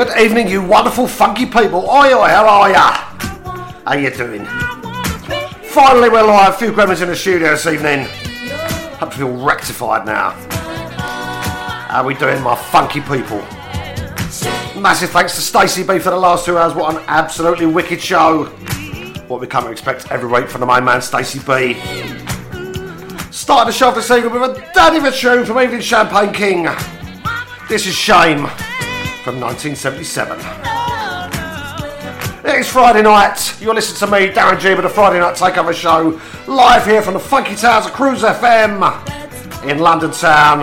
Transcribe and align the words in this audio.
Good 0.00 0.18
evening, 0.18 0.48
you 0.48 0.62
wonderful 0.62 1.06
funky 1.06 1.44
people. 1.44 1.80
Oi, 1.80 2.14
oi, 2.14 2.28
how 2.28 2.48
are 2.48 2.70
ya? 2.70 2.90
How 3.84 3.96
you 3.96 4.10
doing? 4.10 4.46
Finally, 5.62 6.08
we're 6.08 6.22
live. 6.22 6.54
A 6.54 6.56
few 6.56 6.72
gremlins 6.72 7.02
in 7.02 7.08
the 7.08 7.14
studio 7.14 7.50
this 7.50 7.66
evening. 7.66 8.06
Hope 8.96 9.10
to 9.10 9.16
feel 9.18 9.36
rectified 9.44 10.06
now. 10.06 10.30
How 11.90 12.00
are 12.00 12.06
we 12.06 12.14
doing, 12.14 12.42
my 12.42 12.56
funky 12.56 13.02
people? 13.02 13.40
Massive 14.80 15.10
thanks 15.10 15.34
to 15.34 15.42
Stacey 15.42 15.82
B 15.82 15.98
for 15.98 16.08
the 16.08 16.16
last 16.16 16.46
two 16.46 16.56
hours. 16.56 16.72
What 16.72 16.96
an 16.96 17.04
absolutely 17.06 17.66
wicked 17.66 18.00
show. 18.00 18.44
What 19.28 19.42
we 19.42 19.46
come 19.46 19.64
to 19.64 19.70
expect 19.70 20.10
every 20.10 20.30
week 20.30 20.48
from 20.48 20.62
the 20.62 20.66
main 20.66 20.82
man, 20.82 21.02
Stacey 21.02 21.40
B. 21.40 21.78
Starting 23.30 23.66
the 23.66 23.72
show 23.72 23.92
this 23.92 24.10
evening 24.10 24.32
with 24.32 24.56
a 24.56 24.70
daddy 24.72 24.96
of 24.96 25.04
a 25.04 25.12
tune 25.12 25.44
from 25.44 25.58
Evelyn 25.58 25.82
Champagne 25.82 26.32
King. 26.32 26.68
This 27.68 27.86
is 27.86 27.94
Shame 27.94 28.48
from 29.22 29.38
1977. 29.38 30.38
It's 32.42 32.68
Friday 32.70 33.02
night. 33.02 33.60
You're 33.60 33.74
listening 33.74 33.98
to 33.98 34.06
me, 34.16 34.32
Darren 34.32 34.58
G, 34.58 34.70
with 34.74 34.82
the 34.82 34.88
Friday 34.88 35.18
Night 35.18 35.36
Takeover 35.36 35.74
Show, 35.74 36.18
live 36.46 36.86
here 36.86 37.02
from 37.02 37.14
the 37.14 37.20
funky 37.20 37.54
towers 37.54 37.86
of 37.86 37.92
Cruise 37.92 38.22
FM 38.22 38.80
in 39.68 39.78
London 39.78 40.10
town. 40.10 40.60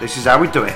This 0.00 0.16
is 0.16 0.24
how 0.24 0.40
we 0.40 0.48
do 0.48 0.64
it. 0.64 0.74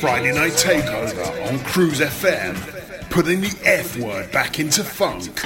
Friday 0.00 0.32
Night 0.32 0.52
Takeover 0.52 1.46
on 1.46 1.58
Cruise 1.58 2.00
FM, 2.00 2.56
putting 3.10 3.42
the 3.42 3.54
F 3.66 3.98
word 3.98 4.32
back 4.32 4.58
into 4.58 4.82
funk. 4.82 5.42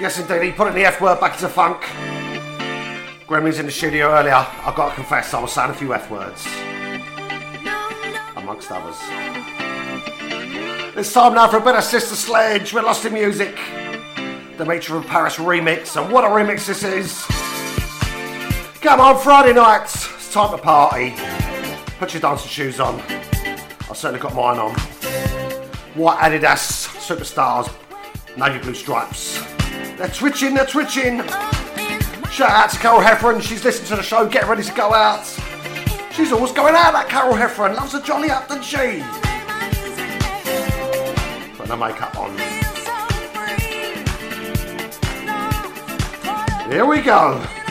Yes, 0.00 0.20
indeed, 0.20 0.42
he 0.44 0.52
put 0.52 0.72
the 0.72 0.84
F 0.84 1.00
word 1.00 1.18
back 1.18 1.34
into 1.34 1.48
funk. 1.48 1.82
Gremlins 3.26 3.58
in 3.58 3.66
the 3.66 3.72
studio 3.72 4.12
earlier. 4.12 4.34
I've 4.34 4.76
got 4.76 4.90
to 4.90 4.94
confess, 4.94 5.34
I 5.34 5.40
was 5.40 5.52
saying 5.52 5.70
a 5.70 5.74
few 5.74 5.92
F 5.94 6.08
words, 6.12 6.46
It's 11.02 11.12
time 11.12 11.34
now 11.34 11.48
for 11.48 11.56
a 11.56 11.60
bit 11.60 11.74
of 11.74 11.82
Sister 11.82 12.14
Sledge 12.14 12.72
with 12.72 12.84
Lost 12.84 13.04
in 13.04 13.12
Music. 13.12 13.56
Dimitri 14.56 14.82
from 14.82 15.02
Paris 15.02 15.34
remix, 15.34 16.00
and 16.00 16.12
what 16.12 16.22
a 16.22 16.28
remix 16.28 16.64
this 16.64 16.84
is! 16.84 17.24
Come 18.80 19.00
on, 19.00 19.18
Friday 19.18 19.52
nights, 19.52 20.08
it's 20.14 20.32
time 20.32 20.56
to 20.56 20.62
party. 20.62 21.12
Put 21.98 22.14
your 22.14 22.20
dancing 22.20 22.48
shoes 22.48 22.78
on. 22.78 23.00
I've 23.00 23.96
certainly 23.96 24.20
got 24.20 24.32
mine 24.36 24.60
on. 24.60 24.74
White 25.96 26.18
Adidas, 26.18 26.86
superstars, 27.00 27.68
navy 28.36 28.60
blue 28.60 28.72
stripes. 28.72 29.42
They're 29.96 30.06
twitching, 30.06 30.54
they're 30.54 30.66
twitching. 30.66 31.18
Shout 32.30 32.48
out 32.48 32.70
to 32.70 32.78
Carol 32.78 33.00
Heffron, 33.00 33.42
she's 33.42 33.64
listening 33.64 33.88
to 33.88 33.96
the 33.96 34.04
show, 34.04 34.28
get 34.28 34.46
ready 34.46 34.62
to 34.62 34.72
go 34.72 34.94
out. 34.94 35.26
She's 36.12 36.30
always 36.30 36.52
going 36.52 36.76
out, 36.76 36.92
that 36.92 37.08
Carol 37.08 37.34
Heffron, 37.34 37.74
loves 37.74 37.92
a 37.92 38.02
jolly 38.04 38.30
up, 38.30 38.46
doesn't 38.46 38.62
she? 38.62 39.31
The 41.72 41.78
makeup 41.78 42.18
on. 42.18 42.36
Here 46.70 46.84
we 46.84 47.00
go. 47.00 47.61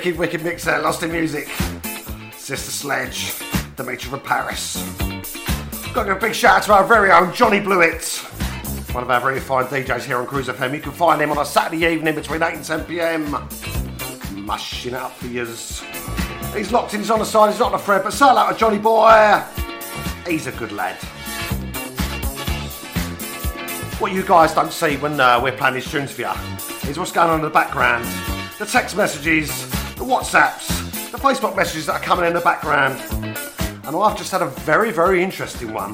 Wicked, 0.00 0.18
wicked 0.18 0.42
mix 0.42 0.64
there, 0.64 0.80
Lost 0.80 1.02
in 1.02 1.12
Music. 1.12 1.46
Sister 2.32 2.70
Sledge, 2.70 3.34
Dimitri 3.76 4.08
from 4.08 4.20
Paris. 4.20 4.82
Got 5.92 6.08
a 6.08 6.14
big 6.14 6.34
shout 6.34 6.56
out 6.56 6.62
to 6.62 6.72
our 6.72 6.84
very 6.84 7.10
own 7.10 7.34
Johnny 7.34 7.60
Blewett, 7.60 8.02
one 8.92 9.04
of 9.04 9.10
our 9.10 9.20
very 9.20 9.40
fine 9.40 9.66
DJs 9.66 10.04
here 10.04 10.16
on 10.16 10.26
Cruise 10.26 10.48
FM. 10.48 10.72
You 10.72 10.80
can 10.80 10.92
find 10.92 11.20
him 11.20 11.30
on 11.30 11.36
a 11.36 11.44
Saturday 11.44 11.84
evening 11.84 12.14
between 12.14 12.42
8 12.42 12.54
and 12.54 12.64
10 12.64 12.84
pm. 12.86 13.46
Mushing 14.42 14.94
it 14.94 14.96
up 14.96 15.12
for 15.16 15.26
years. 15.26 15.82
He's 16.54 16.72
locked 16.72 16.94
in, 16.94 17.00
he's 17.00 17.10
on 17.10 17.18
the 17.18 17.26
side, 17.26 17.50
he's 17.50 17.60
not 17.60 17.74
a 17.74 17.78
friend, 17.78 18.02
but 18.02 18.14
say 18.14 18.24
hello 18.24 18.50
to 18.50 18.58
Johnny 18.58 18.78
Boy. 18.78 19.42
He's 20.26 20.46
a 20.46 20.52
good 20.52 20.72
lad. 20.72 20.96
What 24.00 24.12
you 24.12 24.22
guys 24.22 24.54
don't 24.54 24.72
see 24.72 24.96
when 24.96 25.20
uh, 25.20 25.38
we're 25.42 25.52
playing 25.52 25.74
these 25.74 25.90
tunes 25.90 26.10
for 26.10 26.22
you 26.22 26.88
is 26.88 26.98
what's 26.98 27.12
going 27.12 27.28
on 27.28 27.40
in 27.40 27.44
the 27.44 27.50
background. 27.50 28.06
The 28.58 28.66
text 28.66 28.94
messages, 28.94 29.69
the 29.69 29.69
WhatsApps, 30.10 30.66
the 31.12 31.18
Facebook 31.18 31.54
messages 31.54 31.86
that 31.86 31.92
are 31.92 32.04
coming 32.04 32.24
in 32.24 32.32
the 32.32 32.40
background. 32.40 33.00
And 33.86 33.94
I've 33.94 34.18
just 34.18 34.32
had 34.32 34.42
a 34.42 34.46
very, 34.46 34.90
very 34.90 35.22
interesting 35.22 35.72
one 35.72 35.92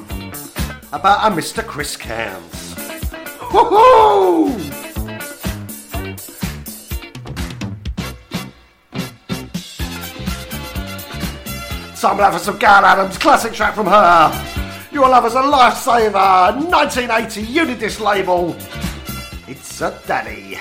about 0.91 1.31
a 1.31 1.35
Mr. 1.35 1.63
Chris 1.63 1.95
Cairns. 1.95 2.73
Woohoo! 3.51 4.57
Time 12.01 12.17
now 12.17 12.31
for 12.31 12.39
some 12.39 12.57
Gayle 12.57 12.85
Adams, 12.85 13.19
classic 13.19 13.53
track 13.53 13.75
from 13.75 13.85
her. 13.85 14.89
Your 14.91 15.09
love 15.09 15.27
is 15.27 15.33
a 15.33 15.41
lifesaver, 15.41 16.55
1980 16.71 17.43
Unidisc 17.43 17.99
label. 17.99 18.55
It's 19.47 19.79
a 19.81 20.01
daddy. 20.07 20.57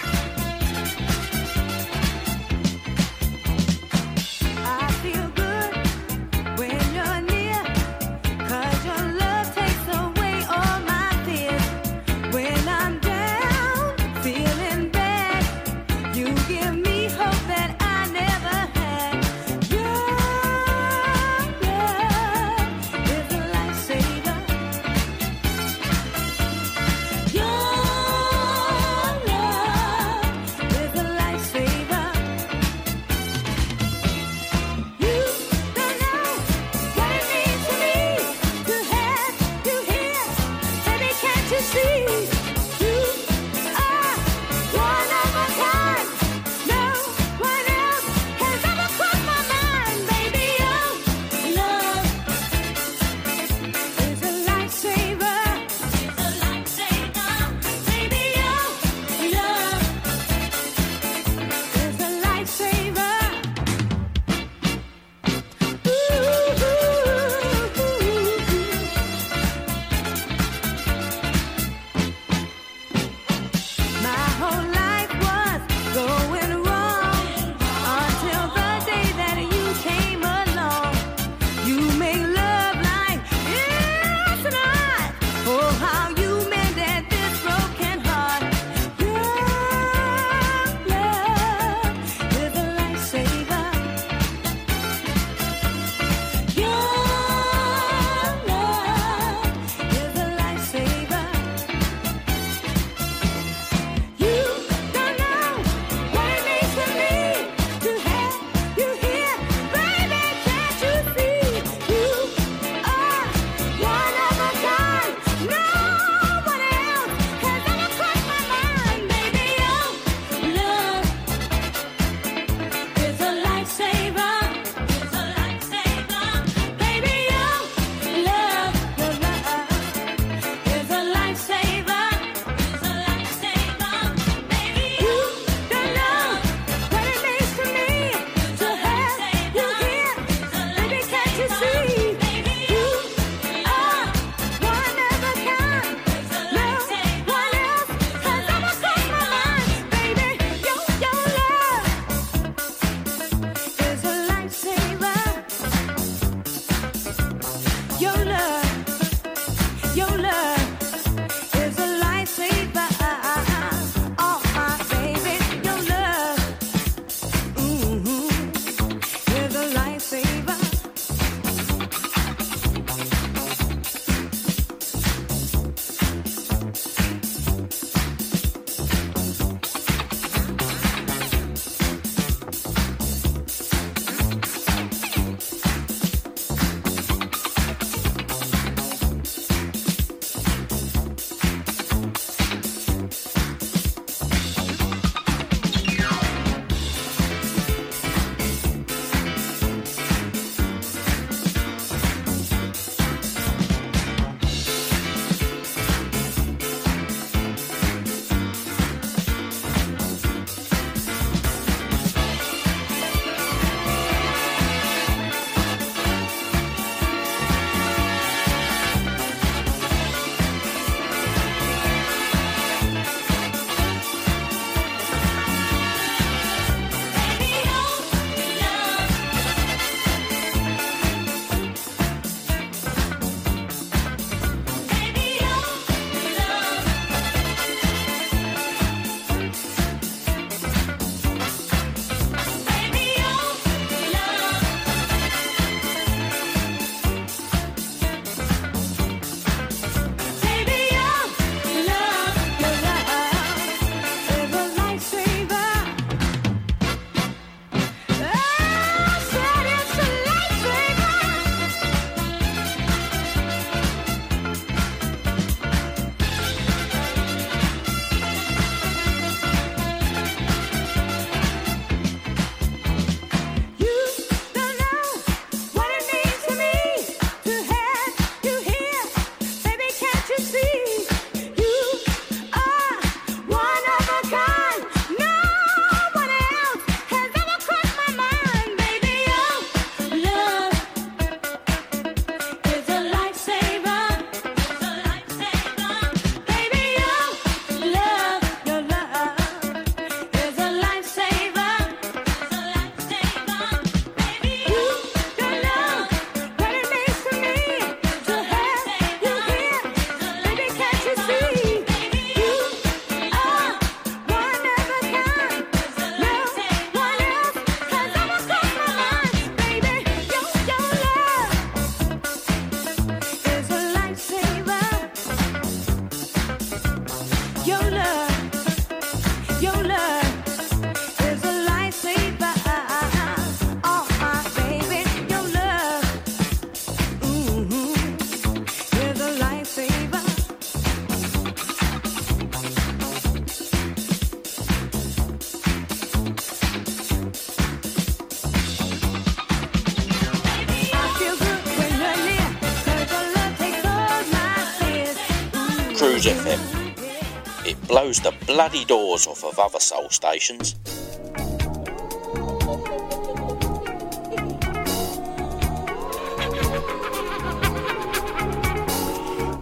FM. 356.27 357.67
It 357.67 357.81
blows 357.87 358.19
the 358.21 358.33
bloody 358.47 358.85
doors 358.85 359.27
off 359.27 359.45
of 359.45 359.59
other 359.59 359.79
soul 359.79 360.09
stations. 360.11 360.75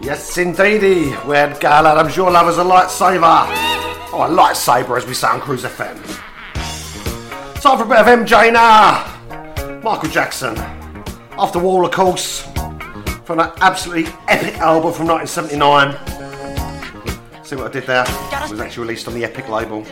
Yes, 0.01 0.37
indeedy. 0.37 1.11
When 1.27 1.57
Gayle 1.59 1.87
Adams, 1.87 2.15
your 2.17 2.31
love 2.31 2.49
is 2.49 2.57
a 2.57 2.63
lightsaber. 2.63 3.45
Oh, 4.11 4.25
a 4.27 4.29
lightsaber, 4.29 4.97
as 4.97 5.05
we 5.05 5.27
on 5.27 5.41
Cruise 5.41 5.63
FM. 5.63 6.01
Time 7.61 7.77
for 7.77 7.83
a 7.83 7.87
bit 7.87 7.97
of 7.97 8.05
MJ 8.05 8.53
now. 8.53 9.81
Michael 9.83 10.09
Jackson. 10.09 10.57
Off 11.37 11.53
the 11.53 11.59
Wall, 11.59 11.85
of 11.85 11.91
course. 11.91 12.41
From 13.23 13.37
that 13.37 13.57
absolutely 13.61 14.11
epic 14.27 14.57
album 14.59 14.93
from 14.93 15.07
1979. 15.07 16.14
See 17.55 17.61
what 17.61 17.69
I 17.69 17.79
did 17.79 17.87
there? 17.87 18.03
It 18.03 18.51
was 18.51 18.59
actually 18.59 18.81
released 18.81 19.07
on 19.07 19.13
the 19.13 19.23
Epic 19.23 19.47
label. 19.47 19.85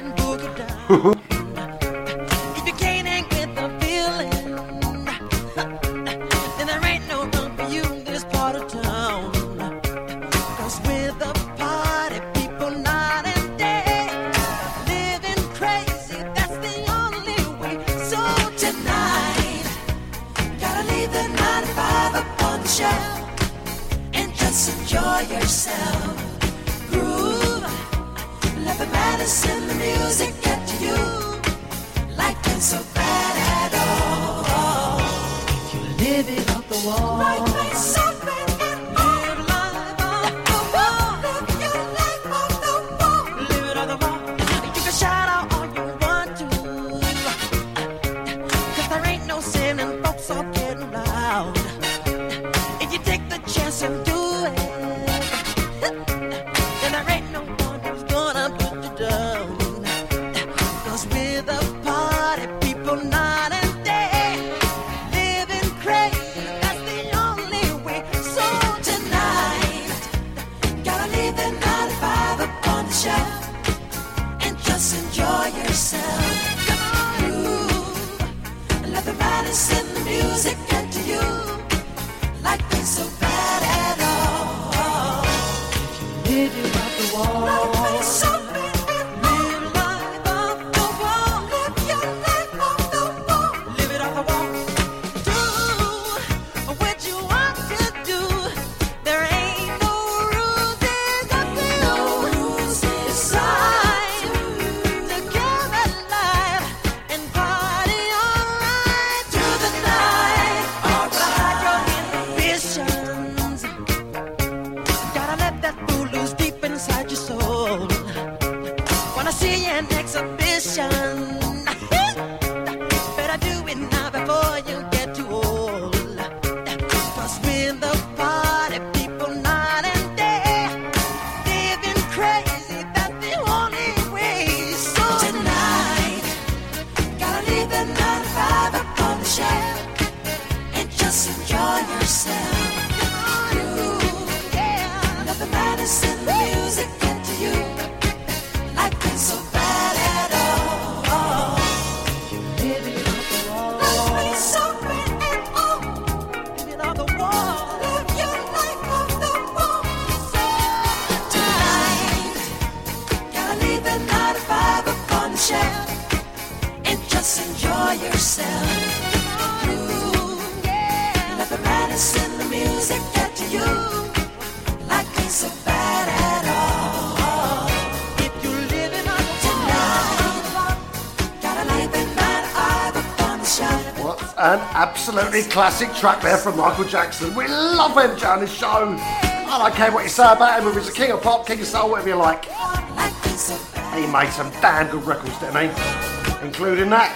An 184.43 184.59
absolutely 184.73 185.43
classic 185.43 185.93
track 185.93 186.21
there 186.21 186.35
from 186.35 186.57
Michael 186.57 186.83
Jackson. 186.83 187.33
We 187.33 187.47
love 187.47 187.97
on 187.97 188.39
this 188.41 188.53
show. 188.53 188.67
I 188.67 189.57
don't 189.57 189.73
care 189.73 189.89
what 189.89 190.03
you 190.03 190.09
say 190.09 190.29
about 190.29 190.61
him, 190.61 190.67
if 190.67 190.75
he's 190.75 190.89
a 190.89 190.91
king 190.91 191.11
of 191.11 191.21
pop, 191.21 191.47
king 191.47 191.61
of 191.61 191.65
soul, 191.65 191.91
whatever 191.91 192.09
you 192.09 192.15
like. 192.15 192.43
He 192.43 194.05
made 194.05 194.29
some 194.31 194.51
damn 194.59 194.91
good 194.91 195.05
records, 195.05 195.39
didn't 195.39 195.55
he? 195.55 196.45
Including 196.45 196.89
that. 196.89 197.15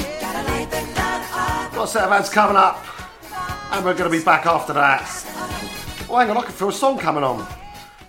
tonight. 0.00 0.18
Gotta 0.18 0.50
leave 0.50 0.70
the 0.70 0.80
9 0.80 1.20
to 1.20 1.26
5 1.28 1.74
Got 1.74 1.84
a 1.84 1.86
set 1.88 2.04
of 2.04 2.12
ads 2.12 2.30
coming 2.30 2.56
up. 2.56 2.82
And 3.72 3.84
we're 3.84 3.92
going 3.92 4.10
to 4.10 4.18
be 4.18 4.24
back 4.24 4.46
after 4.46 4.72
that. 4.72 5.02
Oh, 6.08 6.16
hang 6.16 6.30
on, 6.30 6.38
I 6.38 6.42
can 6.42 6.52
feel 6.52 6.70
a 6.70 6.72
song 6.72 6.98
coming 6.98 7.22
on. 7.22 7.46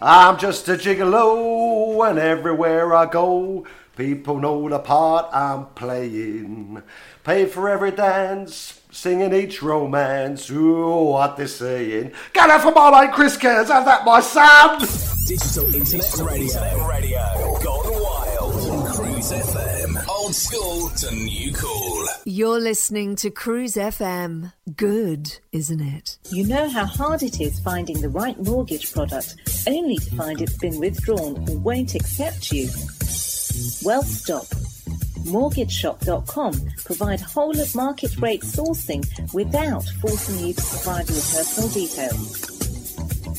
I'm 0.02 0.38
just 0.38 0.70
a 0.70 0.74
gigolo, 0.74 2.10
and 2.10 2.18
everywhere 2.18 2.96
I 2.96 3.08
go, 3.08 3.66
people 3.96 4.40
know 4.40 4.68
the 4.70 4.80
part 4.80 5.30
I'm 5.34 5.66
playing. 5.68 6.82
Pay 7.24 7.46
for 7.46 7.70
every 7.70 7.92
dance, 7.92 8.82
singing 8.92 9.34
each 9.34 9.62
romance. 9.62 10.50
Ooh, 10.50 11.04
what 11.04 11.38
they're 11.38 11.48
saying. 11.48 12.12
Get 12.34 12.50
out 12.50 12.62
for 12.62 12.72
my 12.72 13.06
mate 13.06 13.14
Chris 13.14 13.38
Cairns, 13.38 13.70
have 13.70 13.86
that, 13.86 14.06
my 14.06 14.20
son! 14.20 14.80
Digital 15.26 15.74
Internet 15.74 16.18
Radio. 16.20 16.88
Radio. 16.88 17.60
Gone 17.64 17.94
wild. 17.94 18.70
on 18.70 18.94
Cruise 18.94 19.32
FM. 19.32 20.08
Old 20.10 20.36
school 20.36 20.90
to 20.90 21.16
new 21.16 21.54
cool. 21.54 22.06
You're 22.26 22.60
listening 22.60 23.16
to 23.18 23.30
Cruise 23.30 23.76
FM. 23.76 24.52
Good, 24.76 25.40
isn't 25.54 25.80
it? 25.80 26.18
You 26.30 26.46
know 26.46 26.68
how 26.68 26.86
hard 26.86 27.24
it 27.24 27.40
is 27.40 27.58
finding 27.62 28.02
the 28.02 28.10
right 28.10 28.38
mortgage 28.42 28.92
product 28.92 29.36
only 29.66 29.96
to 29.98 30.16
find 30.16 30.42
it's 30.42 30.58
been 30.58 30.78
withdrawn 30.80 31.50
or 31.50 31.58
won't 31.58 31.96
accept 31.96 32.52
you? 32.52 32.68
Well, 33.84 34.04
stop. 34.04 34.46
MortgageShop.com 35.26 36.54
provide 36.84 37.22
whole 37.22 37.58
of 37.60 37.76
market 37.76 38.18
rate 38.18 38.42
sourcing 38.42 39.04
without 39.34 39.86
forcing 40.02 40.48
you 40.48 40.54
to 40.54 40.62
provide 40.62 41.10
your 41.10 41.22
personal 41.22 41.70
details. 41.70 42.54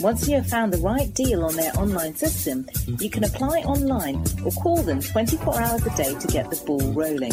Once 0.00 0.26
you 0.28 0.36
have 0.36 0.46
found 0.46 0.72
the 0.72 0.78
right 0.78 1.12
deal 1.14 1.44
on 1.44 1.54
their 1.56 1.72
online 1.78 2.14
system, 2.14 2.66
you 2.98 3.10
can 3.10 3.24
apply 3.24 3.60
online 3.60 4.16
or 4.44 4.50
call 4.52 4.82
them 4.82 5.00
24 5.00 5.60
hours 5.60 5.86
a 5.86 5.96
day 5.96 6.18
to 6.18 6.26
get 6.28 6.50
the 6.50 6.56
ball 6.64 6.92
rolling. 6.92 7.32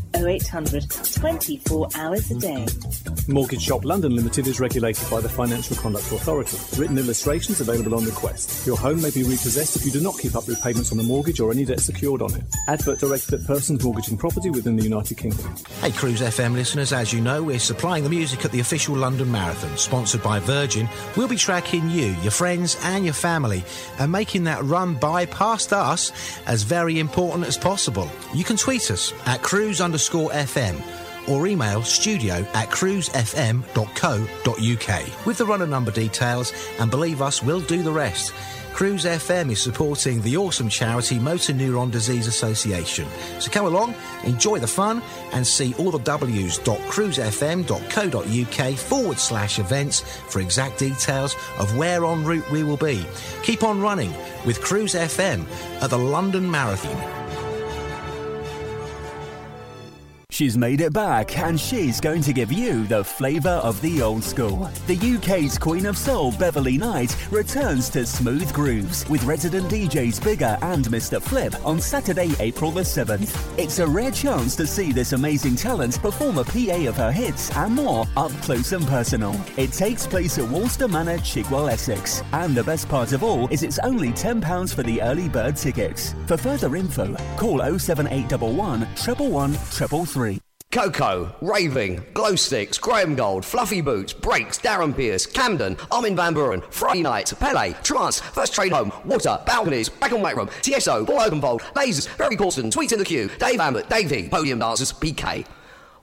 0800 0.15 0.89
24 0.89 1.87
hours 1.95 2.31
a 2.31 2.35
day. 2.35 2.65
Mortgage 3.27 3.61
Shop 3.61 3.85
London 3.85 4.15
Limited 4.15 4.47
is 4.47 4.59
regulated 4.59 5.09
by 5.09 5.21
the 5.21 5.29
Financial 5.29 5.75
Conduct 5.75 6.11
Authority. 6.11 6.57
Written 6.79 6.97
illustrations 6.97 7.61
available 7.61 7.95
on 7.95 8.05
request. 8.05 8.65
Your 8.65 8.77
home 8.77 9.01
may 9.01 9.11
be 9.11 9.23
repossessed 9.23 9.75
if 9.75 9.85
you 9.85 9.91
do 9.91 10.01
not 10.01 10.17
keep 10.17 10.35
up 10.35 10.47
with 10.47 10.61
payments 10.61 10.91
on 10.91 10.97
the 10.97 11.03
mortgage 11.03 11.39
or 11.39 11.51
any 11.51 11.65
debt 11.65 11.79
secured 11.79 12.21
on 12.21 12.33
it. 12.33 12.43
Advert 12.67 12.99
directed 12.99 13.39
at 13.39 13.47
persons 13.47 13.83
mortgaging 13.83 14.17
property 14.17 14.49
within 14.49 14.75
the 14.75 14.83
United 14.83 15.17
Kingdom. 15.17 15.55
Hey, 15.81 15.91
Cruise 15.91 16.21
FM 16.21 16.53
listeners, 16.53 16.91
as 16.91 17.13
you 17.13 17.21
know, 17.21 17.43
we're 17.43 17.59
supplying 17.59 18.03
the 18.03 18.09
music 18.09 18.43
at 18.43 18.51
the 18.51 18.59
official 18.59 18.95
London 18.95 19.31
Marathon, 19.31 19.77
sponsored 19.77 20.23
by 20.23 20.39
Virgin. 20.39 20.89
We'll 21.15 21.27
be 21.27 21.37
tracking 21.37 21.89
you, 21.89 22.15
your 22.21 22.31
friends, 22.31 22.77
and 22.83 23.05
your 23.05 23.13
family, 23.13 23.63
and 23.99 24.11
making 24.11 24.43
that 24.45 24.63
run 24.63 24.95
by 24.95 25.25
past 25.27 25.73
us 25.73 26.11
as 26.47 26.63
very 26.63 26.99
important 26.99 27.47
as 27.47 27.57
possible. 27.57 28.09
You 28.33 28.43
can 28.43 28.57
tweet 28.57 28.91
us 28.91 29.13
at 29.25 29.41
cruise 29.41 29.79
underscore 29.79 30.00
FM 30.09 30.81
or 31.27 31.47
email 31.47 31.81
studio 31.83 32.45
at 32.53 32.69
cruisefm.co.uk 32.69 35.25
with 35.25 35.37
the 35.37 35.45
runner 35.45 35.67
number 35.67 35.91
details, 35.91 36.53
and 36.79 36.89
believe 36.89 37.21
us, 37.21 37.43
we'll 37.43 37.59
do 37.61 37.83
the 37.83 37.91
rest. 37.91 38.33
Cruise 38.73 39.05
FM 39.05 39.51
is 39.51 39.61
supporting 39.61 40.21
the 40.21 40.37
awesome 40.37 40.69
charity 40.69 41.19
Motor 41.19 41.51
Neuron 41.53 41.91
Disease 41.91 42.25
Association. 42.25 43.05
So 43.39 43.51
come 43.51 43.65
along, 43.65 43.93
enjoy 44.23 44.59
the 44.59 44.67
fun, 44.67 45.01
and 45.33 45.45
see 45.45 45.75
all 45.77 45.91
the 45.91 45.99
w's.cruisefm.co.uk 45.99 48.77
forward 48.77 49.19
slash 49.19 49.59
events 49.59 49.99
for 49.99 50.39
exact 50.39 50.79
details 50.79 51.35
of 51.59 51.75
where 51.77 52.05
en 52.05 52.23
route 52.23 52.49
we 52.49 52.63
will 52.63 52.77
be. 52.77 53.05
Keep 53.43 53.63
on 53.63 53.81
running 53.81 54.13
with 54.45 54.61
Cruise 54.61 54.95
FM 54.95 55.45
at 55.81 55.89
the 55.89 55.99
London 55.99 56.49
Marathon. 56.49 57.20
She's 60.41 60.57
made 60.57 60.81
it 60.81 60.91
back 60.91 61.37
and 61.37 61.59
she's 61.59 62.01
going 62.01 62.23
to 62.23 62.33
give 62.33 62.51
you 62.51 62.87
the 62.87 63.03
flavour 63.03 63.61
of 63.61 63.79
the 63.81 64.01
old 64.01 64.23
school. 64.23 64.71
The 64.87 65.17
UK's 65.17 65.59
Queen 65.59 65.85
of 65.85 65.95
Soul, 65.95 66.31
Beverly 66.31 66.79
Knight, 66.79 67.15
returns 67.31 67.91
to 67.91 68.07
Smooth 68.07 68.51
Grooves 68.51 69.07
with 69.07 69.23
resident 69.23 69.69
DJs 69.69 70.23
Bigger 70.23 70.57
and 70.63 70.83
Mr. 70.85 71.21
Flip 71.21 71.53
on 71.63 71.79
Saturday, 71.79 72.31
April 72.39 72.71
the 72.71 72.81
7th. 72.81 73.37
It's 73.59 73.77
a 73.77 73.85
rare 73.85 74.09
chance 74.09 74.55
to 74.55 74.65
see 74.65 74.91
this 74.91 75.13
amazing 75.13 75.57
talent 75.57 76.01
perform 76.01 76.39
a 76.39 76.43
PA 76.43 76.89
of 76.89 76.97
her 76.97 77.11
hits 77.11 77.55
and 77.55 77.75
more 77.75 78.07
up 78.17 78.31
close 78.41 78.71
and 78.71 78.87
personal. 78.87 79.39
It 79.57 79.71
takes 79.73 80.07
place 80.07 80.39
at 80.39 80.49
Woolston 80.49 80.89
Manor, 80.89 81.19
Chigwell, 81.19 81.69
Essex. 81.69 82.23
And 82.33 82.55
the 82.55 82.63
best 82.63 82.89
part 82.89 83.13
of 83.13 83.23
all 83.23 83.47
is 83.49 83.61
it's 83.61 83.77
only 83.83 84.09
£10 84.09 84.73
for 84.73 84.81
the 84.81 85.03
early 85.03 85.29
bird 85.29 85.55
tickets. 85.55 86.15
For 86.25 86.35
further 86.35 86.75
info, 86.75 87.15
call 87.37 87.59
07811 87.77 88.57
111 88.57 89.53
333. 89.53 90.30
Koko, 90.71 91.35
Raving, 91.41 92.01
Glow 92.13 92.37
Sticks, 92.37 92.77
Graham 92.77 93.13
Gold, 93.13 93.43
Fluffy 93.43 93.81
Boots, 93.81 94.13
Breaks, 94.13 94.57
Darren 94.57 94.95
Pierce, 94.95 95.25
Camden, 95.25 95.75
Armin 95.91 96.15
Van 96.15 96.33
Buuren, 96.33 96.63
Friday 96.71 97.01
Night, 97.01 97.33
Pele, 97.39 97.73
Trance, 97.83 98.21
First 98.21 98.53
Train 98.55 98.71
Home, 98.71 98.91
Water, 99.03 99.37
Balconies, 99.45 99.89
Back 99.89 100.13
on 100.13 100.21
White 100.21 100.37
Room, 100.37 100.49
TSO, 100.61 101.05
Paul 101.05 101.19
Oakenfold, 101.19 101.61
Lasers, 101.73 102.07
Very 102.15 102.37
Corson, 102.37 102.69
Tweets 102.69 102.93
in 102.93 102.99
the 102.99 103.05
Queue, 103.05 103.29
Dave 103.37 103.59
Ambert, 103.59 103.89
Davey, 103.89 104.29
Podium 104.29 104.59
Dancers, 104.59 104.93
PK. 104.93 105.45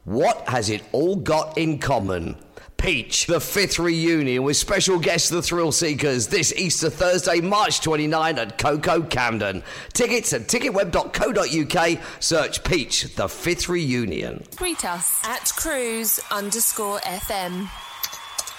What 0.04 0.46
has 0.48 0.68
it 0.68 0.82
all 0.92 1.16
got 1.16 1.56
in 1.56 1.78
common? 1.78 2.36
Peach, 2.78 3.26
the 3.26 3.40
fifth 3.40 3.80
reunion 3.80 4.44
with 4.44 4.56
special 4.56 5.00
guests 5.00 5.28
The 5.28 5.40
Thrillseekers 5.40 6.30
this 6.30 6.52
Easter 6.54 6.88
Thursday, 6.88 7.40
March 7.40 7.80
29 7.80 8.38
at 8.38 8.56
Koko 8.56 9.02
Camden. 9.02 9.64
Tickets 9.92 10.32
at 10.32 10.42
ticketweb.co.uk. 10.42 11.98
Search 12.20 12.62
Peach, 12.64 13.14
the 13.16 13.28
fifth 13.28 13.68
reunion. 13.68 14.44
Tweet 14.52 14.84
us 14.84 15.20
at 15.24 15.50
cruise 15.56 16.20
underscore 16.30 17.00
FM. 17.00 17.68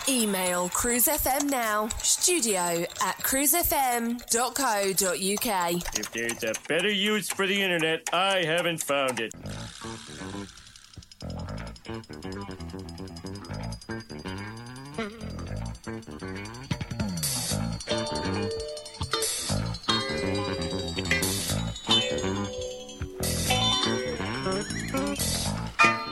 Email 0.10 0.68
cruisefm 0.70 1.50
now, 1.50 1.88
studio 2.02 2.86
at 3.02 3.18
cruisefm.co.uk. 3.20 5.98
If 5.98 6.12
there's 6.12 6.44
a 6.44 6.54
better 6.68 6.92
use 6.92 7.30
for 7.30 7.48
the 7.48 7.62
internet, 7.62 8.10
I 8.12 8.44
haven't 8.44 8.84
found 8.84 9.22
it. 9.22 9.34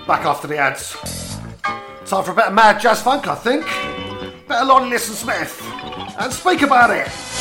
Back 0.05 0.25
after 0.25 0.47
the 0.47 0.57
ads. 0.57 0.95
Time 2.05 2.23
for 2.23 2.31
a 2.31 2.35
bit 2.35 2.45
of 2.45 2.53
mad 2.53 2.81
jazz 2.81 3.01
funk, 3.01 3.27
I 3.27 3.35
think. 3.35 3.65
Better 4.47 4.65
Lonnie 4.65 4.89
Liston 4.89 5.15
Smith. 5.15 5.61
And 6.19 6.33
speak 6.33 6.63
about 6.63 6.89
it. 6.89 7.36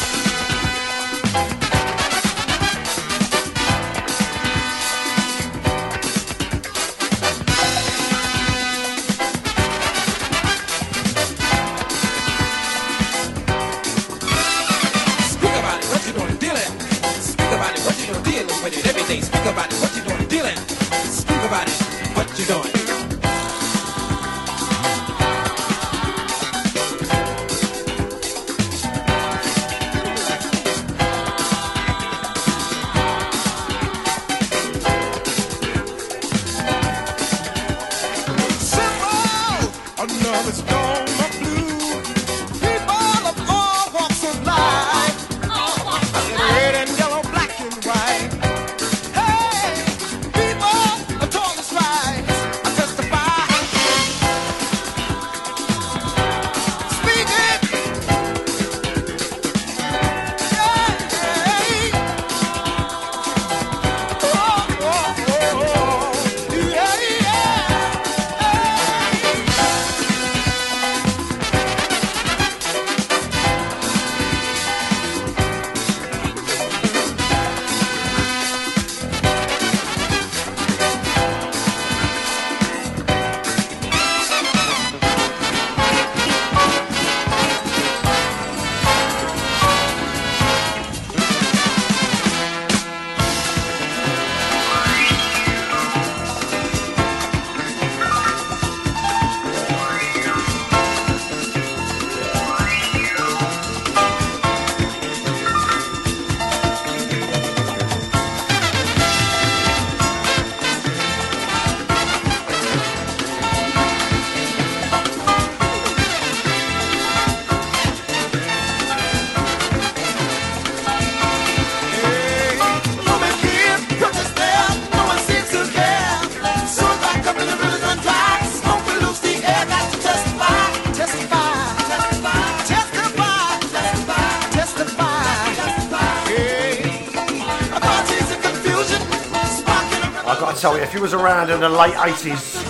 Was 141.07 141.15
around 141.15 141.51
in 141.51 141.61
the 141.61 141.69
late 141.69 141.95
80s, 141.95 142.67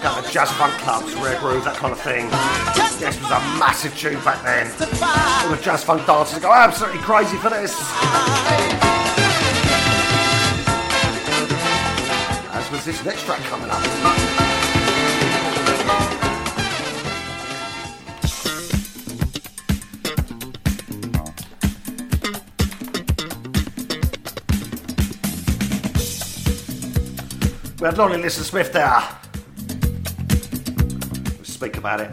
kind 0.00 0.24
of 0.24 0.30
jazz 0.30 0.48
funk 0.52 0.72
clubs, 0.74 1.12
rare 1.14 1.58
that 1.62 1.74
kind 1.74 1.92
of 1.92 1.98
thing, 1.98 2.30
this 3.00 3.20
was 3.20 3.30
a 3.32 3.40
massive 3.58 3.98
tune 3.98 4.22
back 4.22 4.40
then. 4.44 4.70
All 5.02 5.50
the 5.50 5.60
jazz 5.60 5.82
funk 5.82 6.06
dancers 6.06 6.38
go 6.38 6.52
absolutely 6.52 7.00
crazy 7.00 7.36
for 7.38 7.50
this. 7.50 7.74
As 12.52 12.70
was 12.70 12.84
this 12.84 13.04
next 13.04 13.24
track 13.24 13.40
coming 13.40 13.70
up. 13.70 14.11
We 27.82 27.86
had 27.86 27.98
Lonnie 27.98 28.16
Liston 28.16 28.44
Smith 28.44 28.72
there. 28.72 29.02
Let's 31.36 31.52
speak 31.52 31.78
about 31.78 32.00
it. 32.00 32.10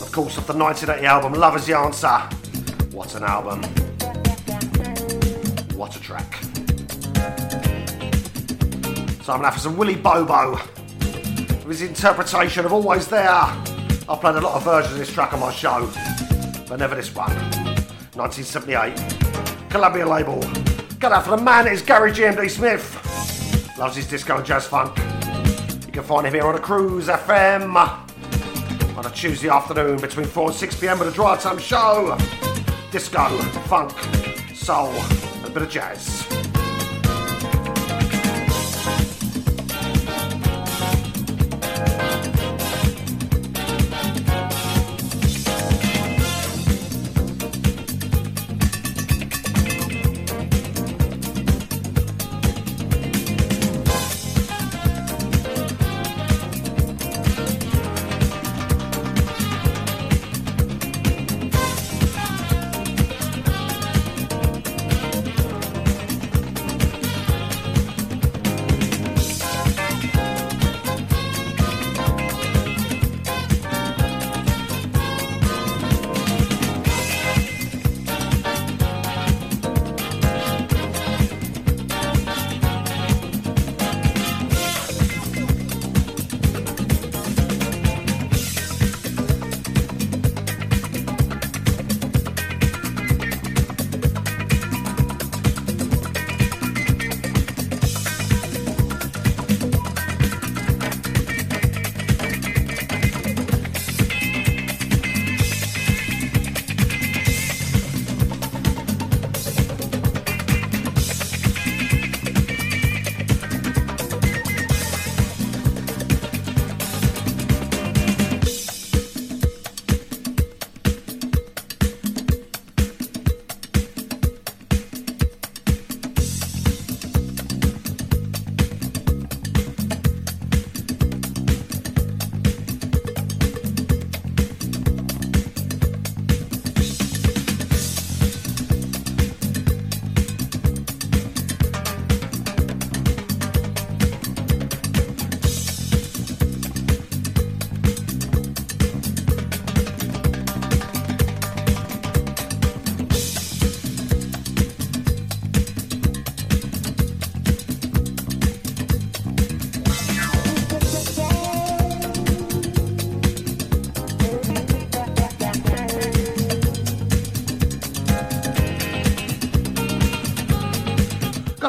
Of 0.00 0.12
course, 0.12 0.38
of 0.38 0.46
the 0.46 0.54
1980 0.56 1.04
album 1.04 1.32
Love 1.32 1.56
is 1.56 1.66
the 1.66 1.76
Answer. 1.76 2.20
What 2.92 3.16
an 3.16 3.24
album. 3.24 3.64
What 5.76 5.96
a 5.96 6.00
track. 6.00 6.34
So 9.24 9.32
I'm 9.32 9.42
have 9.42 9.58
some 9.58 9.76
Willie 9.76 9.96
Bobo. 9.96 10.54
His 11.66 11.82
interpretation 11.82 12.64
of 12.64 12.72
Always 12.72 13.08
There. 13.08 13.28
I've 13.28 14.20
played 14.20 14.36
a 14.36 14.40
lot 14.40 14.54
of 14.54 14.62
versions 14.62 14.92
of 14.92 14.98
this 15.00 15.12
track 15.12 15.32
on 15.32 15.40
my 15.40 15.52
show, 15.52 15.90
but 16.68 16.78
never 16.78 16.94
this 16.94 17.12
one. 17.12 17.32
1978. 18.14 19.68
Columbia 19.68 20.06
label. 20.06 20.38
Got 21.00 21.10
out 21.10 21.24
for 21.24 21.30
the 21.30 21.42
man, 21.42 21.66
it's 21.66 21.82
Gary 21.82 22.12
GMD 22.12 22.48
Smith. 22.48 22.85
Loves 23.78 23.96
his 23.96 24.08
disco 24.08 24.42
jazz 24.42 24.66
funk. 24.66 24.96
You 25.86 25.92
can 25.92 26.02
find 26.02 26.26
him 26.26 26.32
here 26.32 26.44
on 26.44 26.54
a 26.54 26.58
Cruise 26.58 27.08
FM 27.08 27.76
on 28.96 29.04
a 29.04 29.10
Tuesday 29.10 29.50
afternoon 29.50 30.00
between 30.00 30.26
4 30.26 30.48
and 30.48 30.56
6 30.56 30.80
pm 30.80 30.98
with 30.98 31.08
a 31.08 31.12
drive 31.12 31.42
time 31.42 31.58
show. 31.58 32.16
Disco, 32.90 33.28
funk, 33.68 33.90
soul, 34.54 34.88
and 34.88 35.44
a 35.44 35.50
bit 35.50 35.62
of 35.62 35.68
jazz. 35.68 36.15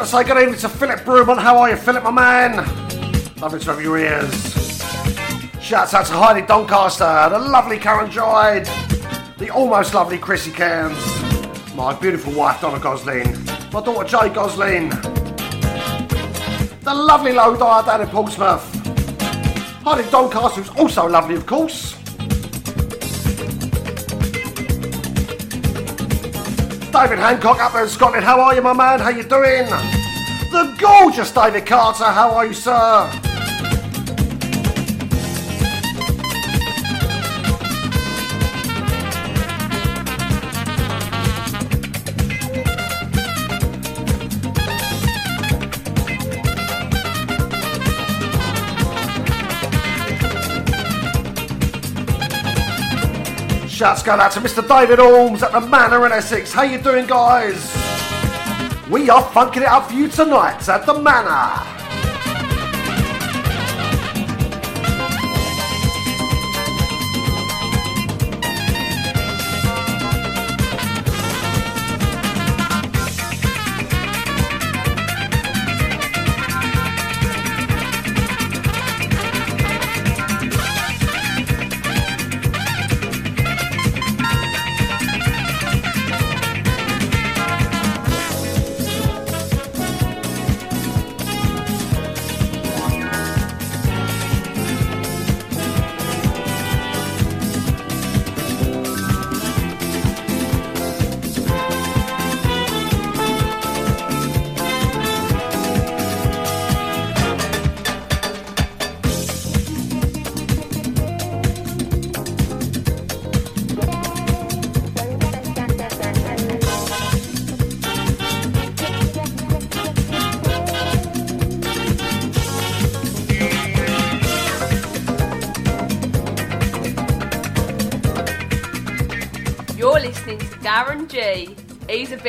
Gotta 0.08 0.24
say 0.24 0.34
good 0.34 0.42
evening 0.42 0.60
to 0.62 0.70
Philip 0.70 1.04
Brewman. 1.04 1.38
How 1.38 1.58
are 1.58 1.70
you, 1.70 1.76
Philip, 1.76 2.02
my 2.02 2.12
man? 2.12 2.56
Lovely 3.42 3.60
to 3.60 3.66
have 3.66 3.82
your 3.82 3.98
ears. 3.98 4.32
Shouts 5.62 5.94
out 5.94 6.06
to 6.06 6.14
Heidi 6.14 6.48
Doncaster, 6.48 7.28
the 7.30 7.38
lovely 7.38 7.78
Karen 7.78 8.10
Joyd, 8.10 8.70
the 9.38 9.50
almost 9.50 9.94
lovely 9.94 10.18
Chrissy 10.18 10.52
Cairns, 10.52 10.98
my 11.76 11.94
beautiful 12.00 12.32
wife 12.34 12.62
Donna 12.62 12.80
Gosling, 12.80 13.44
my 13.74 13.82
daughter 13.84 14.08
Jay 14.08 14.30
Gosling, 14.30 14.88
the 16.84 16.94
lovely 16.94 17.34
dyer 17.34 17.84
down 17.84 18.00
in 18.00 18.08
Portsmouth, 18.08 18.64
Heidi 19.84 20.10
Doncaster, 20.10 20.62
who's 20.62 20.80
also 20.80 21.06
lovely, 21.06 21.36
of 21.36 21.46
course. 21.46 21.98
David 26.94 27.20
Hancock 27.20 27.60
up 27.60 27.74
there 27.74 27.84
in 27.84 27.90
Scotland. 27.90 28.24
How 28.24 28.40
are 28.40 28.56
you, 28.56 28.62
my 28.62 28.72
man? 28.72 29.02
How 29.02 29.10
you 29.10 29.24
doing? 29.24 29.68
The 30.58 30.76
gorgeous 30.80 31.30
David 31.30 31.68
Carter. 31.68 32.06
How 32.06 32.32
are 32.32 32.48
you, 32.48 32.54
sir? 32.56 33.12
Shouts 53.68 54.02
going 54.02 54.20
out 54.20 54.32
to 54.32 54.40
Mr. 54.40 54.68
David 54.68 54.98
Orms 54.98 55.44
at 55.44 55.52
the 55.52 55.62
Manor 55.62 56.08
in 56.08 56.12
Essex. 56.12 56.52
How 56.52 56.64
you 56.64 56.80
doing, 56.80 57.06
guys? 57.06 57.87
We 58.98 59.12
are 59.12 59.22
funking 59.32 59.62
it 59.62 59.68
up 59.68 59.90
for 59.90 59.94
you 59.94 60.08
tonight 60.08 60.68
at 60.68 60.88
the 60.88 61.00
Manor. 61.00 61.67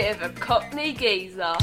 Bit 0.09 0.23
of 0.23 0.31
a 0.31 0.41
cockney 0.41 0.93
geezer. 0.95 1.55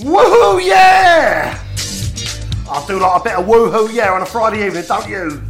Woohoo, 0.00 0.64
yeah! 0.64 1.58
I 2.70 2.86
do 2.86 3.00
like 3.00 3.20
a 3.20 3.24
bit 3.24 3.32
of 3.34 3.46
woohoo, 3.46 3.92
yeah, 3.92 4.12
on 4.12 4.22
a 4.22 4.26
Friday 4.26 4.66
evening, 4.66 4.84
don't 4.86 5.08
you? 5.08 5.42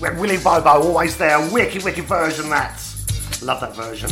With 0.00 0.18
Willie 0.18 0.38
Bobo 0.38 0.88
always 0.88 1.16
there, 1.18 1.38
wicked, 1.52 1.84
wicked 1.84 2.04
version 2.04 2.48
that. 2.48 2.82
Love 3.42 3.60
that 3.60 3.76
version. 3.76 4.08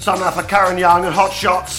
Some 0.00 0.20
now 0.20 0.30
for 0.30 0.44
Karen 0.44 0.78
Young 0.78 1.04
and 1.04 1.14
Hot 1.14 1.32
Shots. 1.32 1.75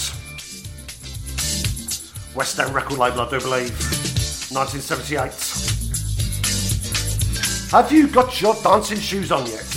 Record 2.66 2.98
label, 2.98 3.20
I 3.20 3.30
do 3.30 3.40
believe. 3.40 3.70
1978. 4.50 5.30
Have 7.70 7.92
you 7.92 8.08
got 8.08 8.40
your 8.40 8.54
dancing 8.62 8.98
shoes 8.98 9.30
on 9.30 9.46
yet? 9.46 9.67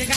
From 0.00 0.08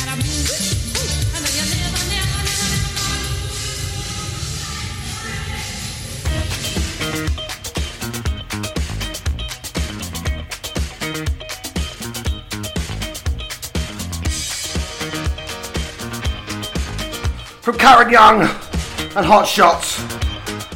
Karen 17.78 18.10
Young 18.10 18.44
and 18.44 19.26
Hot 19.26 19.46
Shots, 19.46 20.02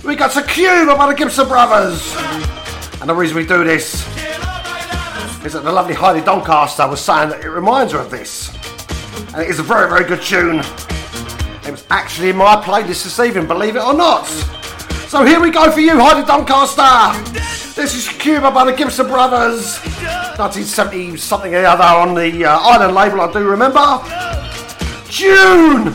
we 0.04 0.18
got 0.18 0.34
to 0.34 0.44
Cuba 0.44 0.98
by 0.98 1.08
the 1.08 1.16
Gibson 1.16 1.48
Brothers. 1.48 2.14
And 3.00 3.10
the 3.10 3.16
reason 3.16 3.38
we 3.38 3.46
do 3.46 3.64
this 3.64 4.06
is 5.46 5.54
that 5.54 5.64
the 5.64 5.72
lovely 5.72 5.94
Heidi 5.94 6.26
Doncaster 6.26 6.86
was 6.90 7.00
saying 7.00 7.30
that 7.30 7.42
it 7.42 7.50
reminds 7.50 7.94
her 7.94 8.00
of 8.00 8.12
this. 8.12 8.47
And 9.38 9.46
it 9.46 9.52
is 9.52 9.60
a 9.60 9.64
very, 9.64 9.88
very 9.88 10.04
good 10.04 10.24
tune. 10.24 10.62
It 11.64 11.70
was 11.70 11.86
actually 11.92 12.32
in 12.32 12.38
my 12.38 12.56
playlist 12.56 13.04
this 13.04 13.20
evening, 13.20 13.46
believe 13.46 13.76
it 13.76 13.84
or 13.84 13.94
not. 13.94 14.26
So 15.10 15.24
here 15.24 15.40
we 15.40 15.52
go 15.52 15.70
for 15.70 15.80
you, 15.80 16.00
Heidi 16.00 16.26
Doncaster. 16.26 17.14
This 17.80 17.94
is 17.94 18.08
Cuba 18.18 18.50
by 18.50 18.66
the 18.66 18.74
Gibson 18.74 19.06
Brothers. 19.06 19.78
1970 20.40 21.18
something 21.18 21.54
or 21.54 21.66
other 21.66 21.84
on 21.84 22.16
the 22.16 22.46
uh, 22.46 22.58
Island 22.58 22.96
label, 22.96 23.22
I 23.22 23.32
do 23.32 23.48
remember. 23.48 24.02
June! 25.08 25.94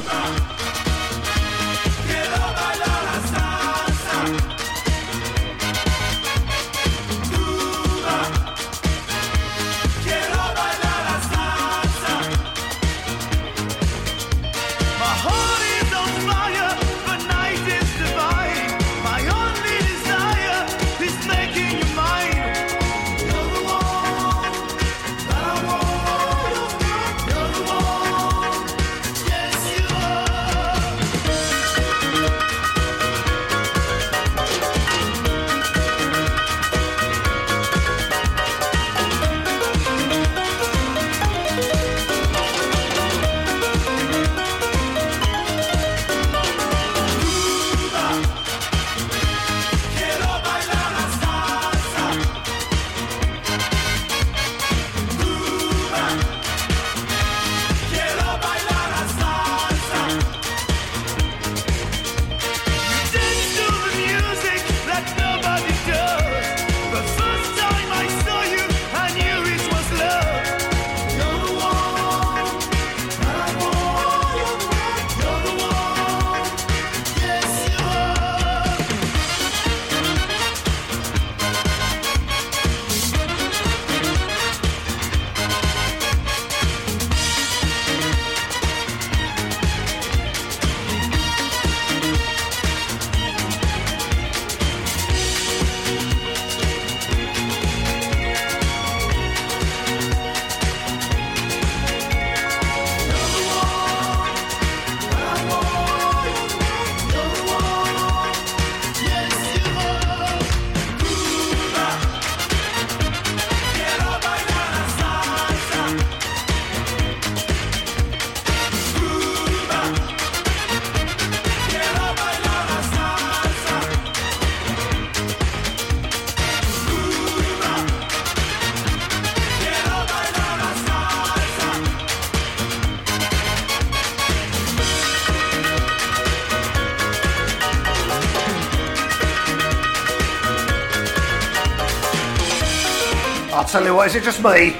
Tell 143.72 143.84
you 143.86 143.94
what, 143.94 144.06
is 144.06 144.14
it 144.16 144.22
just 144.22 144.44
me? 144.44 144.76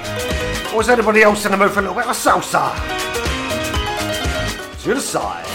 Or 0.71 0.81
is 0.81 0.87
anybody 0.87 1.23
else 1.23 1.45
in 1.45 1.51
the 1.51 1.57
mood 1.57 1.71
for 1.71 1.79
a 1.79 1.81
little 1.81 1.95
bit 1.95 2.05
of 2.05 2.15
salsa? 2.15 2.75
To 4.83 4.93
the 4.93 5.01
side, 5.01 5.47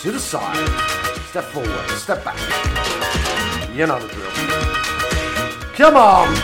to 0.00 0.10
the 0.10 0.18
side, 0.18 0.68
step 1.28 1.44
forward, 1.44 1.88
step 1.90 2.24
back. 2.24 2.36
You 3.72 3.86
know 3.86 4.00
the 4.00 4.08
drill. 4.08 4.30
Come 5.74 5.96
on! 5.96 6.34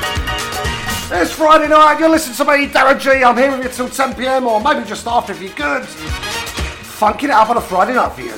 It's 1.21 1.33
Friday 1.33 1.67
night, 1.67 1.99
you 1.99 2.09
listen 2.09 2.33
to 2.35 2.45
me, 2.53 2.69
Darren 2.69 3.01
G. 3.01 3.25
I'm 3.25 3.37
here 3.37 3.51
with 3.51 3.65
you 3.65 3.71
till 3.73 3.89
10 3.89 4.15
pm 4.15 4.47
or 4.47 4.61
maybe 4.61 4.87
just 4.87 5.05
after 5.09 5.33
if 5.33 5.43
you're 5.43 5.53
good. 5.55 5.85
Funking 5.85 7.31
it 7.31 7.35
up 7.35 7.51
on 7.51 7.57
a 7.57 7.61
Friday 7.61 7.95
night 7.95 8.13
for 8.13 8.21
you. 8.21 8.37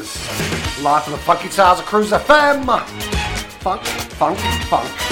Live 0.82 1.04
from 1.04 1.12
the 1.12 1.18
Funky 1.18 1.50
Towers 1.50 1.80
of 1.80 1.84
Cruise 1.84 2.12
FM. 2.12 2.64
Funk, 3.60 3.84
funk, 3.84 4.38
funk. 4.38 5.07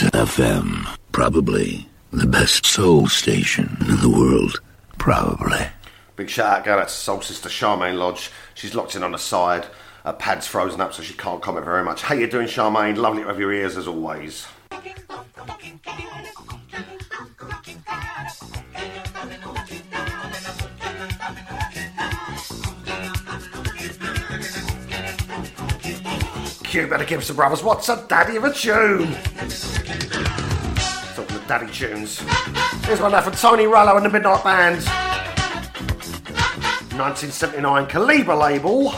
FM. 0.00 0.86
Probably 1.12 1.86
the 2.12 2.26
best 2.26 2.64
soul 2.64 3.08
station 3.08 3.76
in 3.80 4.00
the 4.00 4.08
world. 4.08 4.60
Probably. 4.96 5.66
Big 6.16 6.30
shout 6.30 6.58
out 6.58 6.64
going 6.64 6.80
out 6.80 6.88
to 6.88 6.94
Soul 6.94 7.20
Sister 7.20 7.48
Charmaine 7.48 7.98
Lodge. 7.98 8.30
She's 8.54 8.74
locked 8.74 8.96
in 8.96 9.02
on 9.02 9.12
the 9.12 9.18
side. 9.18 9.66
Her 10.04 10.14
pad's 10.14 10.46
frozen 10.46 10.80
up, 10.80 10.94
so 10.94 11.02
she 11.02 11.14
can't 11.14 11.42
comment 11.42 11.66
very 11.66 11.84
much. 11.84 12.02
How 12.02 12.14
you 12.14 12.26
doing, 12.26 12.46
Charmaine? 12.46 12.96
Lovely 12.96 13.22
to 13.22 13.28
have 13.28 13.38
your 13.38 13.52
ears 13.52 13.76
as 13.76 13.86
always. 13.86 14.46
Cute 26.64 26.88
better 26.88 27.04
Gibson 27.04 27.36
Brothers. 27.36 27.62
What's 27.62 27.90
a 27.90 28.02
daddy 28.08 28.36
of 28.36 28.44
a 28.44 28.52
tune? 28.54 29.14
Daddy 31.52 31.70
tunes. 31.70 32.18
Here's 32.86 32.98
one 32.98 33.12
now 33.12 33.20
for 33.20 33.30
Tony 33.30 33.64
Rallo 33.64 33.94
and 33.96 34.06
the 34.06 34.08
Midnight 34.08 34.42
Band. 34.42 34.76
1979 36.96 37.86
Calibre 37.88 38.34
label. 38.34 38.94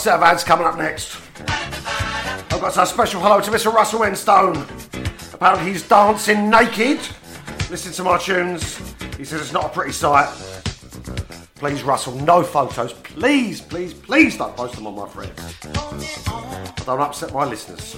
Set 0.00 0.14
of 0.14 0.22
ads 0.22 0.42
coming 0.42 0.66
up 0.66 0.78
next. 0.78 1.14
I've 1.40 2.60
got 2.60 2.74
a 2.74 2.86
special 2.86 3.20
hello 3.20 3.38
to 3.42 3.50
Mr. 3.50 3.70
Russell 3.70 4.00
Enstone. 4.00 4.64
Apparently 5.34 5.70
he's 5.70 5.86
dancing 5.86 6.48
naked. 6.48 6.98
Listen 7.68 7.92
to 7.92 8.04
my 8.04 8.16
tunes. 8.16 8.78
He 9.18 9.26
says 9.26 9.42
it's 9.42 9.52
not 9.52 9.66
a 9.66 9.68
pretty 9.68 9.92
sight. 9.92 10.28
Please, 11.56 11.82
Russell, 11.82 12.14
no 12.14 12.42
photos. 12.42 12.94
Please, 12.94 13.60
please, 13.60 13.92
please 13.92 14.38
don't 14.38 14.56
post 14.56 14.74
them 14.74 14.86
on 14.86 14.96
my 14.96 15.06
thread. 15.06 15.32
Don't 16.86 17.00
upset 17.00 17.34
my 17.34 17.44
listeners. 17.44 17.94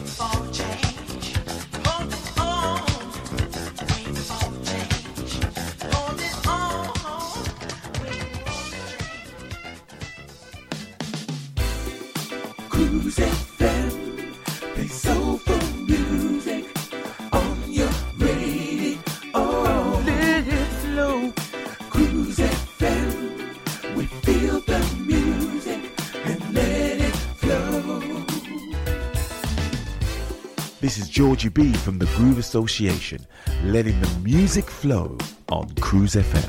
Georgie 31.42 31.72
B 31.72 31.76
from 31.78 31.98
the 31.98 32.06
Groove 32.14 32.38
Association, 32.38 33.26
letting 33.64 34.00
the 34.00 34.20
music 34.20 34.70
flow 34.70 35.18
on 35.48 35.68
Cruise 35.80 36.14
FM. 36.14 36.48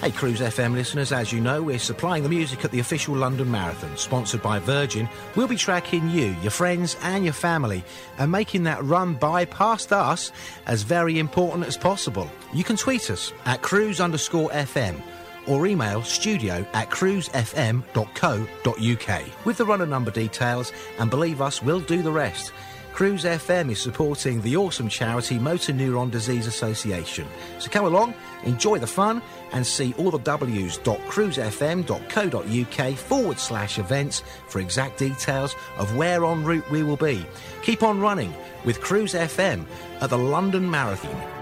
Hey, 0.00 0.10
Cruise 0.10 0.40
FM 0.40 0.74
listeners, 0.74 1.12
as 1.12 1.32
you 1.32 1.40
know, 1.40 1.62
we're 1.62 1.78
supplying 1.78 2.24
the 2.24 2.28
music 2.28 2.64
at 2.64 2.72
the 2.72 2.80
official 2.80 3.14
London 3.14 3.48
Marathon, 3.48 3.96
sponsored 3.96 4.42
by 4.42 4.58
Virgin. 4.58 5.08
We'll 5.36 5.46
be 5.46 5.56
tracking 5.56 6.10
you, 6.10 6.34
your 6.42 6.50
friends, 6.50 6.96
and 7.02 7.22
your 7.22 7.34
family, 7.34 7.84
and 8.18 8.32
making 8.32 8.64
that 8.64 8.82
run 8.82 9.14
by 9.14 9.44
past 9.44 9.92
us 9.92 10.32
as 10.66 10.82
very 10.82 11.20
important 11.20 11.66
as 11.66 11.76
possible. 11.76 12.28
You 12.52 12.64
can 12.64 12.76
tweet 12.76 13.10
us 13.12 13.32
at 13.44 13.62
cruise 13.62 14.00
underscore 14.00 14.50
FM 14.50 15.00
or 15.46 15.66
email 15.66 16.02
studio 16.02 16.66
at 16.72 16.90
cruisefm.co.uk 16.90 19.44
with 19.44 19.56
the 19.56 19.64
runner 19.64 19.86
number 19.86 20.10
details, 20.10 20.72
and 20.98 21.10
believe 21.10 21.40
us, 21.40 21.62
we'll 21.62 21.80
do 21.80 22.02
the 22.02 22.12
rest. 22.12 22.52
Cruise 22.96 23.24
FM 23.24 23.70
is 23.70 23.78
supporting 23.78 24.40
the 24.40 24.56
awesome 24.56 24.88
charity 24.88 25.38
Motor 25.38 25.74
Neuron 25.74 26.10
Disease 26.10 26.46
Association. 26.46 27.28
So 27.58 27.70
come 27.70 27.84
along, 27.84 28.14
enjoy 28.44 28.78
the 28.78 28.86
fun, 28.86 29.20
and 29.52 29.66
see 29.66 29.92
all 29.98 30.10
the 30.10 30.16
w's.cruisefm.co.uk 30.16 32.96
forward 32.96 33.38
slash 33.38 33.78
events 33.78 34.22
for 34.48 34.60
exact 34.60 34.98
details 34.98 35.54
of 35.76 35.94
where 35.94 36.24
en 36.24 36.42
route 36.42 36.70
we 36.70 36.82
will 36.82 36.96
be. 36.96 37.26
Keep 37.62 37.82
on 37.82 38.00
running 38.00 38.32
with 38.64 38.80
Cruise 38.80 39.12
FM 39.12 39.66
at 40.00 40.08
the 40.08 40.16
London 40.16 40.70
Marathon. 40.70 41.35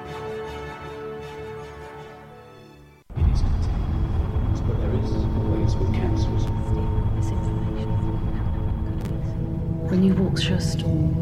When 10.04 10.12
you 10.18 10.22
walk 10.22 10.38
through 10.38 10.56
a 10.56 10.60
storm, 10.60 11.14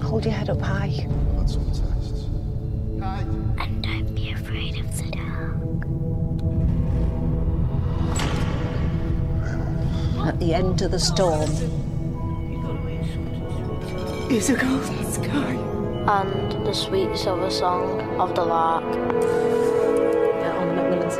hold 0.00 0.24
your 0.24 0.34
head 0.34 0.48
up 0.50 0.60
high. 0.60 1.08
And 3.58 3.82
don't 3.82 4.14
be 4.14 4.30
afraid 4.30 4.78
of 4.78 4.96
the 4.96 5.02
dark. 5.10 5.56
At 10.28 10.38
the 10.38 10.54
end 10.54 10.80
of 10.82 10.92
the 10.92 11.00
storm 11.00 11.50
is 14.30 14.48
a 14.48 14.54
golden 14.54 15.12
sky. 15.12 15.54
and 16.06 16.64
the 16.64 16.72
sweet 16.72 17.16
silver 17.18 17.50
song 17.50 18.00
of 18.20 18.32
the 18.36 18.44
lark. 18.44 18.84
on 18.84 20.76
Macmillan's 20.76 21.18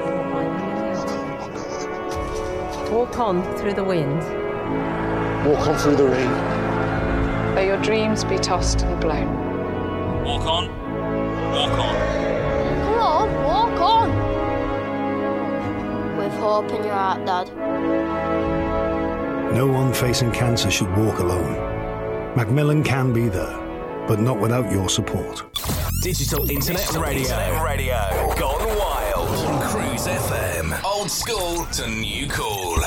Walk 2.91 3.19
on 3.19 3.43
through 3.59 3.75
the 3.75 3.85
wind. 3.85 4.19
Walk 5.47 5.67
on 5.69 5.77
through 5.77 5.97
the 5.97 6.09
rain. 6.09 7.55
May 7.55 7.67
your 7.67 7.77
dreams 7.83 8.25
be 8.25 8.39
tossed 8.39 8.81
and 8.81 8.99
blown. 8.99 9.27
Walk 10.25 10.47
on. 10.47 10.69
Walk 11.53 11.79
on. 11.79 11.95
Come 12.85 12.99
on, 12.99 13.29
walk 13.45 13.81
on! 13.81 14.11
With 16.17 16.33
hope 16.35 16.71
in 16.71 16.83
your 16.85 16.95
heart, 16.95 17.27
Dad. 17.27 17.49
No 19.55 19.67
one 19.67 19.93
facing 19.93 20.33
cancer 20.33 20.71
should 20.71 20.89
walk 20.97 21.19
alone. 21.19 21.57
Macmillan 22.37 22.83
can 22.85 23.13
be 23.13 23.29
there, 23.29 23.57
but 24.07 24.19
not 24.19 24.39
without 24.41 24.71
your 24.73 24.89
support. 24.89 25.43
Digital 26.03 26.51
Internet 26.51 26.93
Radio. 26.95 27.63
Radio. 27.63 28.18
Old 30.99 31.11
school 31.13 31.65
to 31.67 31.89
new 31.89 32.27
cool. 32.27 32.81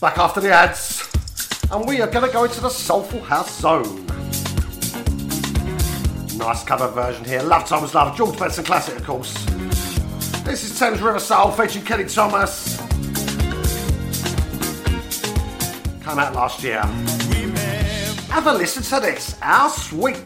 Back 0.00 0.18
after 0.18 0.40
the 0.40 0.50
ads, 0.52 1.08
and 1.70 1.86
we 1.86 2.00
are 2.00 2.08
going 2.08 2.26
to 2.26 2.32
go 2.32 2.42
into 2.42 2.60
the 2.60 2.68
Soulful 2.68 3.20
House 3.20 3.60
Zone. 3.60 4.04
Nice 6.38 6.64
cover 6.64 6.88
version 6.88 7.24
here. 7.24 7.40
Love 7.42 7.68
Times 7.68 7.94
Love, 7.94 8.16
George 8.16 8.36
Benson 8.36 8.64
classic, 8.64 8.96
of 8.96 9.06
course. 9.06 9.32
This 10.42 10.64
is 10.64 10.76
Thames 10.76 11.00
River 11.00 11.20
Soul 11.20 11.52
featuring 11.52 11.84
Kenny 11.84 12.06
Thomas. 12.06 12.78
Came 16.04 16.18
out 16.18 16.34
last 16.34 16.64
year. 16.64 16.82
Have 18.30 18.46
a 18.48 18.52
listen 18.52 18.82
to 18.82 18.98
this. 18.98 19.38
How 19.38 19.68
sweet. 19.68 20.16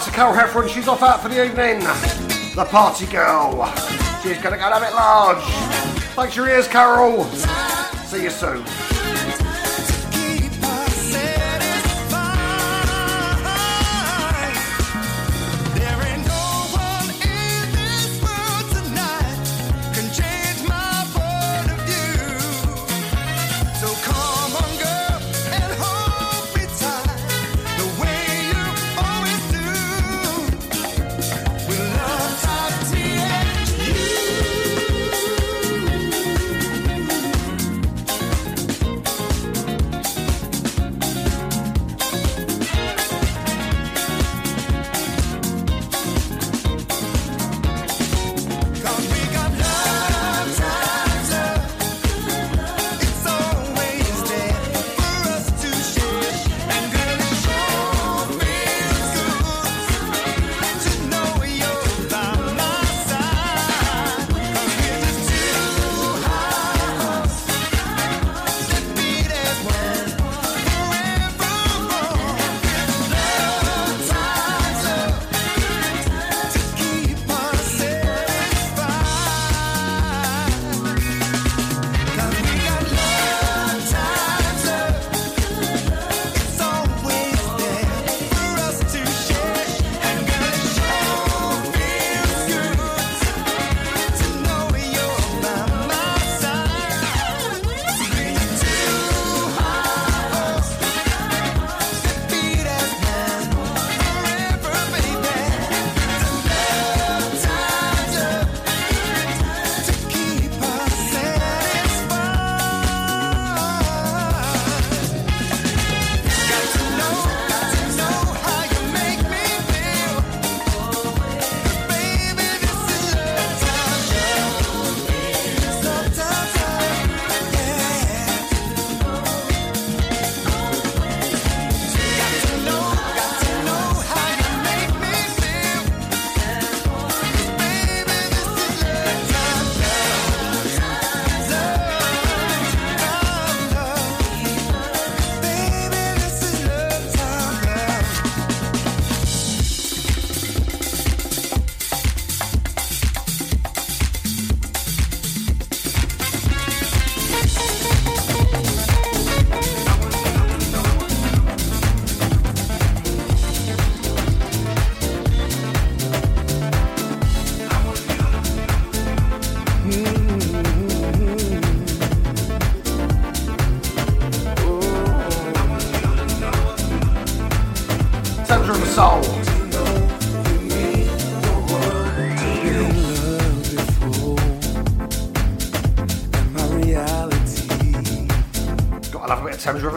Night 0.00 0.06
to 0.06 0.12
Carol 0.12 0.34
Heffron. 0.34 0.68
She's 0.68 0.88
off 0.88 1.02
out 1.02 1.20
for 1.22 1.28
the 1.28 1.44
evening. 1.44 1.80
The 2.54 2.64
party 2.64 3.06
girl. 3.06 3.66
She's 4.22 4.40
gonna 4.40 4.56
go 4.56 4.62
have 4.62 4.82
it 4.82 4.94
large. 4.94 5.42
Thanks 6.14 6.34
for 6.34 6.40
your 6.40 6.50
ears, 6.50 6.68
Carol. 6.68 7.24
See 8.06 8.22
you 8.24 8.30
soon. 8.30 8.89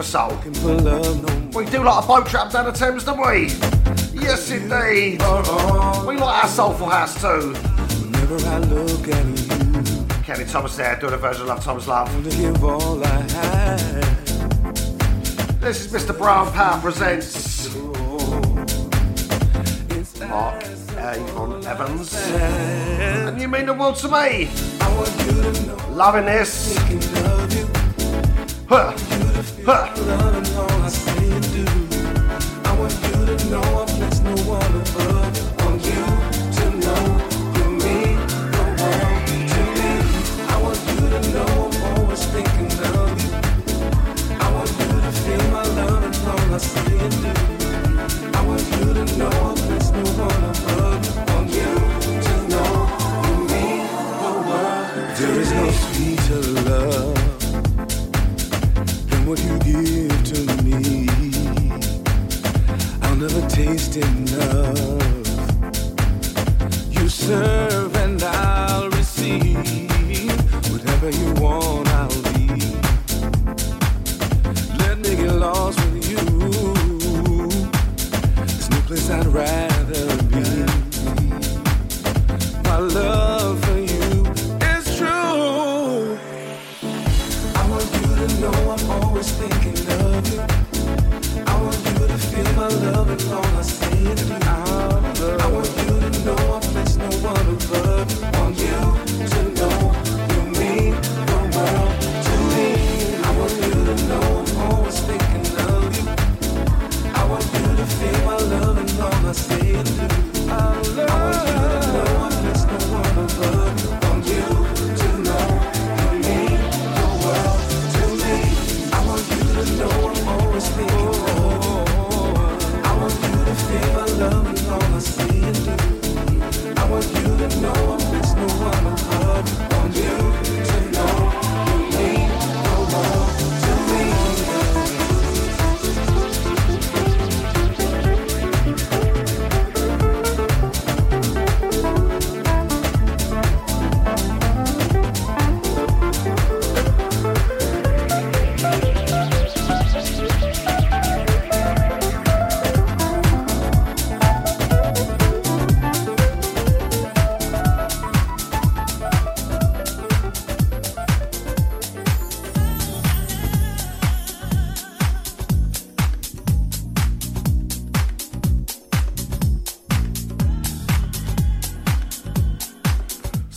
Soul. 0.04 0.36
We 1.54 1.64
do 1.66 1.82
like 1.82 2.04
a 2.04 2.06
boat 2.06 2.26
trap 2.26 2.52
down 2.52 2.66
the 2.66 2.72
Thames, 2.72 3.04
don't 3.04 3.18
we? 3.18 3.48
Yes, 4.20 4.50
indeed. 4.50 5.20
We 6.06 6.16
like 6.16 6.44
our 6.44 6.48
soulful 6.48 6.88
house 6.88 7.20
too. 7.20 7.52
Whenever 7.54 8.36
I 8.48 8.58
look 8.58 9.08
at 9.08 9.26
you, 9.26 10.22
Kenny 10.22 10.44
Thomas 10.44 10.76
there 10.76 10.96
doing 10.96 11.14
a 11.14 11.16
version 11.16 11.42
of 11.42 11.48
Love 11.48 11.64
Times 11.64 11.88
Love. 11.88 12.24
to 12.24 12.36
give 12.36 12.62
all 12.64 13.04
I 13.04 13.20
had. 13.32 14.14
This 15.60 15.86
is 15.86 15.92
Mr. 15.92 16.16
Brian 16.16 16.52
Power 16.52 16.80
presents 16.80 17.74
Mark 20.20 20.62
Avon 20.98 21.66
Evans. 21.66 22.14
And 22.14 23.40
you 23.40 23.48
mean 23.48 23.66
the 23.66 23.74
world 23.74 23.96
to 23.96 24.08
me. 24.08 24.48
Loving 25.94 26.26
this. 26.26 26.83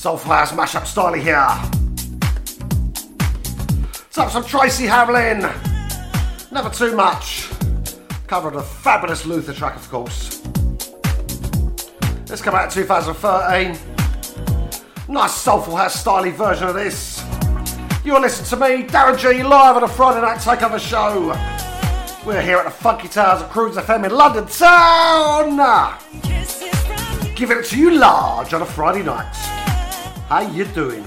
Soulful 0.08 0.32
House 0.32 0.54
mashup 0.54 0.86
style 0.86 1.14
here. 1.16 1.36
Let's 4.06 4.16
have 4.16 4.32
some 4.32 4.46
Tracy 4.46 4.86
Hamlin. 4.86 5.42
Never 6.50 6.70
too 6.70 6.96
much. 6.96 7.50
Cover 8.26 8.48
of 8.48 8.54
the 8.54 8.62
fabulous 8.62 9.26
Luther 9.26 9.52
track, 9.52 9.76
of 9.76 9.90
course. 9.90 10.40
This 12.26 12.42
came 12.42 12.56
out 12.56 12.72
2013. 12.72 13.78
Nice 15.10 15.34
Soulful 15.34 15.76
House 15.76 16.02
styly 16.02 16.32
version 16.32 16.70
of 16.70 16.76
this. 16.76 17.22
You're 18.06 18.22
listening 18.22 18.48
to 18.48 18.56
me, 18.66 18.88
Darren 18.88 19.18
G, 19.20 19.44
live 19.44 19.76
on 19.76 19.84
a 19.84 19.90
Friday 19.90 20.22
night 20.22 20.38
takeover 20.38 20.80
show. 20.80 21.36
We're 22.26 22.42
here 22.42 22.60
at 22.60 22.64
the 22.64 22.72
Funky 22.72 23.10
Towers 23.10 23.42
of 23.42 23.50
Cruise 23.50 23.76
FM 23.76 24.06
in 24.06 24.12
London 24.12 24.48
town. 24.48 25.58
Giving 27.36 27.58
it 27.58 27.66
to 27.66 27.78
you 27.78 27.92
large 27.92 28.54
on 28.54 28.62
a 28.62 28.66
Friday 28.66 29.04
night. 29.04 29.47
How 30.30 30.42
you 30.42 30.66
doing? 30.66 31.06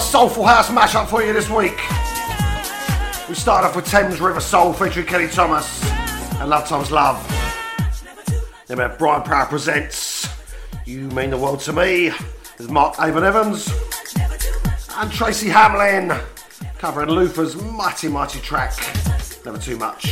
My 0.00 0.06
soulful 0.06 0.46
house 0.46 0.70
mashup 0.70 1.08
for 1.08 1.22
you 1.22 1.34
this 1.34 1.50
week. 1.50 1.76
We 3.28 3.34
start 3.34 3.66
off 3.66 3.76
with 3.76 3.84
Thames 3.84 4.18
River 4.18 4.40
Soul 4.40 4.72
featuring 4.72 5.04
Kenny 5.04 5.28
Thomas 5.28 5.84
and 6.40 6.48
Love 6.48 6.66
Times 6.66 6.90
Love. 6.90 7.22
Then 8.66 8.78
we 8.78 8.82
had 8.82 8.96
Brian 8.96 9.22
Power 9.22 9.44
presents 9.44 10.26
You 10.86 11.00
Mean 11.10 11.28
the 11.28 11.36
World 11.36 11.60
to 11.60 11.74
Me 11.74 12.12
with 12.56 12.70
Mark 12.70 12.94
Avon 12.98 13.24
Evans 13.24 13.70
and 14.96 15.12
Tracy 15.12 15.50
Hamlin 15.50 16.18
covering 16.78 17.10
Luther's 17.10 17.54
mighty, 17.56 18.08
mighty 18.08 18.40
track. 18.40 18.72
Never 19.44 19.58
too 19.58 19.76
much. 19.76 20.06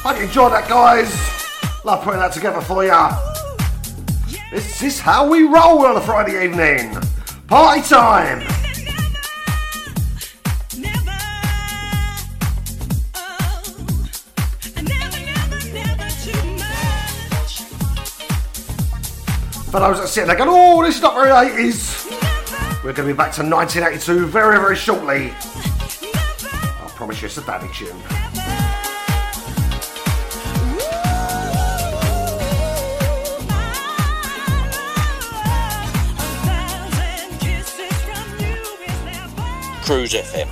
Hope 0.00 0.16
you 0.16 0.24
enjoyed 0.24 0.52
that, 0.52 0.66
guys. 0.70 1.12
Love 1.84 2.02
putting 2.02 2.20
that 2.20 2.32
together 2.32 2.62
for 2.62 2.82
you. 2.82 3.08
This 4.50 4.82
is 4.82 4.98
how 4.98 5.28
we 5.28 5.42
roll 5.42 5.84
on 5.84 5.98
a 5.98 6.00
Friday 6.00 6.46
evening. 6.46 6.96
Party 7.48 7.80
time. 7.82 8.40
For 19.70 19.80
those 19.80 20.00
that 20.00 20.08
sitting 20.08 20.26
there 20.26 20.36
going, 20.36 20.50
oh, 20.50 20.82
this 20.82 20.96
is 20.96 21.02
not 21.02 21.14
very 21.14 21.28
80s. 21.28 22.10
We're 22.82 22.92
going 22.92 23.08
to 23.08 23.14
be 23.14 23.16
back 23.16 23.30
to 23.34 23.42
1982 23.42 24.26
very, 24.26 24.58
very 24.58 24.74
shortly. 24.74 25.30
I 25.30 26.90
promise 26.96 27.22
you 27.22 27.26
it's 27.26 27.38
a 27.38 27.42
daddy 27.42 27.68
tune. 27.72 28.25
Cruise 39.86 40.14
FM. 40.14 40.48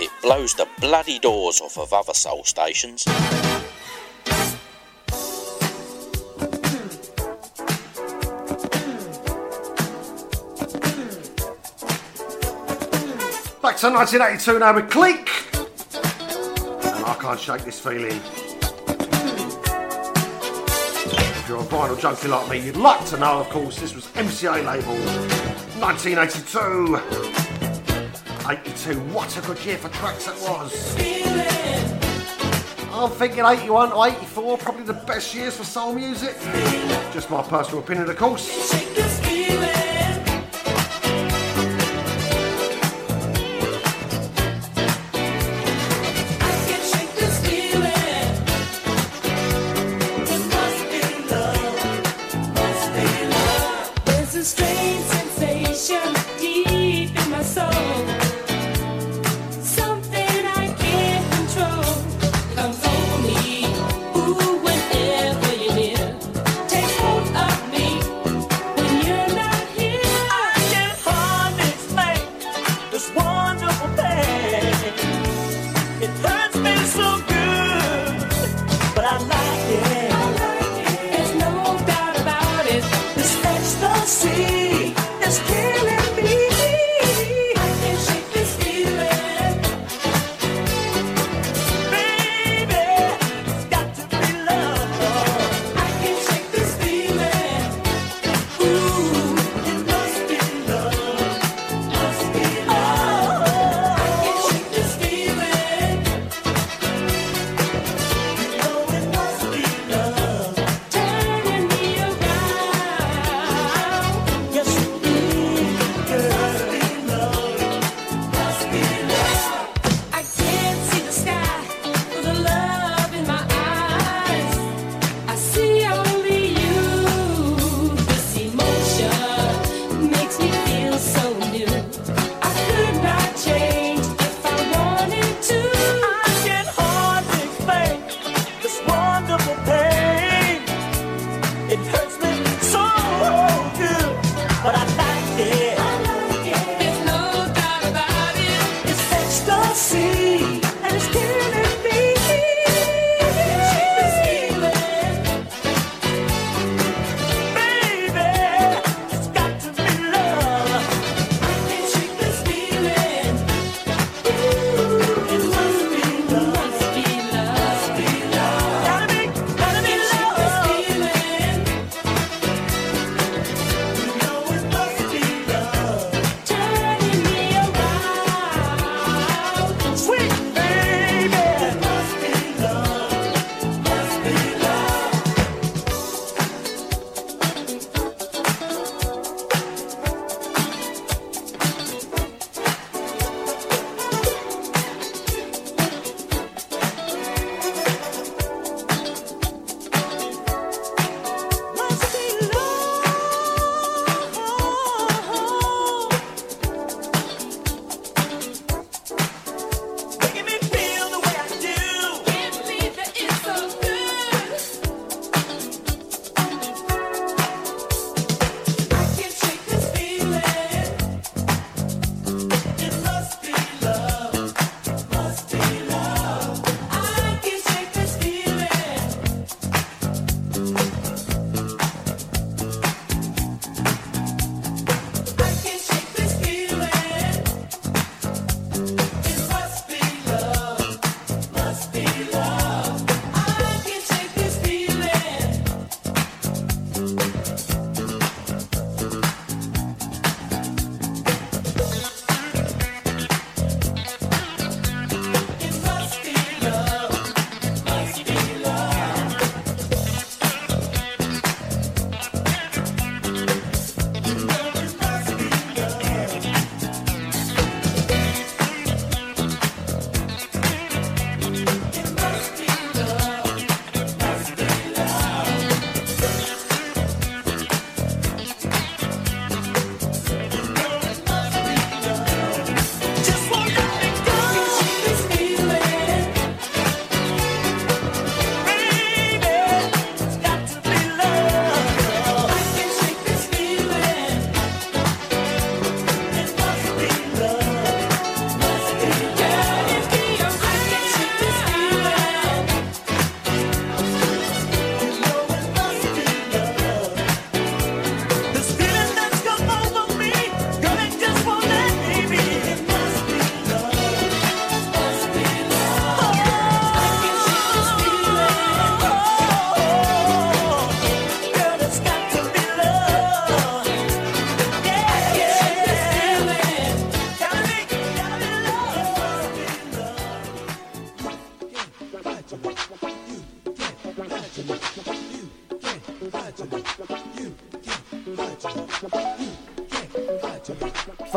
It 0.00 0.10
blows 0.22 0.54
the 0.54 0.66
bloody 0.80 1.18
doors 1.18 1.60
off 1.60 1.76
of 1.76 1.92
other 1.92 2.14
soul 2.14 2.44
stations. 2.44 3.04
Back 13.60 13.76
to 13.76 13.90
1982 13.90 14.58
now 14.58 14.74
with 14.76 14.88
Cleek. 14.90 15.28
And 16.96 17.04
I 17.04 17.14
can't 17.20 17.38
shake 17.38 17.66
this 17.66 17.78
feeling. 17.80 18.18
If 21.36 21.48
you're 21.50 21.60
a 21.60 21.64
vinyl 21.64 22.00
junkie 22.00 22.28
like 22.28 22.48
me, 22.48 22.60
you'd 22.60 22.78
like 22.78 23.04
to 23.10 23.18
know, 23.18 23.40
of 23.40 23.50
course, 23.50 23.78
this 23.78 23.94
was 23.94 24.06
MCA 24.06 24.64
label 24.64 24.96
1982. 25.82 27.51
82, 28.52 29.00
what 29.14 29.34
a 29.38 29.40
good 29.40 29.64
year 29.64 29.78
for 29.78 29.88
tracks 29.88 30.26
that 30.26 30.36
was. 30.46 30.94
I'm 32.92 33.10
thinking 33.12 33.46
81 33.46 33.90
to 33.92 34.02
84, 34.18 34.58
probably 34.58 34.82
the 34.82 34.92
best 34.92 35.34
years 35.34 35.56
for 35.56 35.64
soul 35.64 35.94
music. 35.94 36.36
Just 37.14 37.30
my 37.30 37.42
personal 37.42 37.78
opinion, 37.78 38.10
of 38.10 38.16
course. 38.18 39.01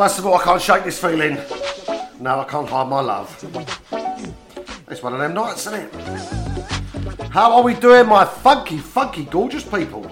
First 0.06 0.20
of 0.20 0.26
all, 0.26 0.36
I 0.36 0.44
can't 0.44 0.62
shake 0.62 0.84
this 0.84 1.00
feeling. 1.00 1.36
No, 2.20 2.38
I 2.38 2.44
can't 2.44 2.68
hide 2.68 2.86
my 2.86 3.00
love. 3.00 3.28
It's 4.88 5.02
one 5.02 5.12
of 5.12 5.18
them 5.18 5.34
nights, 5.34 5.66
isn't 5.66 5.80
it? 5.80 7.30
How 7.30 7.56
are 7.56 7.62
we 7.64 7.74
doing, 7.74 8.06
my 8.06 8.24
funky, 8.24 8.78
funky, 8.78 9.24
gorgeous 9.24 9.64
people? 9.64 10.06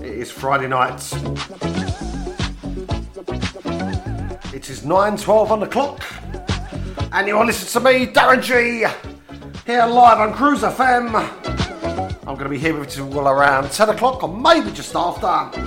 It 0.00 0.04
is 0.04 0.30
Friday 0.30 0.68
night. 0.68 1.00
It 4.52 4.68
is 4.68 4.82
9.12 4.82 5.50
on 5.50 5.60
the 5.60 5.66
clock. 5.66 6.04
And 7.12 7.26
you 7.26 7.38
are 7.38 7.46
listening 7.46 7.82
to 7.82 7.90
me, 7.90 8.12
Darren 8.12 8.42
G, 8.42 8.84
here 9.64 9.86
live 9.86 10.18
on 10.18 10.34
Cruise 10.34 10.60
FM. 10.60 11.14
I'm 12.26 12.34
going 12.34 12.44
to 12.44 12.50
be 12.50 12.58
here 12.58 12.78
with 12.78 12.94
you 12.98 13.06
all 13.18 13.26
around 13.28 13.70
10 13.70 13.88
o'clock 13.88 14.22
or 14.22 14.28
maybe 14.28 14.70
just 14.72 14.94
after. 14.94 15.65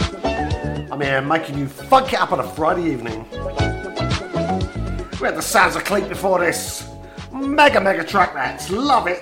I'm 1.08 1.28
making 1.28 1.58
you 1.58 1.68
funk 1.68 2.14
it 2.14 2.20
up 2.20 2.32
on 2.32 2.40
a 2.40 2.44
Friday 2.44 2.92
evening. 2.92 3.26
We 3.32 5.26
had 5.26 5.36
the 5.36 5.42
sounds 5.42 5.76
of 5.76 5.86
Cleat 5.86 6.10
before 6.10 6.40
this. 6.40 6.90
Mega, 7.32 7.80
mega 7.80 8.04
track 8.04 8.34
that's 8.34 8.70
love 8.70 9.08
it. 9.08 9.22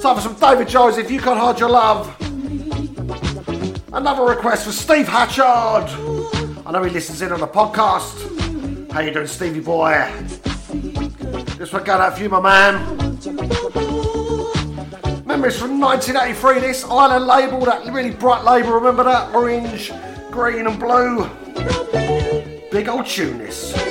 Time 0.00 0.14
for 0.16 0.20
some 0.20 0.34
David 0.34 0.68
Joseph, 0.68 1.06
If 1.06 1.10
You 1.10 1.20
Can't 1.20 1.38
Hide 1.38 1.58
Your 1.58 1.70
Love. 1.70 2.16
Another 3.92 4.24
request 4.24 4.66
for 4.66 4.72
Steve 4.72 5.08
Hatchard. 5.08 5.90
I 6.64 6.70
know 6.72 6.82
he 6.84 6.90
listens 6.90 7.20
in 7.22 7.32
on 7.32 7.40
the 7.40 7.48
podcast. 7.48 8.92
How 8.92 9.00
you 9.00 9.10
doing, 9.10 9.26
Stevie 9.26 9.60
boy? 9.60 10.08
This 11.58 11.72
one 11.72 11.84
going 11.84 12.00
out 12.00 12.16
for 12.16 12.22
you, 12.22 12.28
my 12.28 12.40
man. 12.40 12.99
Memories 15.40 15.58
from 15.58 15.80
1983, 15.80 16.60
this 16.60 16.84
Island 16.84 17.26
label, 17.26 17.64
that 17.64 17.90
really 17.90 18.10
bright 18.10 18.44
label, 18.44 18.72
remember 18.72 19.04
that? 19.04 19.34
Orange, 19.34 19.90
green 20.30 20.66
and 20.66 20.78
blue. 20.78 21.26
Big 22.70 22.90
old 22.90 23.06
tune 23.06 23.38
this. 23.38 23.89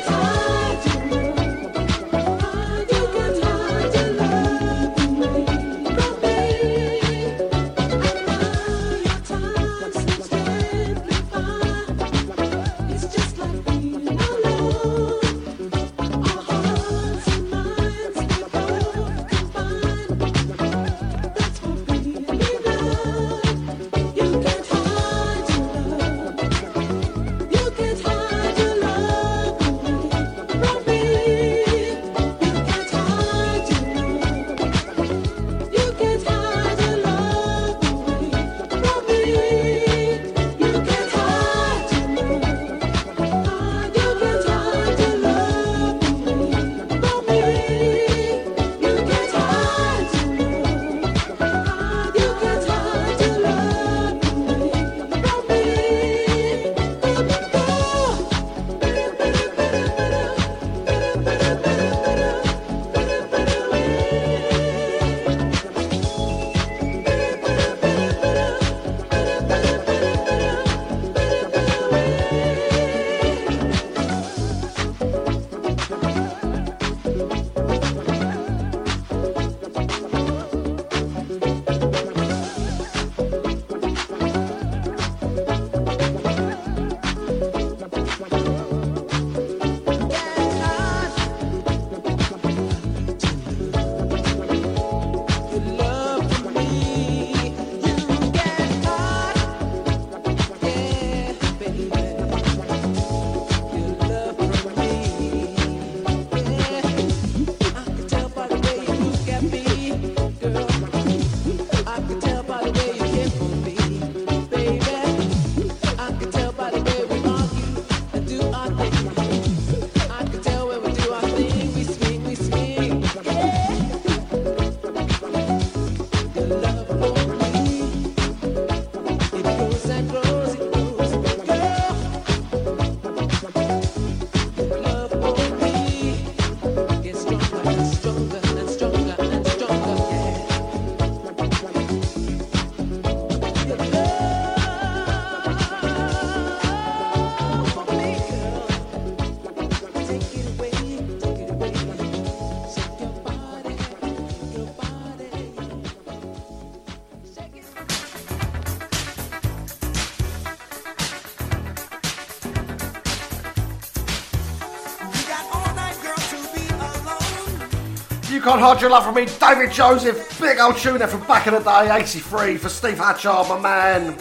Can't 168.58 168.82
Your 168.82 168.90
Love 168.90 169.06
From 169.06 169.14
Me, 169.14 169.28
David 169.40 169.72
Joseph, 169.72 170.40
big 170.40 170.60
old 170.60 170.76
tune 170.76 171.00
from 171.08 171.20
back 171.28 171.46
in 171.46 171.54
the 171.54 171.60
day, 171.60 171.96
83, 171.96 172.58
for 172.58 172.68
Steve 172.68 172.98
Hatchard, 172.98 173.48
my 173.48 173.60
man. 173.60 174.18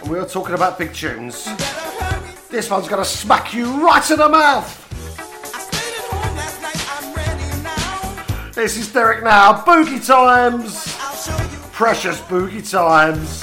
And 0.00 0.10
we 0.10 0.18
were 0.18 0.24
talking 0.24 0.54
about 0.54 0.78
big 0.78 0.94
tunes. 0.94 1.44
This 2.48 2.70
one's 2.70 2.88
gonna 2.88 3.04
smack 3.04 3.52
you 3.52 3.84
right 3.84 4.10
in 4.10 4.18
the 4.18 4.28
mouth. 4.28 4.82
This 8.54 8.78
is 8.78 8.90
Derek 8.90 9.22
now, 9.22 9.62
Boogie 9.62 10.04
Times. 10.04 10.96
Precious 11.72 12.20
Boogie 12.22 12.68
Times. 12.68 13.40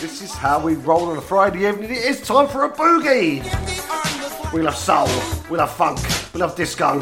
This 0.00 0.22
is 0.22 0.32
how 0.32 0.58
we 0.58 0.76
roll 0.76 1.10
on 1.10 1.18
a 1.18 1.20
Friday 1.20 1.68
evening. 1.68 1.90
It 1.90 1.98
is 1.98 2.22
time 2.22 2.48
for 2.48 2.64
a 2.64 2.70
boogie. 2.70 3.42
We 4.52 4.62
love 4.62 4.76
soul, 4.76 5.08
we 5.50 5.58
love 5.58 5.74
funk, 5.74 5.98
we 6.34 6.40
love 6.40 6.56
disco, 6.56 7.00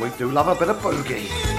we 0.00 0.08
do 0.10 0.30
love 0.30 0.48
a 0.48 0.54
bit 0.54 0.70
of 0.70 0.78
boogie. 0.78 1.49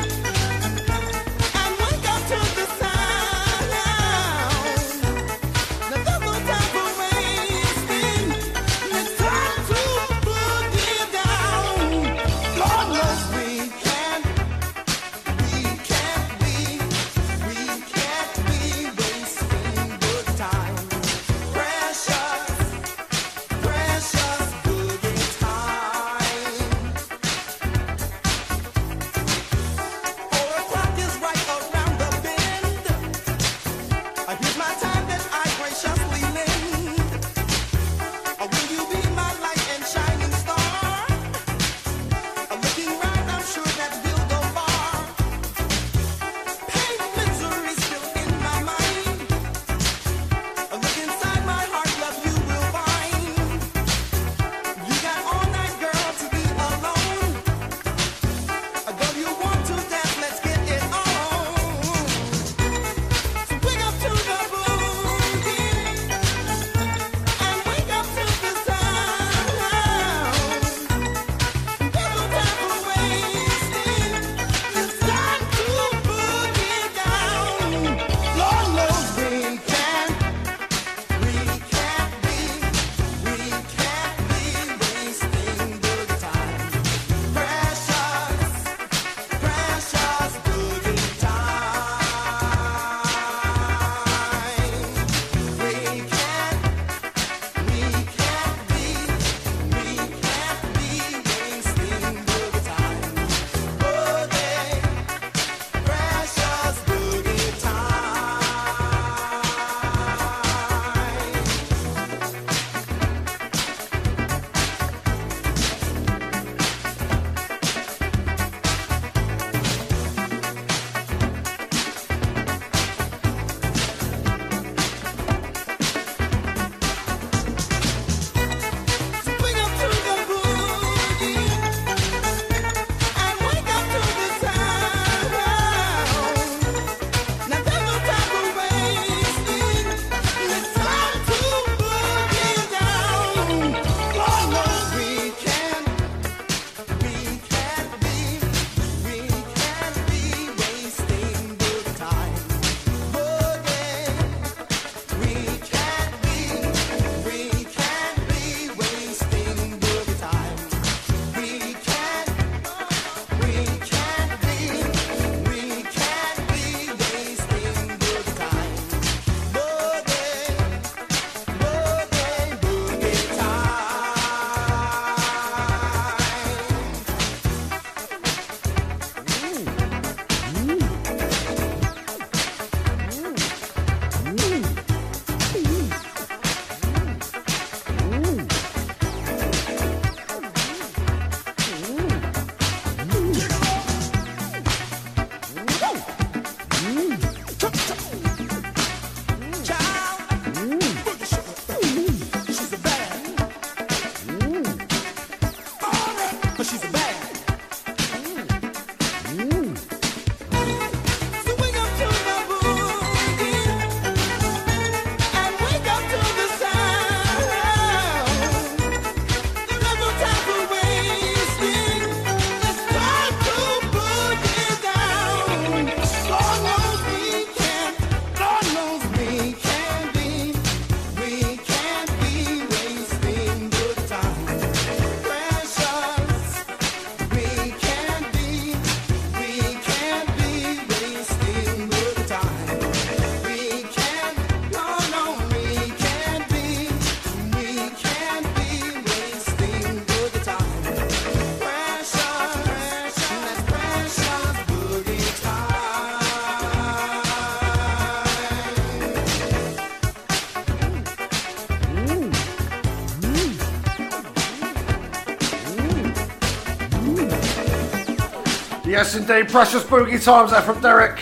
Yes, 269.02 269.15
indeed. 269.15 269.49
Precious 269.49 269.82
boogie 269.82 270.23
times 270.23 270.52
there 270.52 270.61
from 270.61 270.80
Derek. 270.80 271.18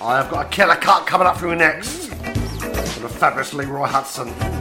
I 0.00 0.16
have 0.16 0.30
got 0.30 0.46
a 0.46 0.48
killer 0.48 0.76
cut 0.76 1.06
coming 1.06 1.26
up 1.26 1.36
for 1.36 1.46
you 1.46 1.54
next. 1.54 2.08
The 2.08 3.08
fabulous 3.10 3.52
Leroy 3.52 3.86
Hutson. 3.86 4.51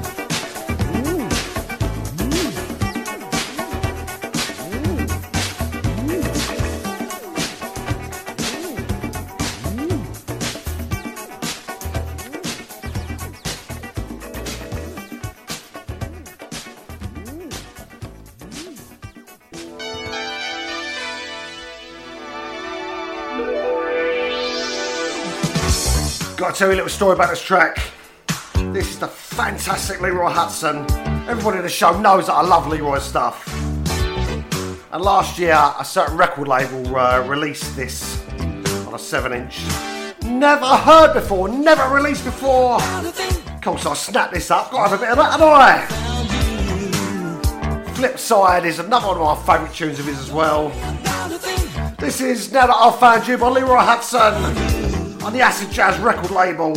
Tell 26.62 26.70
you 26.70 26.76
a 26.76 26.78
little 26.78 26.90
story 26.90 27.16
about 27.16 27.32
this 27.32 27.42
track. 27.42 27.82
This 28.72 28.88
is 28.92 29.00
the 29.00 29.08
fantastic 29.08 30.00
Leroy 30.00 30.30
Hutson. 30.30 30.88
Everybody 31.28 31.58
in 31.58 31.64
the 31.64 31.70
show 31.70 32.00
knows 32.00 32.28
that 32.28 32.34
I 32.34 32.44
love 32.44 32.68
Leroy's 32.68 33.02
stuff. 33.02 33.52
And 34.92 35.04
last 35.04 35.40
year, 35.40 35.56
a 35.56 35.84
certain 35.84 36.16
record 36.18 36.48
label 36.48 36.96
uh, 36.96 37.26
released 37.28 37.76
this 37.76 38.24
on 38.86 38.94
a 38.94 39.00
7 39.00 39.34
inch. 39.34 39.64
Never 40.22 40.68
heard 40.68 41.16
before, 41.16 41.50
never 41.50 41.92
released 41.92 42.26
before. 42.26 42.76
Of 42.76 43.62
course, 43.64 43.88
I 43.88 43.96
snapped 43.96 44.32
this 44.32 44.52
up, 44.52 44.70
got 44.70 44.84
to 44.84 44.90
have 44.90 45.00
a 45.00 45.04
bit 45.04 45.10
of 45.10 45.18
that, 45.18 45.32
haven't 45.32 45.48
I? 47.88 47.94
Flip 47.96 48.20
Side 48.20 48.66
is 48.66 48.78
another 48.78 49.08
one 49.08 49.18
of 49.18 49.24
my 49.24 49.36
favourite 49.48 49.74
tunes 49.74 49.98
of 49.98 50.06
his 50.06 50.20
as 50.20 50.32
well. 50.32 50.70
This 51.98 52.22
is 52.22 52.52
Now 52.52 52.68
That 52.68 52.76
I've 52.76 53.00
Found 53.00 53.28
You 53.28 53.40
by 53.40 53.50
Leroy 53.50 53.80
Hutson 53.80 54.61
on 55.32 55.38
the 55.38 55.44
Acid 55.44 55.72
Jazz 55.72 55.98
record 56.00 56.32
label. 56.32 56.76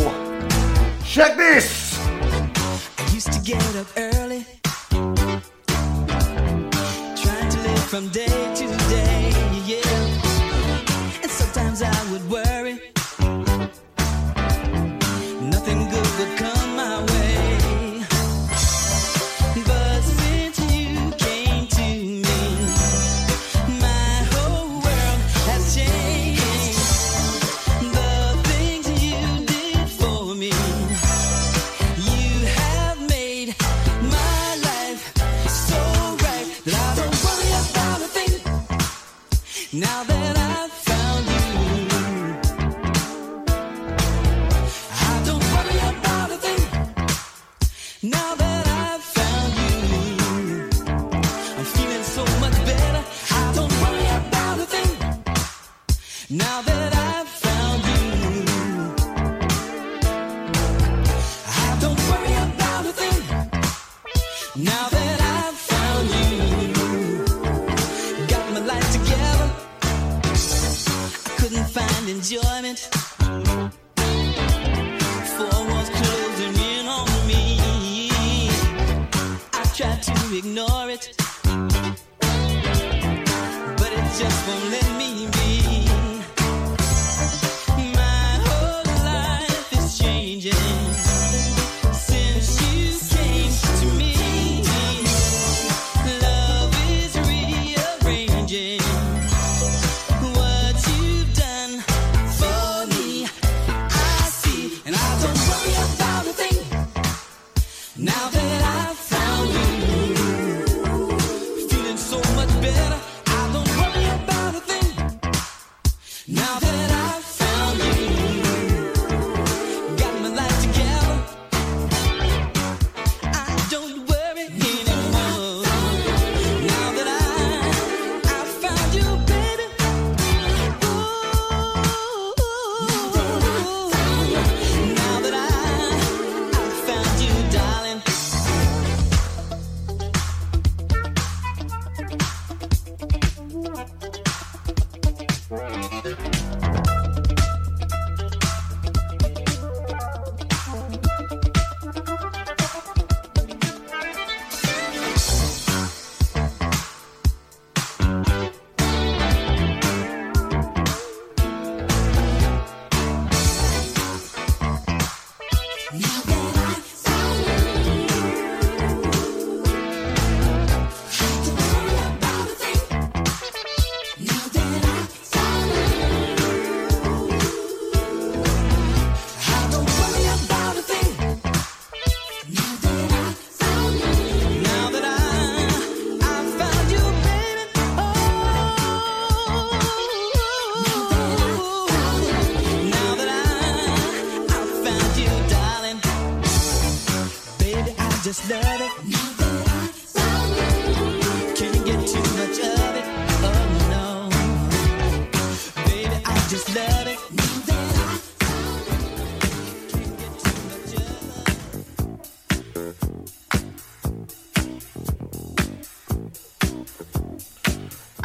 Check 1.04 1.36
this! 1.36 1.98
I 1.98 3.10
used 3.12 3.32
to 3.32 3.40
get 3.40 3.60
up 3.74 3.86
early, 3.96 4.46
trying 7.16 7.50
to 7.50 7.58
live 7.62 7.84
from 7.84 8.08
day 8.10 8.33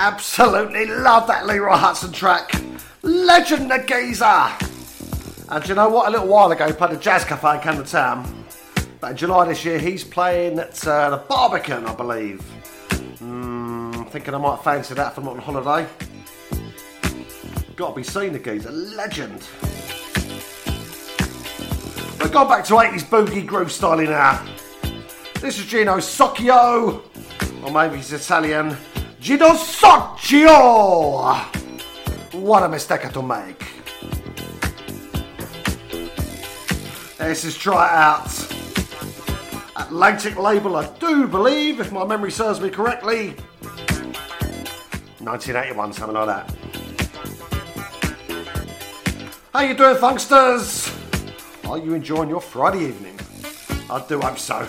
Absolutely 0.02 0.86
love 0.86 1.28
that 1.28 1.46
Leroy 1.46 1.76
Hutson 1.76 2.14
track. 2.14 2.54
Legend 3.02 3.70
the 3.70 3.80
geezer. 3.80 4.50
And 5.50 5.68
you 5.68 5.76
know 5.76 5.90
what? 5.90 6.08
A 6.08 6.12
little 6.12 6.28
while 6.28 6.50
ago, 6.54 6.68
he 6.68 6.72
played 6.72 6.92
a 6.92 6.98
jazz 6.98 7.26
cafe 7.26 7.56
in 7.56 7.60
Camden 7.60 7.86
Town. 7.86 8.46
But 9.02 9.12
in 9.12 9.18
July 9.18 9.46
this 9.50 9.66
year, 9.66 9.78
he's 9.78 10.06
playing 10.06 10.58
at 10.58 10.88
uh, 10.88 11.10
the 11.10 11.18
Barbican, 11.18 11.86
I 11.86 11.94
believe. 11.96 12.40
Hmm, 13.20 14.04
thinking 14.04 14.34
I 14.34 14.38
might 14.38 14.64
fancy 14.64 14.94
that 14.94 15.12
if 15.12 15.18
I'm 15.18 15.26
not 15.26 15.34
on 15.34 15.40
holiday. 15.40 15.90
Got 17.76 17.90
to 17.90 17.96
be 17.98 18.04
seen, 18.04 18.32
the 18.32 18.40
geezer. 18.40 18.72
Legend. 18.72 19.46
We've 22.22 22.32
gone 22.32 22.48
back 22.48 22.64
to 22.68 22.74
80s 22.76 23.04
boogie 23.04 23.46
groove 23.46 23.70
styling 23.70 24.12
now. 24.12 24.48
This 25.42 25.60
is 25.60 25.66
Gino 25.66 25.98
Soccio, 25.98 27.02
or 27.66 27.72
maybe 27.74 27.98
he's 27.98 28.14
Italian. 28.14 28.78
Gino 29.20 29.50
Soccio! 29.50 31.36
What 32.34 32.64
a 32.64 32.70
mistake 32.70 33.12
to 33.12 33.22
make. 33.22 33.66
This 37.18 37.44
is 37.44 37.58
Try 37.58 37.90
Out. 38.02 38.32
Atlantic 39.76 40.38
label, 40.38 40.78
I 40.78 40.88
do 41.00 41.28
believe, 41.28 41.82
if 41.82 41.92
my 41.92 42.06
memory 42.06 42.32
serves 42.32 42.62
me 42.62 42.70
correctly. 42.70 43.36
1981, 45.20 45.94
something 45.94 46.16
like 46.16 46.28
that. 46.28 46.56
How 49.54 49.62
you 49.62 49.74
doing, 49.74 49.98
funksters? 49.98 50.96
Are 51.70 51.78
you 51.78 51.94
enjoying 51.94 52.30
your 52.30 52.40
Friday 52.42 52.86
evening? 52.86 53.20
I 53.90 54.00
do 54.08 54.22
hope 54.22 54.40
so. 54.40 54.66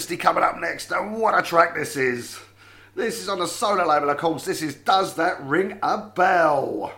Dynasty 0.00 0.16
coming 0.16 0.42
up 0.42 0.58
next, 0.58 0.90
and 0.92 1.18
what 1.18 1.38
a 1.38 1.42
track 1.42 1.74
this 1.74 1.94
is. 1.94 2.38
This 2.96 3.20
is 3.20 3.28
on 3.28 3.42
a 3.42 3.46
Solar 3.46 3.84
label, 3.84 4.08
of 4.08 4.16
course. 4.16 4.46
This 4.46 4.62
is 4.62 4.74
Does 4.76 5.14
That 5.16 5.38
Ring 5.42 5.78
a 5.82 5.98
Bell? 5.98 6.90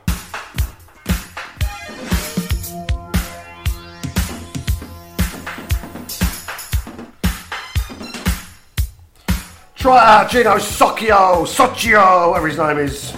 Try 9.75 10.21
out, 10.21 10.31
Gino 10.31 10.59
Soccio, 10.59 11.45
Soccio, 11.45 12.31
whatever 12.31 12.47
his 12.47 12.59
name 12.59 12.79
is. 12.79 13.13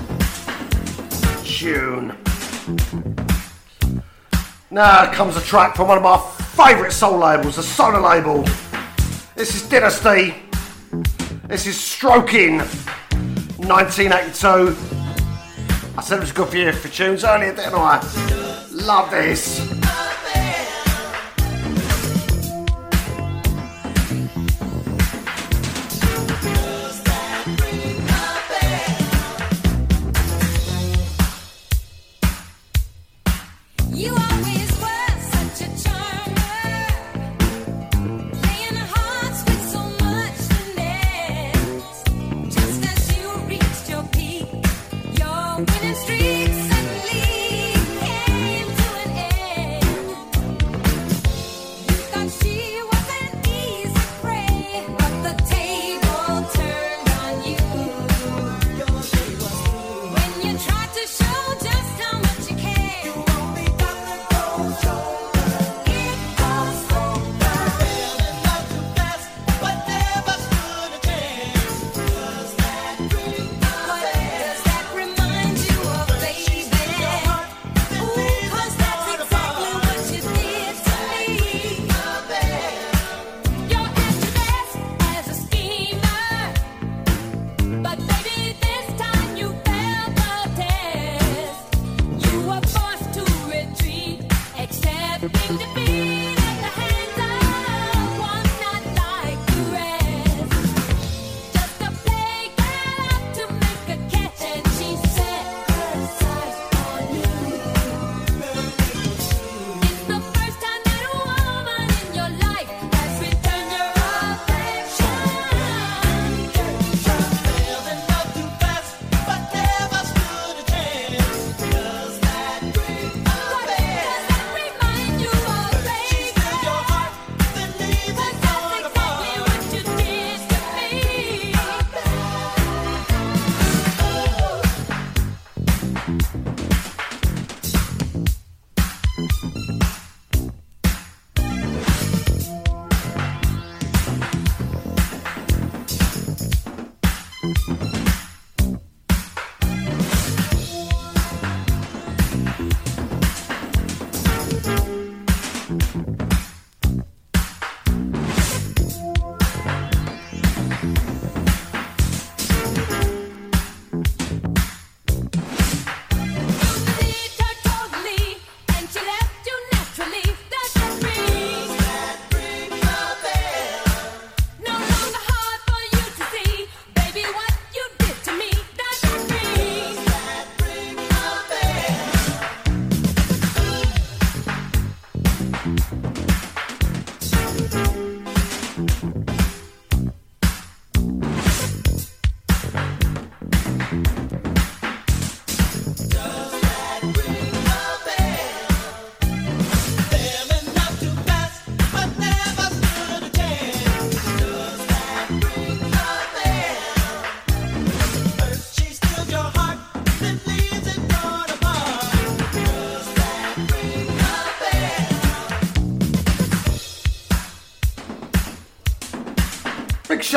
Tune. 1.45 2.17
Now 4.71 5.13
comes 5.13 5.37
a 5.37 5.43
track 5.43 5.77
from 5.77 5.89
one 5.89 5.99
of 5.99 6.05
my 6.05 6.17
favourite 6.57 6.93
soul 6.93 7.19
labels, 7.19 7.57
the 7.57 7.63
Solar 7.63 8.01
label. 8.01 8.47
This 9.37 9.57
is 9.57 9.69
Dynasty. 9.69 10.33
This 11.49 11.67
is 11.67 11.77
Stroking, 11.77 12.59
1982. 12.59 14.77
I 15.99 16.03
said 16.03 16.19
it 16.19 16.21
was 16.21 16.31
good 16.31 16.49
for 16.49 16.57
you 16.57 16.71
for 16.71 16.87
tunes 16.87 17.25
earlier, 17.25 17.53
didn't 17.53 17.75
I? 17.75 17.99
Love 18.71 19.11
this. 19.11 19.74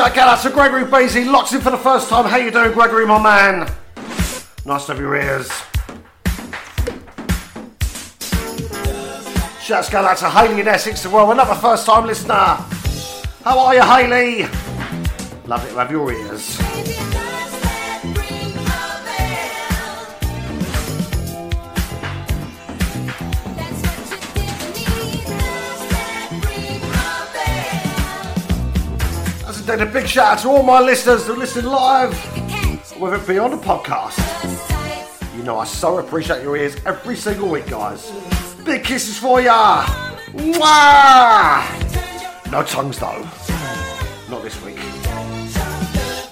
Big 0.08 0.16
shout 0.16 0.28
out 0.28 0.40
to 0.42 0.48
Gregory 0.48 0.84
Basie, 0.84 1.30
locks 1.30 1.52
in 1.52 1.60
for 1.60 1.70
the 1.70 1.76
first 1.76 2.08
time. 2.08 2.24
How 2.24 2.38
you 2.38 2.50
doing, 2.50 2.72
Gregory, 2.72 3.06
my 3.06 3.22
man? 3.22 3.70
Nice 4.64 4.86
to 4.86 4.94
have 4.94 4.98
your 4.98 5.14
ears. 5.14 5.48
Shouts 9.60 9.90
go 9.90 9.98
out 9.98 10.16
to 10.16 10.30
Hayley 10.30 10.62
in 10.62 10.68
Essex 10.68 11.04
as 11.04 11.12
well, 11.12 11.30
another 11.30 11.54
first 11.54 11.84
time 11.84 12.06
listener. 12.06 12.56
How 13.44 13.58
are 13.58 13.74
you, 13.74 13.82
Hayley? 13.82 14.44
Lovely 15.46 15.70
to 15.72 15.76
have 15.76 15.90
your 15.90 16.10
ears. 16.10 16.67
A 29.68 29.86
big 29.86 30.06
shout 30.06 30.38
out 30.38 30.42
to 30.42 30.48
all 30.48 30.62
my 30.62 30.80
listeners 30.80 31.26
who 31.26 31.36
listen 31.36 31.66
live, 31.66 32.14
whether 32.98 33.16
it 33.16 33.26
be 33.28 33.38
on 33.38 33.50
the 33.50 33.56
podcast. 33.58 34.16
You 35.36 35.42
know 35.42 35.58
I 35.58 35.64
so 35.66 35.98
appreciate 35.98 36.42
your 36.42 36.56
ears 36.56 36.76
every 36.86 37.14
single 37.14 37.50
week, 37.50 37.66
guys. 37.66 38.10
Big 38.64 38.82
kisses 38.82 39.18
for 39.18 39.40
ya. 39.42 39.84
Mwah! 40.32 41.62
No 42.50 42.62
tongues 42.62 42.98
though. 42.98 43.22
Not 44.30 44.42
this 44.42 44.60
week. 44.64 44.76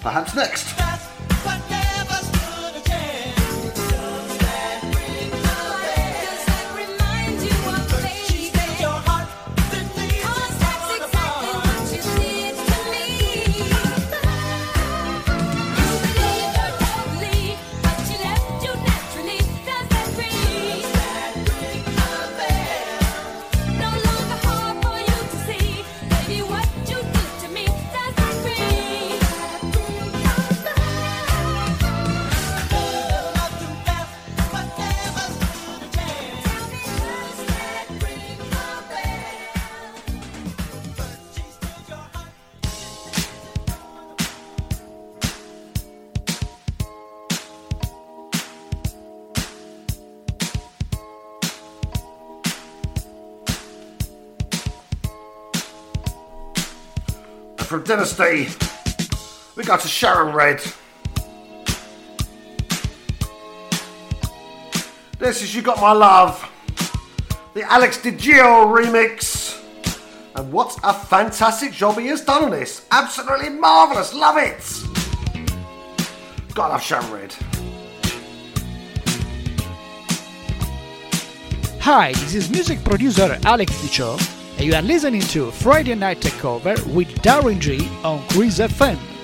Perhaps 0.00 0.34
next. 0.34 0.85
Dynasty, 57.86 58.48
we 59.54 59.62
got 59.62 59.78
to 59.80 59.86
Sharon 59.86 60.34
Redd. 60.34 60.60
This 65.20 65.40
is 65.40 65.54
You 65.54 65.62
Got 65.62 65.80
My 65.80 65.92
Love, 65.92 66.50
the 67.54 67.62
Alex 67.62 67.98
DiGio 67.98 68.66
remix. 68.66 69.62
And 70.34 70.52
what 70.52 70.76
a 70.82 70.92
fantastic 70.92 71.72
job 71.72 71.96
he 71.96 72.08
has 72.08 72.22
done 72.22 72.44
on 72.44 72.50
this. 72.50 72.84
Absolutely 72.90 73.50
marvellous. 73.50 74.12
Love 74.12 74.36
it. 74.38 74.62
Gotta 76.54 76.72
love 76.72 76.82
Sharon 76.82 77.10
Redd. 77.12 77.34
Hi, 81.80 82.12
this 82.12 82.34
is 82.34 82.50
music 82.50 82.82
producer 82.82 83.38
Alex 83.44 83.80
and 83.80 84.35
you 84.58 84.74
are 84.74 84.82
listening 84.82 85.20
to 85.20 85.50
Friday 85.50 85.94
Night 85.94 86.20
Takeover 86.20 86.76
with 86.94 87.08
Darren 87.22 87.58
G 87.58 87.88
on 88.02 88.26
Cruise 88.28 88.58
FM. 88.58 89.15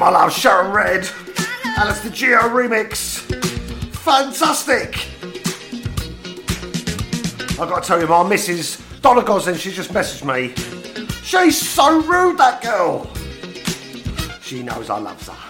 My 0.00 0.08
love, 0.08 0.32
Sharon 0.32 0.72
Redd. 0.72 1.00
It's 1.02 2.00
the 2.00 2.08
Geo 2.08 2.38
remix. 2.38 3.18
Fantastic. 3.96 4.96
I've 7.60 7.68
got 7.68 7.82
to 7.82 7.86
tell 7.86 8.00
you, 8.00 8.06
my 8.06 8.26
missus, 8.26 8.78
Donna 9.02 9.22
Gosling, 9.22 9.56
she 9.56 9.70
just 9.70 9.90
messaged 9.90 10.24
me. 10.24 10.54
She's 11.22 11.60
so 11.60 12.00
rude, 12.00 12.38
that 12.38 12.62
girl. 12.62 13.10
She 14.40 14.62
knows 14.62 14.88
I 14.88 15.00
love 15.00 15.28
her. 15.28 15.49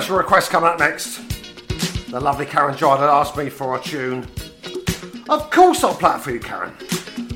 Special 0.00 0.16
request 0.16 0.50
coming 0.52 0.68
up 0.68 0.78
next. 0.78 1.16
The 2.12 2.20
lovely 2.20 2.46
Karen 2.46 2.76
Jard 2.76 3.00
had 3.00 3.08
asked 3.08 3.36
me 3.36 3.50
for 3.50 3.76
a 3.76 3.80
tune. 3.82 4.28
Of 5.28 5.50
course 5.50 5.82
I'll 5.82 5.92
play 5.92 6.14
it 6.14 6.20
for 6.20 6.30
you, 6.30 6.38
Karen. 6.38 6.72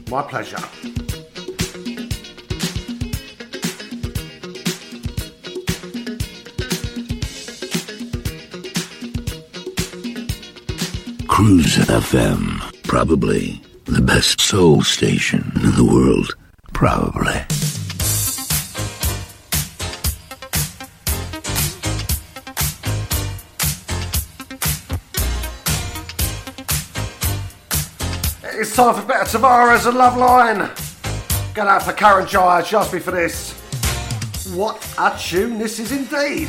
My 0.09 0.23
pleasure. 0.23 0.59
Cruise 11.27 11.79
FM. 11.89 12.61
Probably 12.85 13.61
the 13.87 14.03
best 14.03 14.41
soul 14.41 14.85
station 14.85 15.51
in 15.57 15.75
the 15.75 15.85
world. 15.85 16.37
Probably. 16.73 17.12
Time 28.83 29.01
for 29.01 29.07
better 29.07 29.39
Tavares 29.39 29.87
and 29.87 29.97
Love 29.97 30.17
Line. 30.17 30.69
Going 31.55 31.69
out 31.69 31.85
for 31.85 31.93
Karen 31.93 32.27
Jard. 32.27 32.67
She 32.67 32.77
me 32.77 32.99
for 32.99 33.13
this. 33.13 33.53
What 34.55 34.77
a 34.99 35.17
tune 35.17 35.57
this 35.57 35.79
is 35.79 35.93
indeed. 35.93 36.49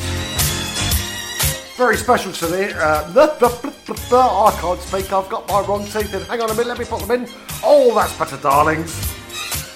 Very 1.78 1.96
special 1.96 2.32
to 2.32 2.50
me. 2.50 2.74
Uh, 2.74 3.14
I 3.16 4.58
can't 4.60 4.82
speak. 4.82 5.14
I've 5.14 5.30
got 5.30 5.48
my 5.48 5.62
wrong 5.62 5.86
teeth 5.86 6.12
in. 6.12 6.24
Hang 6.24 6.42
on 6.42 6.50
a 6.50 6.54
minute. 6.54 6.70
Let 6.70 6.80
me 6.80 6.86
put 6.86 7.02
them 7.02 7.12
in. 7.12 7.30
Oh, 7.64 7.94
that's 7.94 8.18
better, 8.18 8.38
darlings. 8.38 8.98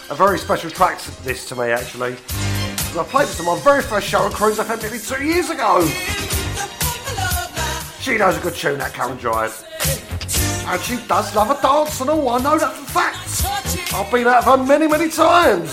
A 0.09 0.15
very 0.15 0.39
special 0.39 0.71
track 0.71 0.97
to 1.01 1.23
this 1.23 1.47
to 1.49 1.55
me, 1.55 1.65
actually. 1.65 2.13
I 2.13 3.05
played 3.07 3.27
this 3.27 3.39
on 3.39 3.45
my 3.45 3.59
very 3.63 3.83
first 3.83 4.07
show 4.07 4.21
on 4.21 4.31
Cruise 4.31 4.57
FM 4.57 4.81
nearly 4.81 4.97
two 4.97 5.23
years 5.23 5.51
ago. 5.51 5.85
She 8.01 8.17
knows 8.17 8.35
a 8.35 8.41
good 8.41 8.55
tune, 8.55 8.79
that 8.79 8.93
Karen 8.93 9.19
Jard. 9.19 9.51
And 10.69 10.81
she 10.81 10.97
does 11.07 11.33
love 11.33 11.49
a 11.49 11.61
dance 11.61 12.01
and 12.01 12.09
all. 12.09 12.29
I 12.29 12.39
know 12.39 12.57
that 12.57 12.73
for 12.73 12.91
fact. 12.91 13.93
I've 13.93 14.11
been 14.11 14.27
of 14.27 14.43
her 14.43 14.57
many, 14.57 14.87
many 14.87 15.09
times. 15.09 15.71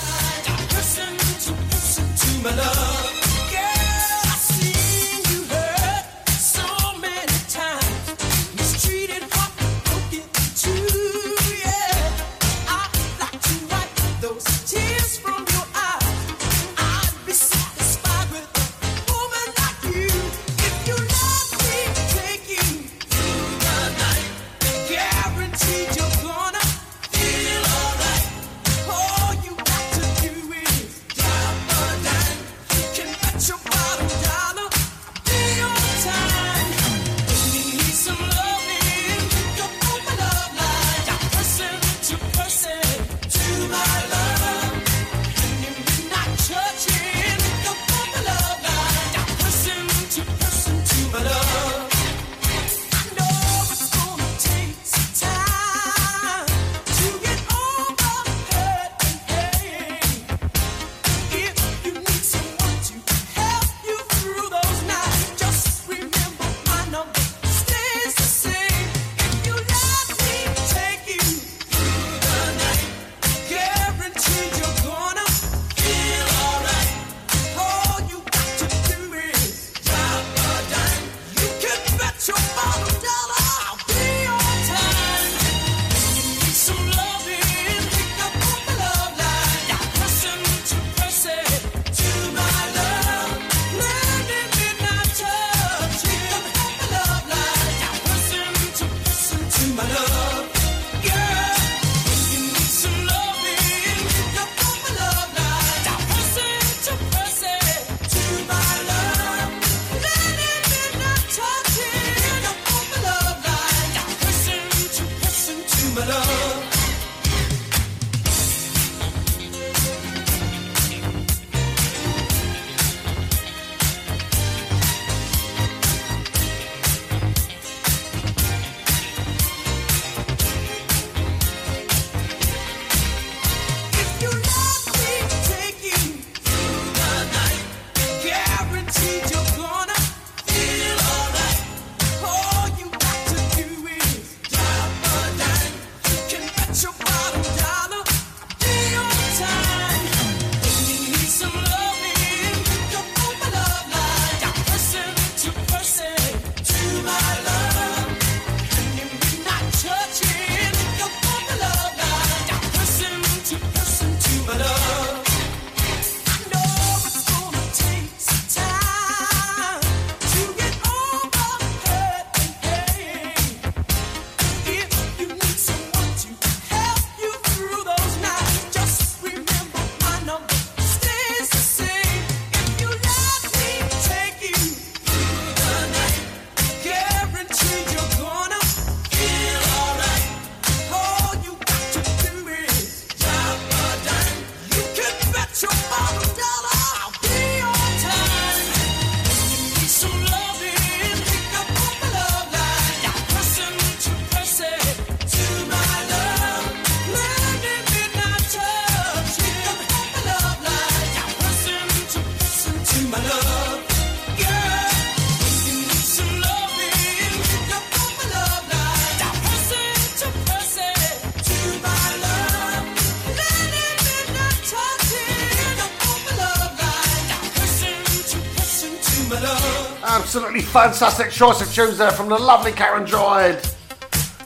Absolutely 230.55 230.73
fantastic 230.73 231.33
choice 231.33 231.61
of 231.61 231.75
tunes 231.75 231.99
there 231.99 232.13
from 232.13 232.29
the 232.29 232.39
lovely 232.39 232.71
Karen 232.71 233.05
Droid. 233.05 233.61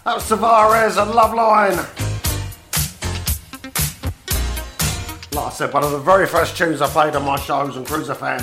That 0.05 0.15
was 0.15 0.27
Tavares 0.27 0.97
and 0.97 1.11
Love 1.11 1.35
Line. 1.35 1.77
Like 5.35 5.45
I 5.45 5.51
said, 5.51 5.71
one 5.75 5.85
of 5.85 5.91
the 5.91 5.99
very 5.99 6.27
first 6.27 6.57
tunes 6.57 6.81
I 6.81 6.87
played 6.87 7.15
on 7.15 7.27
my 7.27 7.39
shows 7.39 7.77
on 7.77 7.85
Cruise 7.85 8.09
FM. 8.09 8.41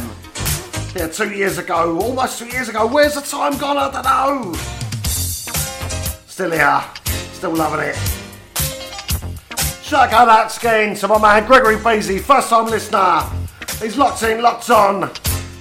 Yeah, 0.96 1.08
two 1.08 1.32
years 1.36 1.58
ago, 1.58 2.00
almost 2.00 2.38
two 2.38 2.46
years 2.46 2.70
ago. 2.70 2.86
Where's 2.86 3.16
the 3.16 3.22
time 3.22 3.58
gone? 3.58 3.78
I 3.78 3.90
don't 3.90 4.04
know. 4.04 4.54
Still 6.28 6.52
here, 6.52 6.84
still 7.34 7.56
loving 7.56 7.80
it. 7.80 7.96
Shout 9.82 10.14
out 10.14 10.26
that 10.26 10.52
skin 10.52 10.96
to 10.98 11.08
my 11.08 11.20
man 11.20 11.48
Gregory 11.48 11.78
Beasy, 11.78 12.22
first 12.22 12.50
time 12.52 12.68
listener. 12.68 13.24
He's 13.82 13.98
locked 13.98 14.22
in, 14.22 14.44
locked 14.44 14.70
on. 14.70 15.10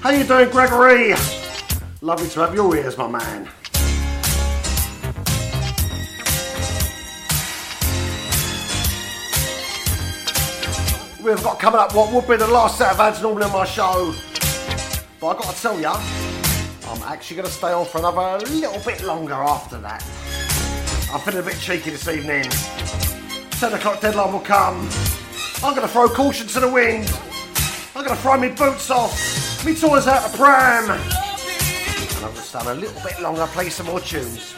How 0.03 0.11
you 0.11 0.25
doing, 0.25 0.51
Gregory? 0.51 1.15
Lovely 2.05 2.29
to 2.29 2.41
have 2.41 2.55
your 2.55 2.77
ears, 2.77 2.99
my 2.99 3.09
man. 3.09 3.49
We've 11.25 11.43
got 11.43 11.59
coming 11.59 11.81
up 11.81 11.95
what 11.95 12.13
would 12.13 12.29
be 12.29 12.37
the 12.37 12.47
last 12.47 12.77
set 12.77 12.93
of 12.93 13.01
ads 13.01 13.23
normally 13.23 13.45
on 13.45 13.53
my 13.53 13.65
show. 13.65 14.15
But 15.19 15.29
I've 15.29 15.39
got 15.39 15.55
to 15.55 15.63
tell 15.63 15.81
you, 15.81 15.87
I'm 15.87 17.03
actually 17.05 17.37
going 17.37 17.49
to 17.49 17.55
stay 17.55 17.73
on 17.73 17.87
for 17.87 18.01
another 18.01 18.45
little 18.49 18.81
bit 18.81 19.03
longer 19.03 19.33
after 19.33 19.79
that. 19.79 20.03
I'm 21.11 21.21
feeling 21.21 21.41
a 21.41 21.43
bit 21.43 21.59
cheeky 21.59 21.89
this 21.89 22.07
evening. 22.07 22.45
10 23.53 23.73
o'clock 23.73 24.03
deadline 24.03 24.31
will 24.31 24.41
come. 24.41 24.91
I'm 25.65 25.75
going 25.75 25.87
to 25.87 25.89
throw 25.89 26.07
caution 26.11 26.49
to 26.49 26.61
the 26.61 26.71
wind. 26.71 27.11
I'm 27.97 28.05
going 28.05 28.15
to 28.15 28.23
throw 28.23 28.37
my 28.37 28.49
boots 28.51 28.91
off, 28.91 29.65
me 29.65 29.75
toys 29.75 30.07
out 30.07 30.31
the 30.31 30.37
pram. 30.37 31.24
Stand 32.55 32.69
a 32.69 32.75
little 32.75 33.03
bit 33.03 33.21
longer, 33.21 33.49
play 33.49 33.69
some 33.69 33.87
more 33.87 33.99
tunes. 33.99 34.55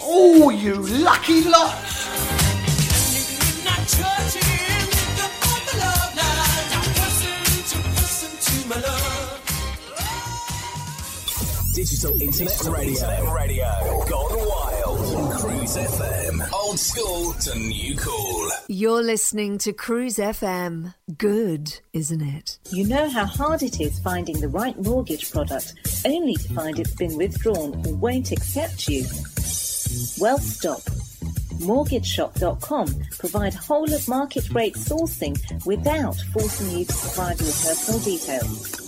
Oh, 0.00 0.48
you 0.48 0.76
lucky 0.76 1.44
lot! 1.44 1.76
Digital 11.74 12.22
Internet 12.22 12.64
Radio. 12.64 13.34
Radio. 13.34 13.66
Gone 14.08 14.48
wild. 14.48 14.77
On 15.68 15.84
Cruise 15.84 15.98
FM. 15.98 16.52
Old 16.52 16.78
school 16.78 17.32
to 17.34 17.58
new 17.58 17.96
cool. 17.96 18.48
You're 18.68 19.02
listening 19.02 19.58
to 19.58 19.72
Cruise 19.72 20.16
FM. 20.16 20.94
Good, 21.16 21.80
isn't 21.92 22.22
it? 22.22 22.58
You 22.70 22.86
know 22.86 23.08
how 23.08 23.24
hard 23.24 23.62
it 23.62 23.80
is 23.80 23.98
finding 23.98 24.40
the 24.40 24.48
right 24.48 24.78
mortgage 24.78 25.30
product, 25.30 25.74
only 26.06 26.34
to 26.36 26.54
find 26.54 26.78
it's 26.78 26.94
been 26.94 27.16
withdrawn 27.16 27.86
or 27.86 27.94
won't 27.94 28.32
accept 28.32 28.88
you. 28.88 29.04
Well, 30.18 30.38
stop. 30.38 30.80
MortgageShop.com 31.60 32.88
provide 33.18 33.54
whole 33.54 33.92
of 33.92 34.08
market 34.08 34.48
rate 34.50 34.74
sourcing 34.74 35.36
without 35.66 36.16
forcing 36.32 36.78
you 36.78 36.84
to 36.84 36.92
provide 36.92 37.40
your 37.40 37.52
personal 37.52 38.00
details. 38.00 38.87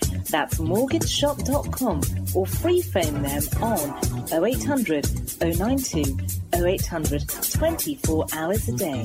That's 0.29 0.57
mortgageshop.com 0.59 2.01
or 2.35 2.45
free 2.45 2.81
phone 2.81 3.21
them 3.21 3.43
on 3.61 4.43
0800 4.45 5.07
092 5.41 6.17
0800 6.53 7.27
24 7.53 8.25
hours 8.33 8.67
a 8.67 8.77
day. 8.77 9.03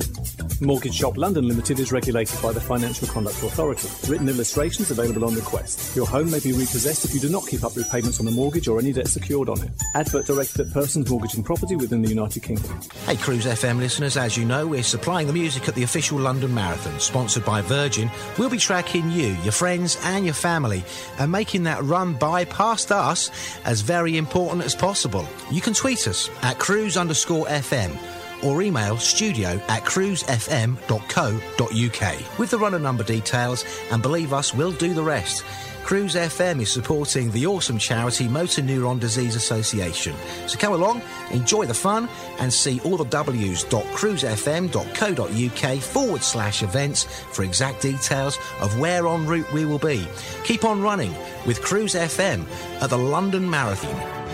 Mortgage 0.59 0.95
Shop 0.95 1.17
London 1.17 1.47
Limited 1.47 1.79
is 1.79 1.91
regulated 1.91 2.41
by 2.41 2.51
the 2.51 2.59
Financial 2.59 3.07
Conduct 3.07 3.41
Authority. 3.43 3.87
Written 4.11 4.27
illustrations 4.27 4.89
available 4.89 5.25
on 5.25 5.35
request. 5.35 5.95
Your 5.95 6.07
home 6.07 6.31
may 6.31 6.39
be 6.39 6.51
repossessed 6.51 7.05
if 7.05 7.13
you 7.13 7.19
do 7.19 7.29
not 7.29 7.45
keep 7.47 7.63
up 7.63 7.75
repayments 7.75 8.19
on 8.19 8.25
the 8.25 8.31
mortgage 8.31 8.67
or 8.67 8.79
any 8.79 8.91
debt 8.91 9.07
secured 9.07 9.49
on 9.49 9.61
it. 9.61 9.69
Advert 9.93 10.25
directed 10.25 10.67
at 10.67 10.73
persons 10.73 11.09
mortgaging 11.09 11.43
property 11.43 11.75
within 11.75 12.01
the 12.01 12.09
United 12.09 12.41
Kingdom. 12.41 12.79
Hey, 13.05 13.17
Cruise 13.17 13.45
FM 13.45 13.77
listeners, 13.77 14.17
as 14.17 14.35
you 14.35 14.45
know, 14.45 14.65
we're 14.65 14.83
supplying 14.83 15.27
the 15.27 15.33
music 15.33 15.67
at 15.67 15.75
the 15.75 15.83
official 15.83 16.17
London 16.17 16.53
Marathon, 16.53 16.99
sponsored 16.99 17.45
by 17.45 17.61
Virgin. 17.61 18.09
We'll 18.37 18.49
be 18.49 18.57
tracking 18.57 19.11
you, 19.11 19.37
your 19.43 19.51
friends, 19.51 19.97
and 20.03 20.25
your 20.25 20.33
family, 20.33 20.83
and 21.19 21.31
making 21.31 21.63
that 21.63 21.83
run 21.83 22.13
by 22.13 22.45
past 22.45 22.91
us 22.91 23.31
as 23.65 23.81
very 23.81 24.17
important 24.17 24.63
as 24.63 24.75
possible. 24.75 25.27
You 25.51 25.61
can 25.61 25.73
tweet 25.73 26.07
us 26.07 26.29
at 26.41 26.59
cruise 26.59 26.97
underscore 26.97 27.45
FM 27.45 27.97
or 28.43 28.61
email 28.61 28.97
studio 28.97 29.61
at 29.67 29.83
cruisefm.co.uk 29.83 32.39
with 32.39 32.49
the 32.49 32.57
runner 32.57 32.79
number 32.79 33.03
details, 33.03 33.65
and 33.91 34.01
believe 34.01 34.33
us, 34.33 34.53
we'll 34.53 34.71
do 34.71 34.93
the 34.93 35.03
rest. 35.03 35.43
Cruise 35.87 36.15
FM 36.15 36.61
is 36.61 36.69
supporting 36.69 37.31
the 37.31 37.47
awesome 37.47 37.77
charity 37.77 38.27
Motor 38.27 38.61
Neurone 38.61 38.99
Disease 38.99 39.37
Association. 39.37 40.13
So 40.45 40.59
come 40.59 40.73
along, 40.73 41.01
enjoy 41.31 41.65
the 41.65 41.73
fun, 41.73 42.09
and 42.39 42.53
see 42.53 42.81
all 42.81 42.97
the 42.97 43.05
w's.cruisefm.co.uk 43.05 45.81
forward 45.81 46.21
slash 46.21 46.61
events 46.61 47.05
for 47.31 47.43
exact 47.43 47.81
details 47.81 48.37
of 48.59 48.77
where 48.77 49.07
en 49.07 49.25
route 49.25 49.49
we 49.53 49.63
will 49.63 49.79
be. 49.79 50.05
Keep 50.43 50.65
on 50.65 50.81
running 50.81 51.15
with 51.45 51.61
Cruise 51.61 51.95
FM 51.95 52.43
at 52.81 52.89
the 52.89 52.97
London 52.97 53.49
Marathon. 53.49 54.26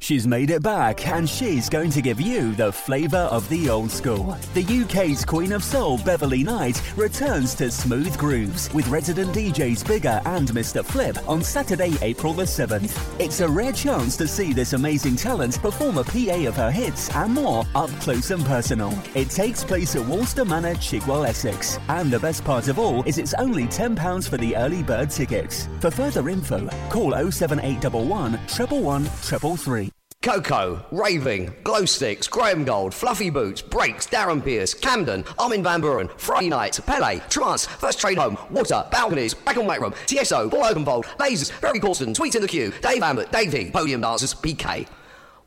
She's 0.00 0.26
made 0.26 0.48
it 0.50 0.62
back 0.62 1.06
and 1.06 1.28
she's 1.28 1.68
going 1.68 1.90
to 1.90 2.00
give 2.00 2.20
you 2.20 2.54
the 2.54 2.72
flavour 2.72 3.28
of 3.30 3.46
the 3.50 3.68
old 3.68 3.90
school. 3.90 4.36
The 4.54 4.82
UK's 4.82 5.26
Queen 5.26 5.52
of 5.52 5.62
Soul, 5.62 5.98
Beverly 5.98 6.42
Knight, 6.42 6.82
returns 6.96 7.54
to 7.56 7.70
Smooth 7.70 8.16
Grooves 8.16 8.72
with 8.72 8.88
resident 8.88 9.34
DJs 9.34 9.86
Bigger 9.86 10.20
and 10.24 10.48
Mr. 10.48 10.82
Flip 10.82 11.16
on 11.28 11.42
Saturday, 11.42 11.92
April 12.00 12.32
the 12.32 12.44
7th. 12.44 12.98
It's 13.20 13.40
a 13.40 13.48
rare 13.48 13.72
chance 13.72 14.16
to 14.16 14.26
see 14.26 14.54
this 14.54 14.72
amazing 14.72 15.16
talent 15.16 15.60
perform 15.60 15.98
a 15.98 16.04
PA 16.04 16.48
of 16.48 16.56
her 16.56 16.70
hits 16.70 17.14
and 17.14 17.34
more 17.34 17.64
up 17.74 17.90
close 18.00 18.30
and 18.30 18.44
personal. 18.46 18.98
It 19.14 19.28
takes 19.28 19.62
place 19.62 19.96
at 19.96 20.02
Woolston 20.02 20.48
Manor, 20.48 20.74
Chigwell, 20.76 21.28
Essex. 21.28 21.78
And 21.88 22.10
the 22.10 22.18
best 22.18 22.42
part 22.44 22.68
of 22.68 22.78
all 22.78 23.02
is 23.04 23.18
it's 23.18 23.34
only 23.34 23.66
£10 23.66 24.28
for 24.28 24.38
the 24.38 24.56
early 24.56 24.82
bird 24.82 25.10
tickets. 25.10 25.68
For 25.80 25.90
further 25.90 26.28
info, 26.30 26.68
call 26.88 27.12
07811 27.30 28.08
111 28.08 29.04
333. 29.04 29.99
Koko, 30.22 30.84
Raving, 30.90 31.50
Glow 31.64 31.86
Sticks, 31.86 32.28
Graham 32.28 32.62
Gold, 32.62 32.92
Fluffy 32.92 33.30
Boots, 33.30 33.62
Brakes, 33.62 34.06
Darren 34.06 34.44
Pearce, 34.44 34.74
Camden, 34.74 35.24
Armin 35.38 35.62
Van 35.62 35.80
Buuren, 35.80 36.10
Friday 36.20 36.50
Night, 36.50 36.78
Pele, 36.84 37.20
Trance, 37.30 37.64
First 37.64 37.98
Trade 37.98 38.18
Home, 38.18 38.36
Water, 38.50 38.86
Balconies, 38.90 39.32
Back 39.32 39.56
on 39.56 39.64
White 39.64 39.80
Room, 39.80 39.94
TSO, 40.04 40.50
Paul 40.50 40.64
Oakenfold, 40.64 41.06
Lasers, 41.16 41.50
Very 41.60 41.80
Corson, 41.80 42.14
Sweets 42.14 42.36
in 42.36 42.42
the 42.42 42.48
Queue, 42.48 42.70
Dave 42.82 43.02
Ambert, 43.02 43.32
Dave 43.32 43.50
V, 43.50 43.70
Podium 43.70 44.02
Dancers, 44.02 44.34
PK. 44.34 44.86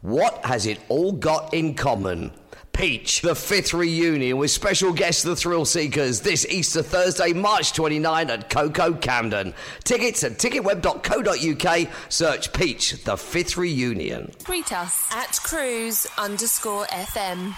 What 0.01 0.43
has 0.43 0.65
it 0.65 0.79
all 0.89 1.11
got 1.11 1.53
in 1.53 1.75
common? 1.75 2.31
Peach, 2.73 3.21
the 3.21 3.35
fifth 3.35 3.73
reunion 3.73 4.37
with 4.37 4.49
special 4.49 4.91
guests 4.91 5.21
The 5.21 5.35
Thrillseekers 5.35 6.23
this 6.23 6.43
Easter 6.47 6.81
Thursday, 6.81 7.31
March 7.31 7.71
29 7.73 8.31
at 8.31 8.49
Koko 8.49 8.93
Camden. 8.93 9.53
Tickets 9.83 10.23
at 10.23 10.33
ticketweb.co.uk. 10.33 11.87
Search 12.09 12.51
Peach, 12.51 13.03
the 13.03 13.15
fifth 13.15 13.57
reunion. 13.57 14.31
Tweet 14.43 14.73
us 14.73 15.07
at 15.13 15.39
cruise 15.43 16.07
underscore 16.17 16.85
FM. 16.87 17.53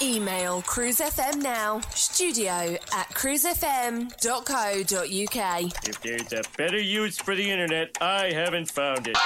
Email 0.00 0.62
cruisefm 0.62 1.42
now, 1.42 1.80
studio 1.94 2.76
at 2.94 3.08
cruisefm.co.uk. 3.10 5.88
If 5.88 6.00
there's 6.00 6.32
a 6.32 6.42
better 6.56 6.80
use 6.80 7.18
for 7.18 7.34
the 7.34 7.50
internet, 7.50 7.98
I 8.00 8.32
haven't 8.32 8.70
found 8.70 9.08
it. 9.08 9.16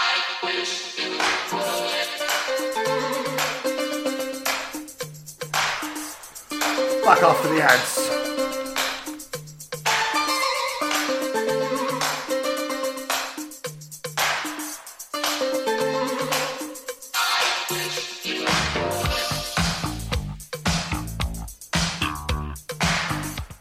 Back 7.06 7.22
after 7.22 7.48
the 7.54 7.62
ads. 7.62 7.98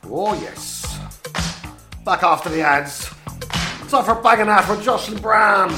Oh, 0.10 0.34
yes. 0.42 0.98
Back 2.04 2.24
after 2.24 2.50
the 2.50 2.62
ads. 2.62 3.12
Time 3.90 4.04
for 4.04 4.20
a 4.20 4.24
banging 4.24 4.48
ad 4.48 4.66
from 4.66 4.82
Jocelyn 4.82 5.22
Brown. 5.22 5.70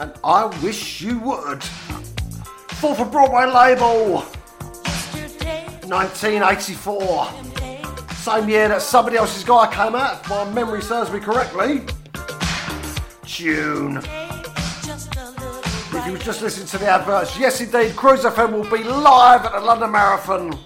And 0.00 0.12
I 0.24 0.46
wish 0.64 1.00
you 1.00 1.20
would. 1.20 1.62
Fourth 1.62 3.08
& 3.10 3.12
Broadway 3.12 3.46
label. 3.46 4.26
1984. 5.88 7.28
Same 8.14 8.48
year 8.48 8.68
that 8.68 8.82
somebody 8.82 9.16
else's 9.16 9.44
guy 9.44 9.72
came 9.72 9.94
out, 9.94 10.20
if 10.20 10.28
my 10.28 10.50
memory 10.52 10.82
serves 10.82 11.12
me 11.12 11.20
correctly. 11.20 11.82
June. 13.24 13.98
If 13.98 16.06
you 16.06 16.12
was 16.12 16.24
just 16.24 16.42
listening 16.42 16.66
to 16.68 16.78
the 16.78 16.88
adverts, 16.88 17.38
yes 17.38 17.60
indeed, 17.60 17.96
Cruise 17.96 18.24
FM 18.24 18.52
will 18.52 18.70
be 18.70 18.84
live 18.84 19.44
at 19.44 19.52
the 19.52 19.60
London 19.60 19.92
Marathon. 19.92 20.58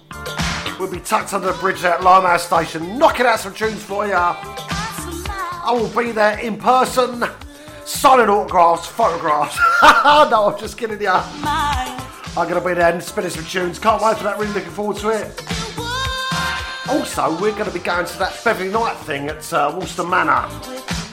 We'll 0.78 0.90
be 0.90 1.00
tucked 1.00 1.34
under 1.34 1.52
the 1.52 1.58
bridge 1.58 1.84
at 1.84 2.02
Limehouse 2.02 2.46
Station, 2.46 2.98
knocking 2.98 3.26
out 3.26 3.40
some 3.40 3.52
tunes 3.52 3.82
for 3.82 4.06
you. 4.06 4.14
I 4.14 5.72
will 5.72 5.88
be 5.88 6.12
there 6.12 6.38
in 6.38 6.56
person, 6.56 7.24
signing 7.84 8.28
autographs, 8.28 8.86
photographs. 8.86 9.58
no, 10.30 10.52
I'm 10.52 10.58
just 10.58 10.78
kidding 10.78 11.00
you. 11.00 11.99
I'm 12.36 12.48
going 12.48 12.62
to 12.62 12.68
be 12.68 12.74
there 12.74 12.92
and 12.92 13.02
spinning 13.02 13.30
some 13.30 13.44
tunes. 13.44 13.78
Can't 13.78 14.00
wait 14.00 14.16
for 14.16 14.24
that, 14.24 14.38
really 14.38 14.52
looking 14.52 14.70
forward 14.70 14.96
to 14.98 15.08
it. 15.10 15.26
Also, 16.88 17.32
we're 17.40 17.52
going 17.52 17.64
to 17.64 17.72
be 17.72 17.80
going 17.80 18.06
to 18.06 18.18
that 18.18 18.40
Beverly 18.44 18.70
Knight 18.70 18.96
thing 18.98 19.28
at 19.28 19.52
uh, 19.52 19.72
Woolston 19.72 20.08
Manor. 20.08 20.48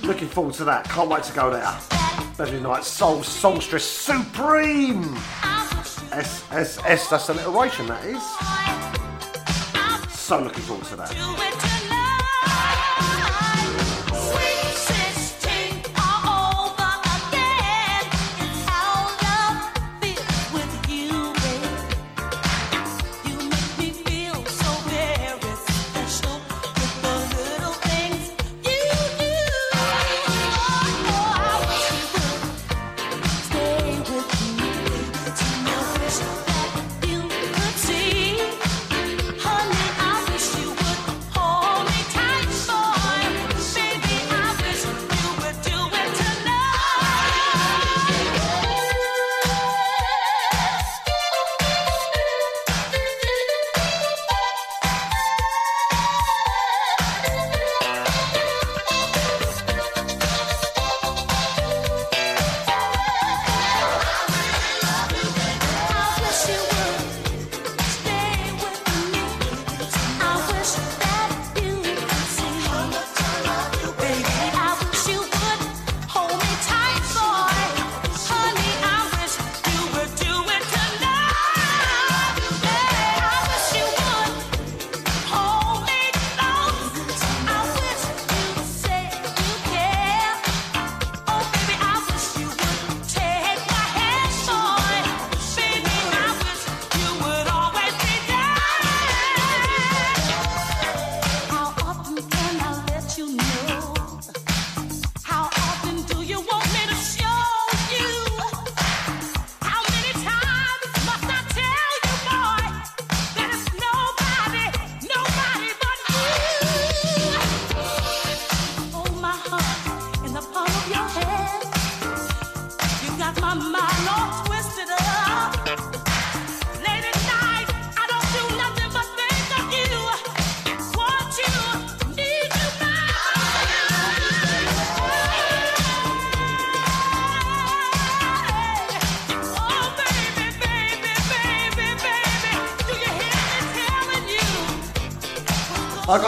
Looking 0.07 0.27
forward 0.27 0.53
to 0.56 0.64
that. 0.65 0.85
Can't 0.85 1.10
wait 1.10 1.23
to 1.23 1.34
go 1.34 1.49
there. 1.49 1.76
Beverly 2.38 2.60
Knight 2.60 2.84
Soul 2.84 3.23
Songstress 3.23 3.84
Supreme. 3.84 5.15
SSS, 6.11 7.10
that's 7.10 7.30
an 7.30 7.39
iteration, 7.39 7.88
that 7.88 8.06
is. 8.06 8.23
So 10.14 10.39
looking 10.41 10.64
forward 10.64 10.85
to 10.88 10.95
that. 10.98 11.77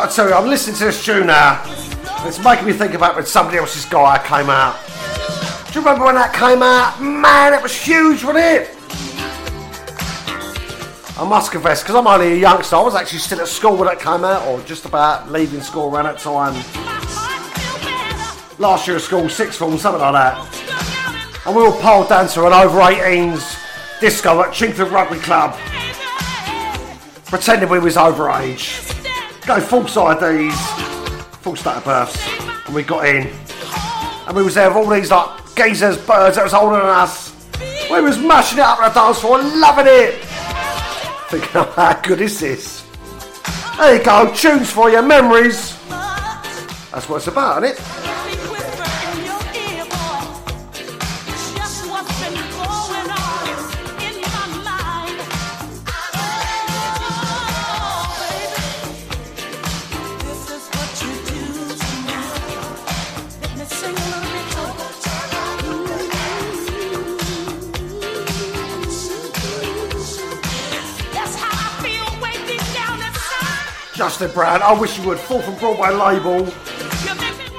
I 0.10 0.12
got 0.12 0.16
to 0.16 0.22
tell 0.24 0.30
you, 0.30 0.44
I'm 0.44 0.50
listening 0.50 0.76
to 0.78 0.86
this 0.86 1.06
tune 1.06 1.28
now. 1.28 1.62
It's 2.26 2.44
making 2.44 2.66
me 2.66 2.74
think 2.74 2.96
about 2.96 3.16
when 3.16 3.28
somebody 3.28 3.60
else's 3.60 3.86
guy 3.86 4.18
came 4.26 4.50
out. 4.50 4.76
Do 5.68 5.74
you 5.74 5.86
remember 5.86 6.06
when 6.06 6.16
that 6.16 6.34
came 6.34 6.64
out? 6.64 7.00
Man, 7.00 7.54
it 7.54 7.62
was 7.62 7.80
huge, 7.80 8.24
wasn't 8.24 8.44
it? 8.44 8.76
I 11.16 11.28
must 11.30 11.52
confess, 11.52 11.84
because 11.84 11.94
I'm 11.94 12.08
only 12.08 12.34
a 12.34 12.36
youngster, 12.38 12.78
I 12.78 12.82
was 12.82 12.96
actually 12.96 13.20
still 13.20 13.40
at 13.42 13.48
school 13.48 13.78
when 13.78 13.88
that 13.88 14.00
came 14.00 14.26
out, 14.26 14.48
or 14.48 14.60
just 14.64 14.86
about 14.86 15.32
leaving 15.32 15.62
school 15.62 15.94
around 15.94 16.06
that 16.06 16.18
time. 16.18 16.56
Last 18.58 18.88
year 18.88 18.96
of 18.96 19.04
school, 19.04 19.30
sixth 19.30 19.60
form, 19.60 19.78
something 19.78 20.02
like 20.02 20.14
that. 20.14 21.44
And 21.46 21.56
we 21.56 21.62
all 21.62 21.80
piled 21.82 22.10
down 22.10 22.28
to 22.30 22.48
an 22.48 22.54
over 22.54 22.80
18s 22.80 24.00
disco 24.02 24.42
at 24.42 24.56
Chingford 24.56 24.90
Rugby 24.90 25.20
Club, 25.20 25.56
pretending 27.26 27.70
we 27.70 27.78
was 27.78 27.96
over 27.96 28.24
Go 29.50 29.60
false 29.60 29.98
IDs, 29.98 30.56
false 31.42 31.64
date 31.64 31.78
of 31.78 31.84
births, 31.84 32.40
and 32.68 32.76
we 32.76 32.84
got 32.84 33.08
in. 33.08 33.34
And 34.28 34.38
we 34.38 34.44
was 34.44 34.54
there 34.54 34.68
with 34.68 34.78
all 34.78 34.88
these 34.88 35.10
like 35.10 35.56
geezers, 35.56 35.98
birds 35.98 36.36
that 36.36 36.44
was 36.44 36.54
older 36.54 36.76
than 36.76 36.86
us. 36.86 37.34
We 37.90 38.00
was 38.00 38.20
mashing 38.20 38.60
it 38.60 38.64
up 38.64 38.78
on 38.78 38.90
the 38.90 38.94
dance 38.94 39.22
floor, 39.22 39.42
loving 39.42 39.88
it. 39.88 40.24
Thinking, 41.30 41.50
oh, 41.56 41.74
how 41.76 42.00
good 42.00 42.22
is 42.22 42.40
this? 42.40 42.86
There 43.80 43.98
you 43.98 44.04
go, 44.04 44.32
tunes 44.36 44.70
for 44.70 44.92
your 44.92 45.02
memories. 45.02 45.76
That's 45.90 47.10
what 47.10 47.16
it's 47.16 47.26
about, 47.26 47.64
isn't 47.64 47.76
it? 47.76 47.99
Justin 74.20 74.36
Brown, 74.36 74.62
I 74.62 74.74
wish 74.74 75.00
you 75.00 75.08
would. 75.08 75.18
Fourth 75.18 75.46
& 75.60 75.62
Broadway 75.62 75.92
label. 75.92 76.44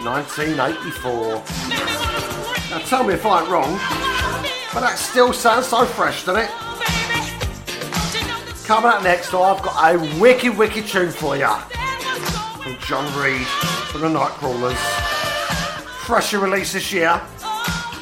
1984. 0.05 1.43
Now 2.69 2.79
tell 2.85 3.03
me 3.03 3.15
if 3.15 3.25
I'm 3.25 3.51
wrong, 3.51 3.81
but 4.75 4.81
that 4.81 4.99
still 4.99 5.33
sounds 5.33 5.69
so 5.69 5.87
fresh, 5.87 6.27
doesn't 6.27 6.43
it? 6.45 6.51
Coming 8.67 8.91
up 8.91 9.03
next, 9.03 9.33
I've 9.33 9.63
got 9.63 9.95
a 9.95 10.21
wicked, 10.21 10.55
wicked 10.59 10.87
tune 10.87 11.11
for 11.11 11.35
you. 11.35 11.49
From 12.63 12.77
John 12.87 13.07
Reid, 13.19 13.47
from 13.87 14.03
the 14.03 14.09
Nightcrawlers. 14.09 14.77
Fresher 16.05 16.41
release 16.41 16.75
this 16.75 16.93
year. 16.93 17.23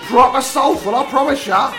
Proper 0.08 0.40
soulful, 0.42 0.96
I 0.96 1.06
promise 1.08 1.46
ya. 1.46 1.72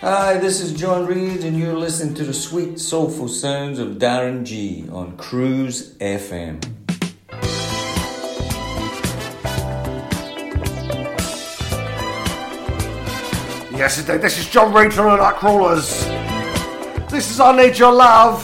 Hi, 0.00 0.38
this 0.38 0.60
is 0.60 0.74
John 0.74 1.06
Reid, 1.06 1.42
and 1.42 1.58
you're 1.58 1.76
listening 1.76 2.14
to 2.14 2.24
the 2.24 2.32
sweet, 2.32 2.78
soulful 2.78 3.26
sounds 3.26 3.80
of 3.80 3.98
Darren 3.98 4.44
G 4.44 4.88
on 4.92 5.16
Cruise 5.16 5.94
FM. 5.94 6.62
Yes, 13.76 13.98
indeed. 13.98 14.22
This 14.22 14.38
is 14.38 14.48
John 14.48 14.72
Reid 14.72 14.94
from 14.94 15.06
the 15.06 15.16
Nightcrawlers. 15.16 16.06
This 17.10 17.32
is 17.32 17.40
I 17.40 17.56
Need 17.56 17.76
Your 17.76 17.92
Love. 17.92 18.40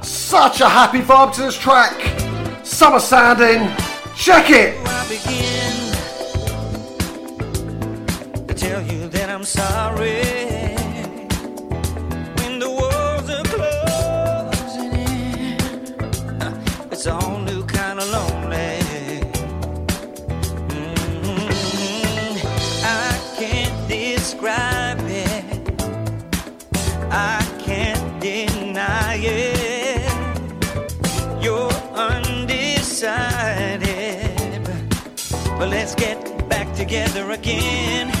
Such 0.00 0.60
a 0.60 0.68
happy 0.68 1.00
vibe 1.00 1.34
to 1.34 1.40
this 1.40 1.58
track. 1.58 2.64
Summer 2.64 3.00
sounding. 3.00 3.68
Check 4.14 4.50
it. 4.50 4.78
tell 8.54 8.82
you 8.82 9.08
that 9.08 9.28
I'm 9.28 9.44
sorry. 9.44 10.47
together 36.88 37.32
again. 37.32 38.17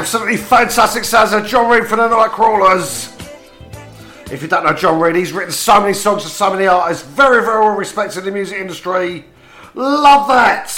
absolutely 0.00 0.38
fantastic 0.38 1.04
sounds 1.04 1.34
of 1.34 1.44
John 1.44 1.70
Reid 1.70 1.86
from 1.86 1.98
the 1.98 2.08
Nightcrawlers. 2.08 3.14
If 4.32 4.40
you 4.40 4.48
don't 4.48 4.64
know 4.64 4.72
John 4.72 4.98
Reid, 4.98 5.14
he's 5.14 5.30
written 5.30 5.52
so 5.52 5.78
many 5.78 5.92
songs 5.92 6.22
for 6.22 6.30
so 6.30 6.50
many 6.50 6.66
artists. 6.66 7.06
Very, 7.06 7.44
very 7.44 7.60
well 7.60 7.76
respected 7.76 8.20
in 8.20 8.24
the 8.24 8.30
music 8.30 8.58
industry. 8.58 9.26
Love 9.74 10.26
that! 10.28 10.70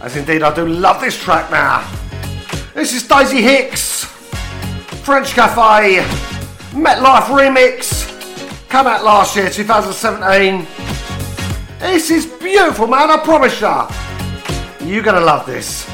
As 0.00 0.16
indeed, 0.16 0.42
I 0.42 0.54
do 0.54 0.66
love 0.66 0.98
this 1.02 1.22
track 1.22 1.50
now. 1.50 1.86
This 2.72 2.94
is 2.94 3.06
Daisy 3.06 3.42
Hicks, 3.42 4.06
French 5.04 5.34
Cafe, 5.34 5.98
MetLife 6.72 7.24
Remix. 7.24 7.91
Come 8.72 8.86
out 8.86 9.04
last 9.04 9.36
year, 9.36 9.50
2017. 9.50 10.66
This 11.78 12.10
is 12.10 12.24
beautiful, 12.24 12.86
man, 12.86 13.10
I 13.10 13.18
promise 13.18 13.60
you. 13.60 14.88
You're 14.88 15.02
gonna 15.02 15.20
love 15.20 15.44
this. 15.44 15.91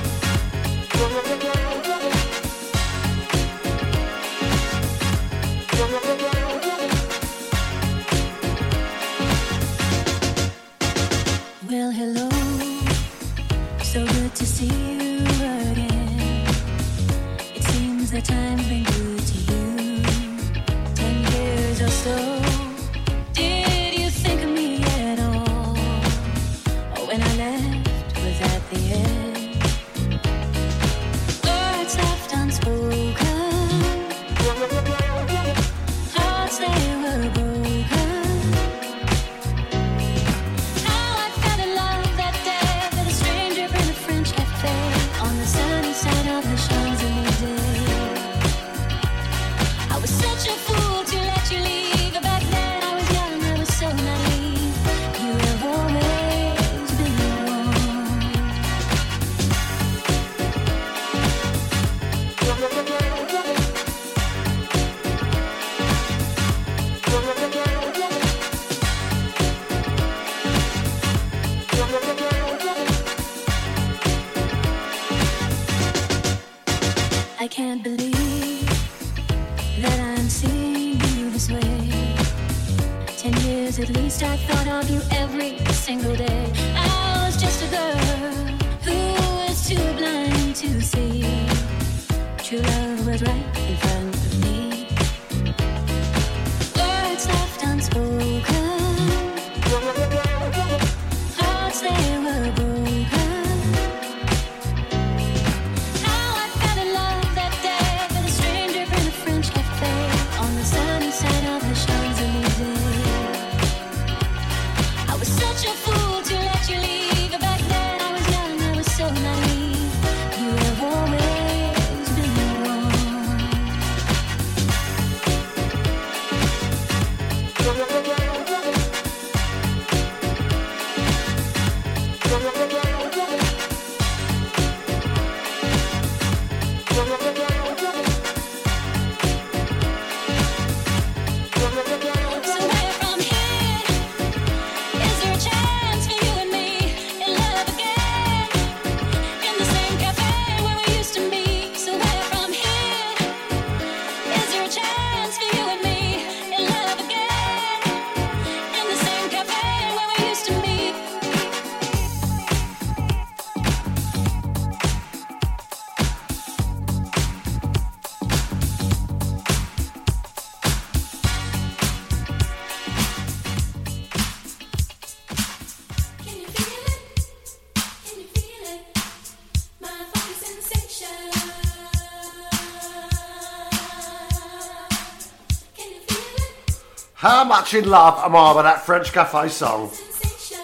How 187.28 187.44
much 187.44 187.74
in 187.74 187.86
love 187.86 188.18
am 188.24 188.34
I 188.34 188.55
with 188.55 188.64
that 188.64 188.86
French 188.86 189.12
Cafe 189.12 189.50
song? 189.50 189.90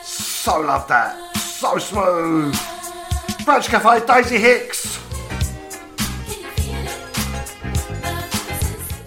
So 0.03 0.61
love 0.61 0.89
that. 0.89 1.37
So 1.37 1.77
smooth. 1.77 2.57
French 3.45 3.67
Cafe, 3.67 4.07
Daisy 4.07 4.39
Hicks. 4.39 4.97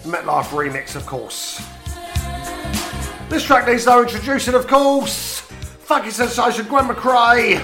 MetLife 0.04 0.50
remix, 0.54 0.94
of 0.94 1.04
course. 1.04 1.60
This 3.28 3.42
track 3.42 3.66
needs 3.66 3.86
no 3.86 4.02
introducing, 4.02 4.54
of 4.54 4.68
course. 4.68 5.40
Funky 5.80 6.12
sensation 6.12 6.64
Gwen 6.66 6.84
McCrae. 6.84 7.58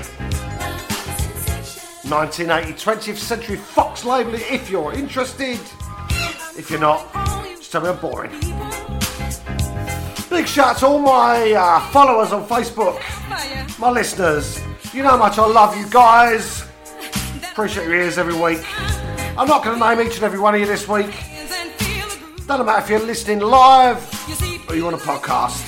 1980 2.10 2.72
20th 2.72 3.16
Century 3.16 3.56
Fox 3.58 4.04
label 4.04 4.34
if 4.34 4.68
you're 4.68 4.92
interested. 4.92 5.60
If 6.58 6.68
you're 6.68 6.80
not, 6.80 7.14
just 7.54 7.70
tell 7.70 7.82
me 7.82 7.90
I'm 7.90 7.98
boring. 7.98 8.53
Big 10.34 10.48
shout 10.48 10.76
to 10.78 10.86
all 10.86 10.98
my 10.98 11.52
uh, 11.52 11.78
followers 11.90 12.32
on 12.32 12.44
Facebook, 12.48 13.00
my 13.78 13.88
listeners. 13.88 14.60
You 14.92 15.04
know 15.04 15.10
how 15.10 15.16
much 15.16 15.38
I 15.38 15.46
love 15.46 15.76
you 15.76 15.88
guys. 15.88 16.64
Appreciate 17.52 17.84
your 17.84 17.94
ears 17.94 18.18
every 18.18 18.34
week. 18.34 18.60
I'm 19.38 19.46
not 19.46 19.62
going 19.62 19.78
to 19.78 19.88
name 19.88 20.04
each 20.04 20.16
and 20.16 20.24
every 20.24 20.40
one 20.40 20.56
of 20.56 20.60
you 20.60 20.66
this 20.66 20.88
week. 20.88 21.14
Doesn't 22.48 22.66
matter 22.66 22.82
if 22.82 22.90
you're 22.90 22.98
listening 22.98 23.38
live 23.38 24.02
or 24.68 24.74
you 24.74 24.82
want 24.82 24.96
a 24.96 24.98
podcast. 24.98 25.62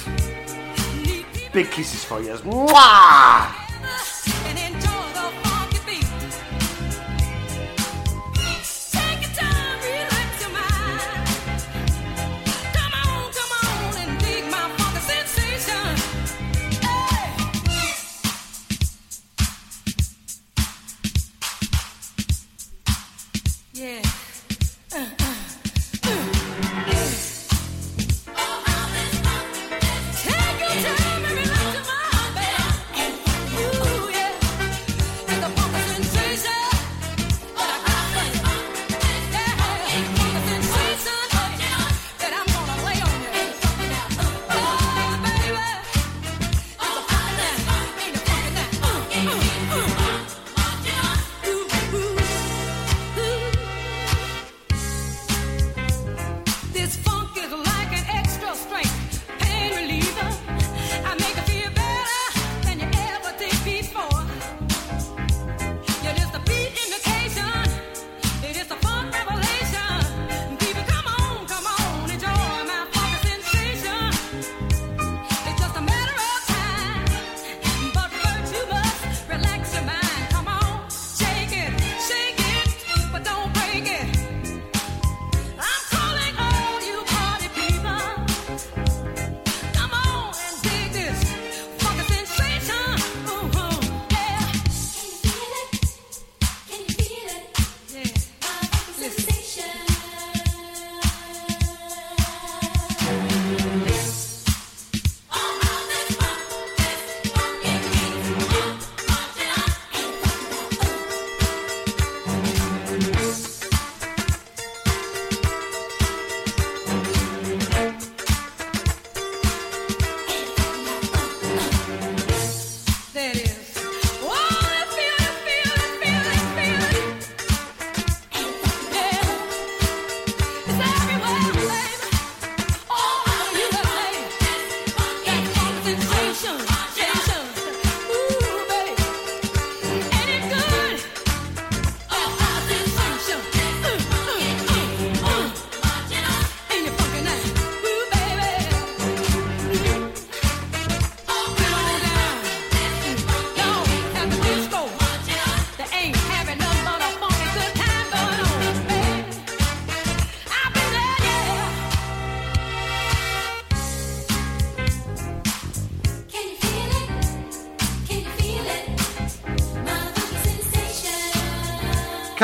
Big 1.52 1.70
kisses 1.70 2.02
for 2.02 2.20
you. 2.20 2.32
Mwah! 2.32 4.35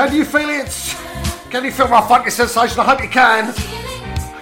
Can 0.02 0.16
you 0.16 0.24
feel 0.24 0.48
it? 0.48 0.96
Can 1.48 1.64
you 1.64 1.70
feel 1.70 1.86
my 1.86 2.00
funky 2.00 2.30
sensation? 2.30 2.80
I 2.80 2.84
hope 2.86 3.04
you 3.04 3.08
can. 3.08 3.54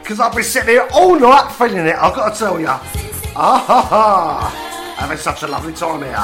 Because 0.01 0.19
I've 0.19 0.35
been 0.35 0.43
sitting 0.43 0.71
here 0.71 0.89
all 0.91 1.21
night 1.21 1.53
feeling 1.53 1.87
it, 1.87 1.97
I've 1.97 2.15
got 2.15 2.33
to 2.33 2.39
tell 2.39 2.59
you. 2.59 2.67
Ah 2.67 3.63
ha 3.67 3.83
ha. 3.83 4.95
Having 4.97 5.19
such 5.19 5.43
a 5.43 5.47
lovely 5.47 5.75
time 5.75 6.01
here. 6.01 6.17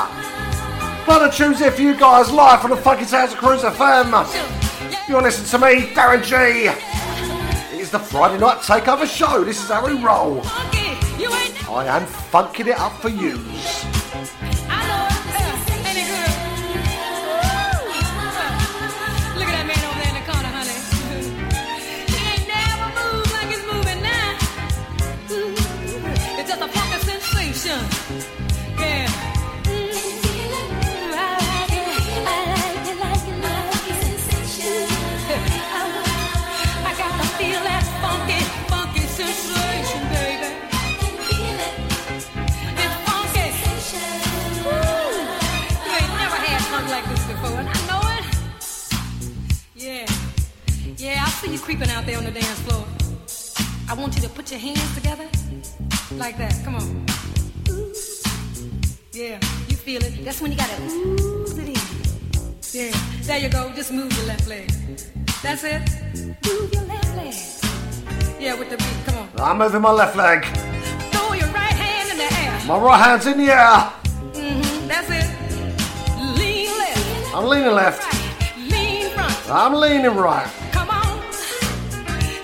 But 1.07 1.21
I 1.23 1.29
choose 1.31 1.61
it 1.61 1.75
for 1.75 1.83
you 1.83 1.95
guys 1.95 2.31
live 2.33 2.63
from 2.63 2.71
the 2.71 2.79
Funky 2.79 3.05
Towns 3.05 3.35
of 3.35 3.39
Cruise 3.39 3.61
FM. 3.61 5.07
You're 5.07 5.21
listening 5.21 5.51
to 5.51 5.67
me, 5.67 5.93
Darren 5.93 6.25
G. 6.25 6.71
It 7.77 7.81
is 7.83 7.91
the 7.91 7.99
Friday 7.99 8.39
night 8.39 8.61
takeover 8.61 9.07
show. 9.07 9.45
This 9.45 9.63
is 9.63 9.69
how 9.69 9.87
we 9.87 10.03
roll. 10.03 10.41
I 10.47 11.85
am 11.89 12.07
funking 12.07 12.69
it 12.69 12.79
up 12.79 12.95
for 13.03 13.11
you. 13.11 13.39
My 69.87 69.93
left 69.93 70.17
leg. 70.17 70.45
Throw 71.13 71.33
your 71.35 71.47
right 71.55 71.77
hand 71.85 72.11
in 72.11 72.19
the 72.19 72.25
air. 72.25 72.61
My 72.67 72.77
right 72.77 73.01
hand's 73.05 73.25
in 73.25 73.39
the 73.39 73.53
air. 73.53 73.79
hmm 74.35 74.89
That's 74.89 75.09
it. 75.09 75.29
Lean 76.37 76.77
left. 76.77 77.33
I'm 77.33 77.45
leaning 77.47 77.73
left. 77.73 78.03
Lean 78.59 79.11
front. 79.11 79.49
I'm 79.49 79.75
leaning 79.75 80.17
right. 80.17 80.51
Come 80.73 80.91
on. 80.91 81.23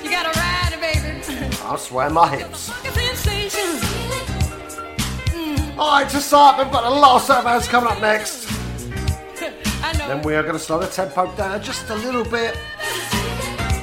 You 0.05 0.09
gotta 0.09 0.31
ride 0.39 0.73
it, 0.77 0.81
baby. 0.81 1.57
I'm 1.65 1.79
swaying 1.79 2.13
my 2.13 2.29
hips. 2.29 2.71
Alright, 5.77 6.09
to 6.11 6.21
start, 6.21 6.59
we've 6.59 6.71
got 6.71 6.85
last 6.93 7.27
set 7.27 7.39
of 7.39 7.45
bands 7.45 7.67
coming 7.67 7.91
up 7.91 8.01
next. 8.01 8.47
Then 9.99 10.23
we 10.23 10.37
are 10.37 10.43
going 10.43 10.55
to 10.55 10.61
slow 10.61 10.79
the 10.79 10.87
tempo 10.87 11.35
down 11.35 11.61
just 11.61 11.91
a 11.91 11.95
little 11.97 12.25
bit. 12.25 12.57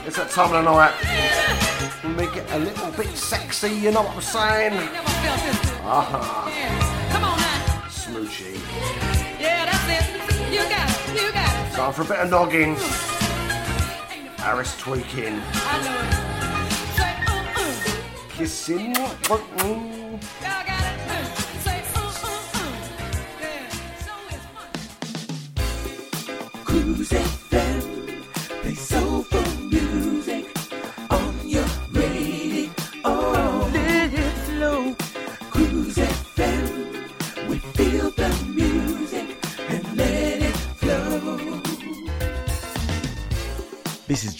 It's 0.05 0.15
that 0.15 0.29
time 0.31 0.55
of 0.55 0.63
the 0.63 0.71
night. 0.71 1.59
We 2.03 2.09
make 2.15 2.35
it 2.35 2.45
a 2.51 2.59
little 2.59 2.91
bit 2.91 3.15
sexy, 3.15 3.38
you 3.67 3.91
know 3.91 4.03
what 4.03 4.15
I'm 4.15 4.21
saying? 4.21 4.73
Uh-huh. 4.73 6.49
Come 7.11 7.23
on 7.25 7.37
now. 7.37 7.83
Smoochy. 7.89 8.55
Yeah, 9.39 9.65
that's 9.65 9.87
it. 9.89 10.53
You 10.53 10.59
got 10.69 10.89
it. 10.89 11.21
You 11.21 11.31
got 11.33 11.67
it. 11.67 11.75
Time 11.75 11.91
for 11.91 12.03
a 12.03 12.05
bit 12.05 12.19
of 12.19 12.29
noggin. 12.29 12.75
Harris 14.37 14.77
tweaking. 14.77 15.41
I 15.53 15.81
know 15.83 15.99
it. 15.99 16.13
Say, 16.95 17.13
uh, 17.27 17.57
uh. 17.57 18.29
Kissing. 18.29 19.98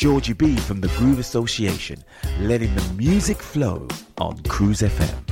Georgie 0.09 0.33
B 0.33 0.55
from 0.55 0.81
the 0.81 0.87
Groove 0.97 1.19
Association, 1.19 2.03
letting 2.39 2.73
the 2.73 2.93
music 2.93 3.37
flow 3.37 3.87
on 4.17 4.39
Cruise 4.45 4.81
FM. 4.81 5.29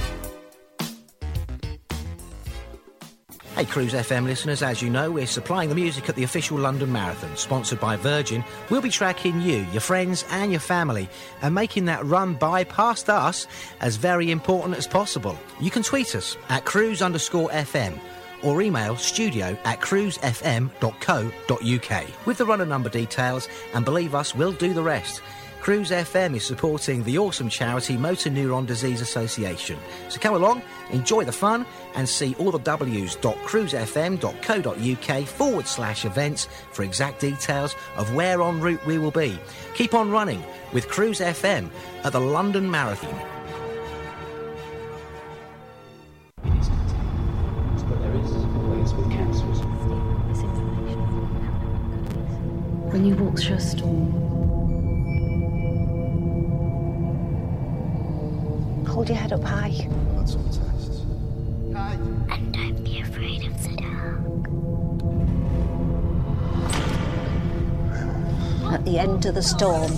Hey, 3.56 3.66
Cruise 3.66 3.94
FM 3.94 4.26
listeners, 4.26 4.62
as 4.62 4.84
you 4.84 4.92
know, 4.92 5.10
we're 5.10 5.26
supplying 5.26 5.70
the 5.70 5.74
music 5.74 6.10
at 6.10 6.16
the 6.16 6.22
official 6.22 6.60
London 6.60 6.92
Marathon, 6.92 7.36
sponsored 7.38 7.80
by 7.80 7.96
Virgin. 7.96 8.44
We'll 8.70 8.84
be 8.84 8.92
tracking 8.92 9.42
you, 9.42 9.66
your 9.72 9.82
friends, 9.82 10.24
and 10.30 10.52
your 10.52 10.62
family, 10.62 11.10
and 11.42 11.56
making 11.56 11.86
that 11.86 12.06
run 12.06 12.36
by 12.36 12.64
past 12.64 13.10
us 13.10 13.48
as 13.82 13.96
very 13.96 14.30
important 14.30 14.78
as 14.78 14.86
possible. 14.86 15.36
You 15.60 15.72
can 15.72 15.82
tweet 15.82 16.16
us 16.16 16.38
at 16.50 16.66
cruise 16.66 17.02
underscore 17.02 17.50
FM 17.50 18.00
or 18.44 18.62
email 18.62 18.96
studio 18.96 19.58
at 19.66 19.82
cruisefm.co.uk 19.82 22.26
with 22.26 22.38
the 22.38 22.46
runner 22.46 22.66
number 22.66 22.90
details, 22.90 23.48
and 23.74 23.86
believe 23.86 24.16
us, 24.16 24.36
we'll 24.36 24.52
do 24.52 24.74
the 24.74 24.84
rest. 24.84 25.22
Cruise 25.68 25.92
FM 25.92 26.36
is 26.36 26.46
supporting 26.46 27.04
the 27.04 27.18
awesome 27.18 27.50
charity 27.50 27.98
Motor 27.98 28.30
Neurone 28.30 28.66
Disease 28.66 29.02
Association. 29.02 29.78
So 30.08 30.18
come 30.18 30.36
along, 30.36 30.62
enjoy 30.92 31.26
the 31.26 31.34
fun, 31.34 31.66
and 31.96 32.08
see 32.08 32.36
all 32.36 32.52
the 32.52 32.60
w's.cruisefm.co.uk 32.60 35.28
forward 35.28 35.68
slash 35.68 36.06
events 36.06 36.48
for 36.72 36.84
exact 36.84 37.20
details 37.20 37.76
of 37.98 38.16
where 38.16 38.42
en 38.42 38.62
route 38.62 38.86
we 38.86 38.98
will 38.98 39.12
be. 39.12 39.38
Keep 39.76 39.94
on 39.94 40.10
running 40.10 40.42
with 40.72 40.88
Cruise 40.88 41.20
FM 41.20 41.70
at 42.06 42.14
the 42.14 42.22
London 42.22 42.72
Marathon. 42.72 43.37
When 52.98 53.06
you 53.06 53.16
walk 53.16 53.38
through 53.38 53.58
a 53.58 53.60
storm, 53.60 54.12
hold 58.88 59.08
your 59.08 59.18
head 59.20 59.34
up 59.34 59.44
high. 59.44 59.88
That's 60.16 60.34
all 60.34 60.44
tests. 60.46 61.02
And 61.76 62.52
don't 62.52 62.84
be 62.84 63.00
afraid 63.02 63.46
of 63.46 63.54
the 63.62 63.70
dark. 63.76 64.18
At 68.74 68.84
the 68.84 68.98
end 68.98 69.28
of 69.28 69.36
the 69.36 69.44
storm 69.44 69.92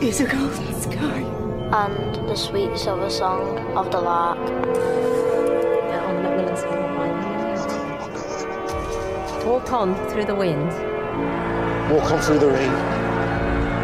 is 0.00 0.20
a 0.20 0.24
golden 0.24 0.80
sky. 0.80 1.24
And 1.72 2.14
the 2.28 2.36
sweet 2.36 2.78
silver 2.78 3.10
song 3.10 3.58
of 3.76 3.90
the 3.90 4.00
lark. 4.00 5.07
Walk 9.58 9.72
on 9.72 9.96
through 10.08 10.24
the 10.24 10.36
wind. 10.36 10.70
Walk 11.90 12.12
on 12.12 12.20
through 12.22 12.38
the 12.38 12.46
rain. 12.46 12.70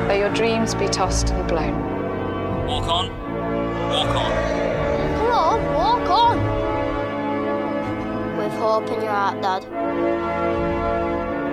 May 0.06 0.20
your 0.20 0.32
dreams 0.32 0.72
be 0.72 0.86
tossed 0.86 1.30
and 1.30 1.48
blown. 1.48 1.74
Walk 2.64 2.86
on. 2.86 3.08
Walk 3.90 4.14
on. 4.14 4.30
Come 5.16 5.32
on, 5.32 5.74
walk 5.74 6.08
on. 6.08 6.38
With 8.38 8.52
hope 8.52 8.86
in 8.86 9.02
your 9.02 9.10
heart, 9.10 9.42
Dad. 9.42 9.64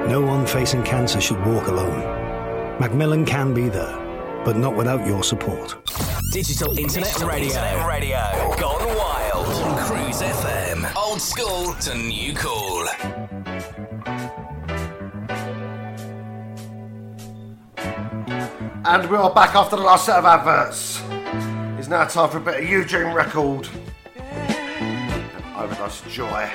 No 0.07 0.22
one 0.22 0.45
facing 0.45 0.84
cancer 0.84 1.19
should 1.19 1.43
walk 1.43 1.65
alone. 1.68 2.02
Macmillan 2.80 3.26
can 3.26 3.56
be 3.56 3.69
there, 3.69 3.98
but 4.45 4.56
not 4.56 4.76
without 4.76 5.03
your 5.03 5.23
support. 5.23 5.76
Digital 6.31 6.77
Internet 6.77 7.22
Radio. 7.22 7.88
Radio. 7.88 8.19
Gone 8.60 8.85
wild. 8.95 9.48
On 9.48 9.76
Cruise 9.80 10.22
FM. 10.22 10.95
Old 10.95 11.19
school 11.19 11.73
to 11.73 11.95
new 11.98 12.35
cool. 12.35 12.60
And 18.91 19.09
we 19.09 19.15
are 19.15 19.34
back 19.34 19.55
after 19.55 19.77
the 19.77 19.84
last 19.84 20.05
set 20.05 20.18
of 20.18 20.26
adverts. 20.26 21.01
It's 21.80 21.88
now 21.88 22.03
time 22.03 22.30
for 22.30 22.39
a 22.39 22.41
bit 22.41 22.61
of 22.61 22.69
Eugene 22.69 23.13
Record. 23.13 23.69
Overdose 25.55 26.01
Joy. 26.09 26.51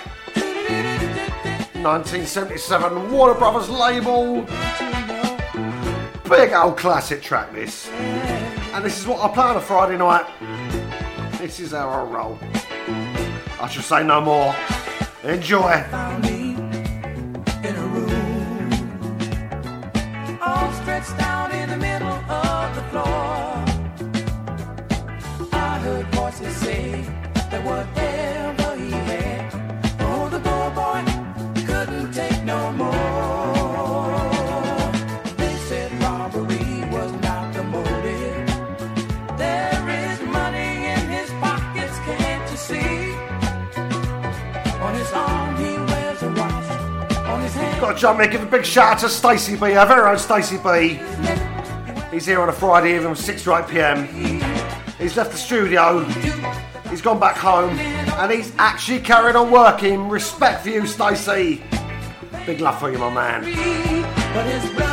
1977 1.80 3.10
Warner 3.10 3.32
Brothers 3.38 3.70
label. 3.70 4.42
Big 6.28 6.52
old 6.52 6.76
classic 6.76 7.22
track 7.22 7.54
this. 7.54 7.88
And 7.88 8.84
this 8.84 9.00
is 9.00 9.06
what 9.06 9.24
I 9.24 9.32
play 9.32 9.44
on 9.44 9.56
a 9.56 9.60
Friday 9.62 9.96
night. 9.96 10.26
This 11.38 11.58
is 11.58 11.72
our 11.72 12.04
roll. 12.04 12.38
I 13.58 13.66
shall 13.66 13.82
say 13.82 14.04
no 14.04 14.20
more. 14.20 14.54
Enjoy. 15.24 15.72
passed 20.86 21.18
out 21.20 21.45
his 47.96 48.02
hand. 48.02 48.18
Got 48.18 48.24
to 48.24 48.30
give 48.30 48.42
a 48.42 48.46
big 48.46 48.64
shout 48.64 48.94
out 48.94 48.98
to 49.00 49.08
Stacey 49.08 49.56
B, 49.56 49.74
our 49.74 49.86
very 49.86 50.08
own 50.08 50.18
Stacey 50.18 50.58
B. 50.58 51.00
He's 52.10 52.26
here 52.26 52.40
on 52.40 52.48
a 52.48 52.52
Friday 52.52 52.94
evening 52.94 53.14
from 53.14 53.16
6 53.16 53.44
to 53.44 53.56
8 53.56 53.68
pm. 53.68 54.06
He's 54.98 55.16
left 55.16 55.32
the 55.32 55.36
studio, 55.36 56.04
he's 56.88 57.02
gone 57.02 57.20
back 57.20 57.36
home, 57.36 57.78
and 57.78 58.32
he's 58.32 58.52
actually 58.58 59.00
carried 59.00 59.36
on 59.36 59.50
working. 59.50 60.08
Respect 60.08 60.62
for 60.62 60.70
you, 60.70 60.86
Stacey. 60.86 61.62
Big 62.46 62.60
love 62.60 62.78
for 62.78 62.90
you, 62.90 62.98
my 62.98 63.12
man. 63.12 64.85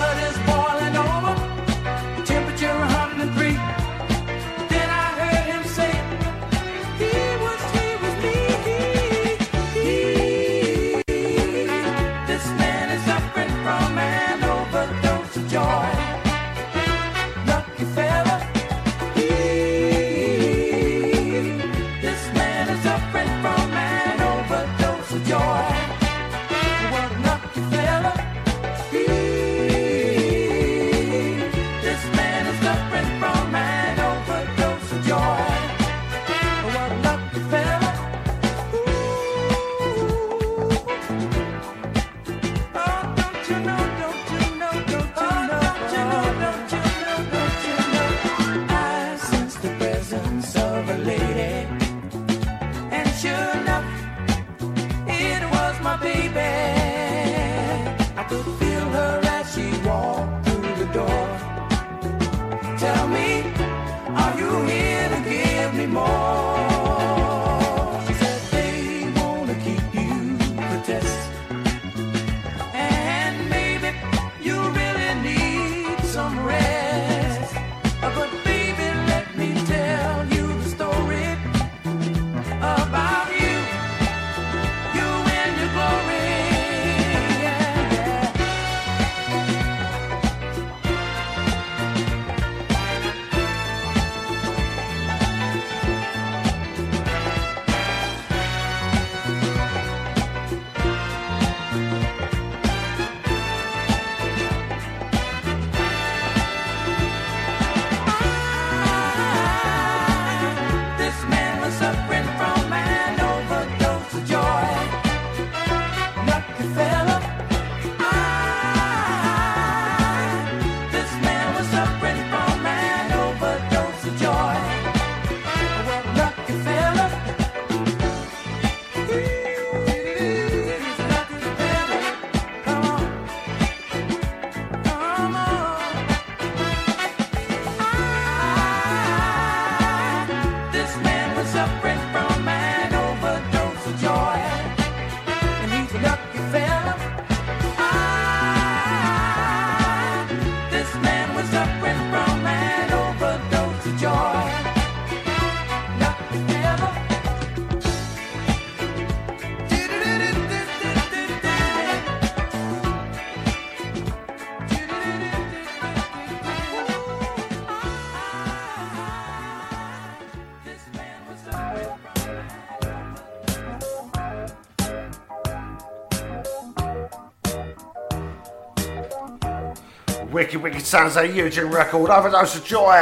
Wicked, 180.64 180.94
of 180.94 181.36
Eugene 181.36 181.66
Record, 181.66 182.10
Overdose 182.10 182.56
of 182.56 182.64
Joy. 182.64 182.96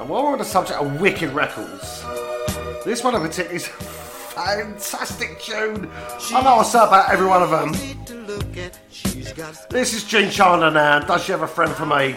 And 0.00 0.08
while 0.08 0.24
we're 0.24 0.32
on 0.32 0.38
the 0.38 0.44
subject 0.44 0.80
of 0.80 1.02
wicked 1.02 1.30
records, 1.34 2.02
this 2.86 3.04
one 3.04 3.14
in 3.14 3.20
particular 3.20 3.54
is 3.54 3.66
a 3.66 3.70
fantastic 3.70 5.38
tune. 5.38 5.90
I 6.32 6.42
know 6.42 6.54
I 6.54 6.62
say 6.62 6.78
about 6.78 7.10
every 7.10 7.26
one 7.26 7.42
of 7.42 7.50
them. 7.50 7.72
This 9.68 9.92
is 9.92 10.04
Gene 10.04 10.30
Chandler 10.30 10.70
now. 10.70 11.00
Does 11.00 11.24
she 11.24 11.32
have 11.32 11.42
a 11.42 11.46
friend 11.46 11.74
for 11.74 11.84
me? 11.84 12.16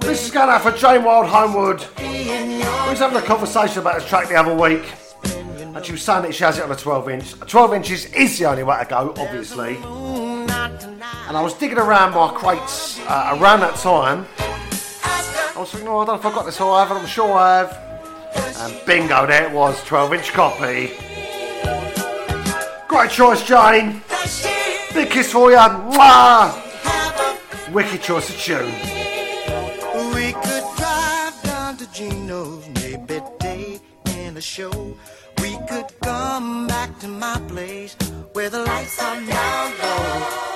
This 0.00 0.24
is 0.24 0.30
going 0.30 0.48
out 0.48 0.62
for 0.62 0.72
Jane 0.72 1.04
Wild 1.04 1.26
Homewood. 1.26 1.86
We 1.98 2.64
was 2.90 2.98
having 2.98 3.18
a 3.18 3.22
conversation 3.22 3.80
about 3.80 4.00
this 4.00 4.08
track 4.08 4.30
the 4.30 4.36
other 4.36 4.54
week. 4.54 4.90
And 5.58 5.84
she 5.84 5.92
was 5.92 6.02
saying 6.02 6.22
that 6.22 6.34
she 6.34 6.44
has 6.44 6.56
it 6.56 6.64
on 6.64 6.72
a 6.72 6.76
12 6.76 7.10
inch. 7.10 7.38
12 7.40 7.74
inches 7.74 8.06
is 8.06 8.38
the 8.38 8.46
only 8.46 8.62
way 8.62 8.78
to 8.78 8.86
go, 8.88 9.12
obviously. 9.18 9.76
And 11.36 11.42
I 11.42 11.44
was 11.44 11.52
digging 11.52 11.76
around 11.76 12.14
my 12.14 12.32
crates 12.32 12.98
uh, 13.00 13.36
around 13.38 13.60
that 13.60 13.76
time. 13.76 14.24
I 14.38 15.58
was 15.58 15.70
thinking, 15.70 15.86
oh, 15.86 15.98
I 15.98 16.06
don't 16.06 16.14
know 16.14 16.14
if 16.14 16.24
I 16.24 16.34
got 16.34 16.46
this 16.46 16.58
all 16.62 16.72
I 16.72 16.80
have, 16.80 16.90
and 16.90 17.00
I'm 17.00 17.06
sure 17.06 17.30
I 17.30 17.58
have. 17.58 18.58
And 18.58 18.86
bingo, 18.86 19.26
there 19.26 19.46
it 19.46 19.52
was, 19.52 19.84
12 19.84 20.14
inch 20.14 20.32
copy. 20.32 20.94
Great 22.88 23.10
choice, 23.10 23.46
Jane. 23.46 24.00
Big 24.94 25.10
kiss 25.10 25.30
for 25.30 25.50
you. 25.50 25.58
Mwah! 25.58 26.54
Wicked 27.70 28.00
choice 28.00 28.30
of 28.30 28.36
tune. 28.40 28.72
We 30.14 30.32
could 30.32 30.64
drive 30.78 31.42
down 31.42 31.76
to 31.76 31.92
Gino's, 31.92 32.66
maybe 32.76 33.20
day 33.40 33.78
in 34.06 34.38
a 34.38 34.40
show. 34.40 34.96
We 35.42 35.58
could 35.68 36.00
come 36.00 36.66
back 36.66 36.98
to 37.00 37.08
my 37.08 37.38
place 37.46 37.94
where 38.32 38.48
the 38.48 38.60
lights 38.60 39.02
are 39.02 39.20
now 39.20 39.72
low. 39.82 40.55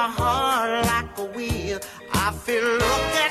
My 0.00 0.08
heart 0.08 0.86
like 0.86 1.18
a 1.18 1.24
wheel. 1.36 1.78
I 2.14 2.32
feel 2.32 2.64
look 2.64 3.29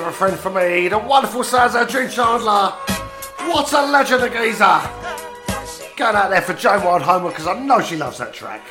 of 0.00 0.06
a 0.06 0.12
friend 0.12 0.38
for 0.38 0.50
me, 0.50 0.88
the 0.88 0.98
wonderful 0.98 1.42
Sazo 1.42 1.88
Dream 1.88 2.08
Chandler. 2.08 2.70
What 3.50 3.72
a 3.72 3.90
legend 3.90 4.22
of 4.22 4.32
geezer. 4.32 4.80
Going 5.96 6.16
out 6.16 6.30
there 6.30 6.40
for 6.40 6.54
Jane 6.54 6.82
Wild 6.82 7.02
Homer 7.02 7.28
because 7.28 7.46
I 7.46 7.58
know 7.58 7.80
she 7.82 7.96
loves 7.96 8.18
that 8.18 8.32
track. 8.32 8.62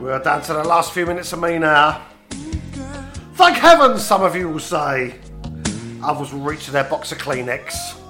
We're 0.00 0.18
down 0.18 0.42
to 0.42 0.52
the 0.54 0.64
last 0.64 0.92
few 0.92 1.04
minutes 1.04 1.32
of 1.32 1.40
me 1.40 1.58
now. 1.58 2.02
Thank 3.34 3.56
heavens, 3.58 4.04
some 4.04 4.22
of 4.22 4.34
you 4.34 4.48
will 4.48 4.60
say. 4.60 5.18
Others 6.02 6.32
will 6.32 6.40
reach 6.40 6.68
their 6.68 6.84
box 6.84 7.12
of 7.12 7.18
Kleenex. 7.18 8.01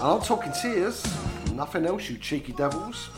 And 0.00 0.08
I'm 0.08 0.22
talking 0.22 0.50
tears, 0.52 1.04
nothing 1.52 1.84
else, 1.84 2.08
you 2.08 2.16
cheeky 2.16 2.54
devils. 2.54 3.10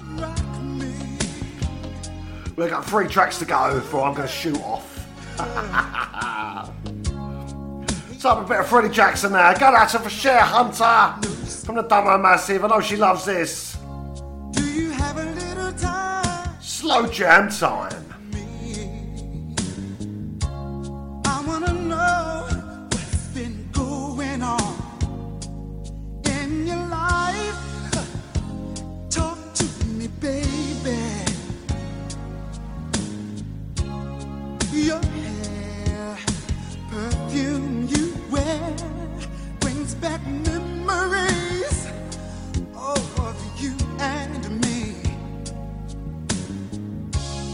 We've 2.57 2.69
got 2.69 2.85
three 2.85 3.07
tracks 3.07 3.39
to 3.39 3.45
go 3.45 3.75
before 3.75 4.03
I'm 4.03 4.15
going 4.15 4.27
to 4.27 4.35
shoot 4.35 4.61
off. 4.63 4.99
so 8.19 8.31
I'm 8.31 8.45
a 8.45 8.49
bit 8.49 8.59
of 8.59 8.67
Freddie 8.67 8.89
Jackson 8.89 9.31
there. 9.31 9.55
Go 9.61 9.67
out 9.67 9.95
of 9.95 10.03
for 10.03 10.11
Share 10.11 10.41
Hunter 10.41 11.25
from 11.65 11.77
the 11.77 11.85
Dumbo 11.85 12.21
Massive. 12.21 12.65
I 12.65 12.67
know 12.67 12.81
she 12.81 12.97
loves 12.97 13.27
this. 13.27 13.77
Slow 16.61 17.07
jam 17.07 17.49
time. 17.49 18.12
back 40.03 40.27
memories 40.27 41.87
of 42.75 43.37
you 43.63 43.73
and 44.01 44.61
me. 44.61 44.97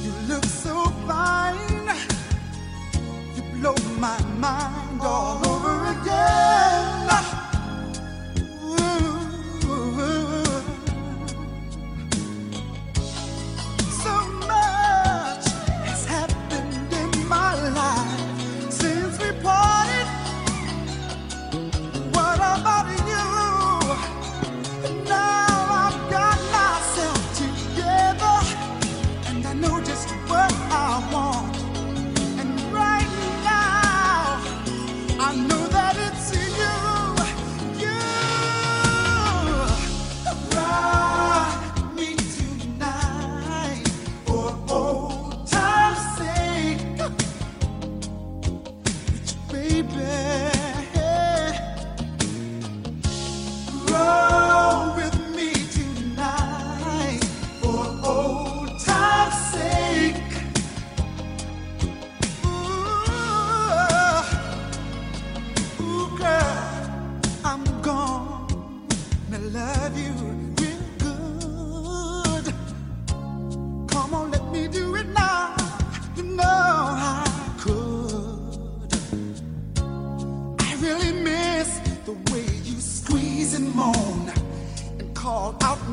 You 0.03 0.13
look 0.29 0.45
so 0.47 0.85
fine, 1.07 1.91
you 3.37 3.43
blow 3.61 3.77
my 4.01 4.19
mind 4.41 5.01
all 5.03 5.47
over 5.47 6.01
again. 6.01 6.68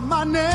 my 0.06 0.24
name. 0.24 0.55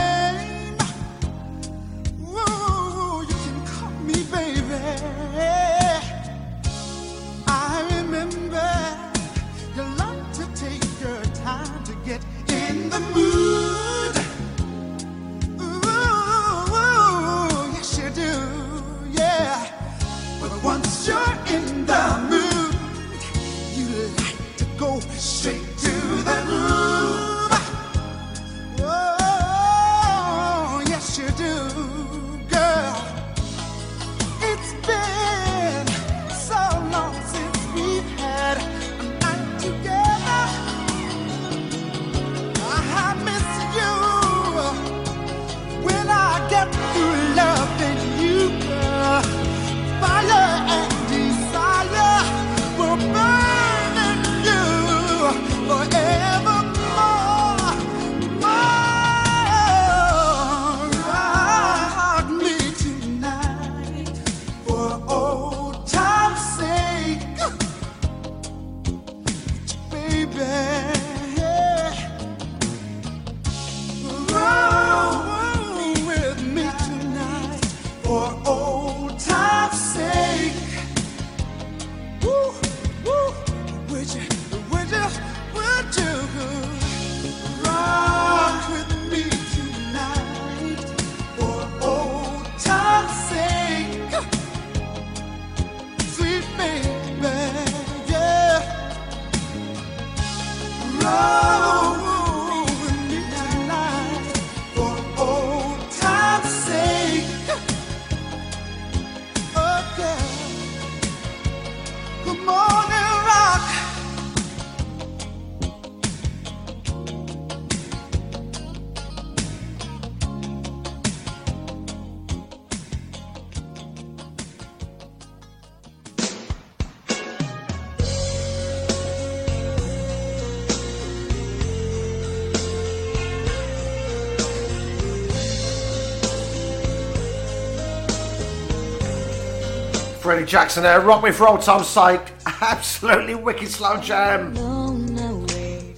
Jackson 140.47 140.83
there. 140.83 141.01
Rock 141.01 141.23
me 141.23 141.31
for 141.31 141.49
old 141.49 141.63
time's 141.63 141.89
sake. 141.89 142.21
Absolutely 142.47 143.35
wicked 143.35 143.69
slow 143.69 144.01
jam. 144.01 144.57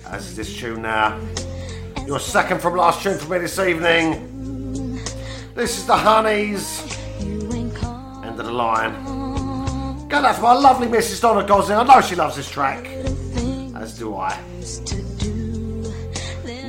As 0.06 0.28
is 0.28 0.36
this 0.36 0.56
tune 0.56 0.82
now. 0.82 1.20
Your 2.06 2.20
second 2.20 2.60
from 2.60 2.76
last 2.76 3.02
tune 3.02 3.18
for 3.18 3.32
me 3.32 3.38
this 3.38 3.58
evening. 3.58 4.98
This 5.54 5.78
is 5.78 5.86
the 5.86 5.94
Honeyz. 5.94 6.98
End 8.24 8.38
of 8.40 8.46
the 8.46 8.52
line. 8.52 8.92
Go 10.08 10.18
out 10.18 10.42
my 10.42 10.52
lovely 10.52 10.88
Mrs. 10.88 11.20
Donna 11.20 11.46
Gosling. 11.46 11.78
I 11.78 11.84
know 11.84 12.00
she 12.00 12.14
loves 12.14 12.36
this 12.36 12.50
track. 12.50 12.86
As 13.74 13.98
do 13.98 14.14
I. 14.14 14.38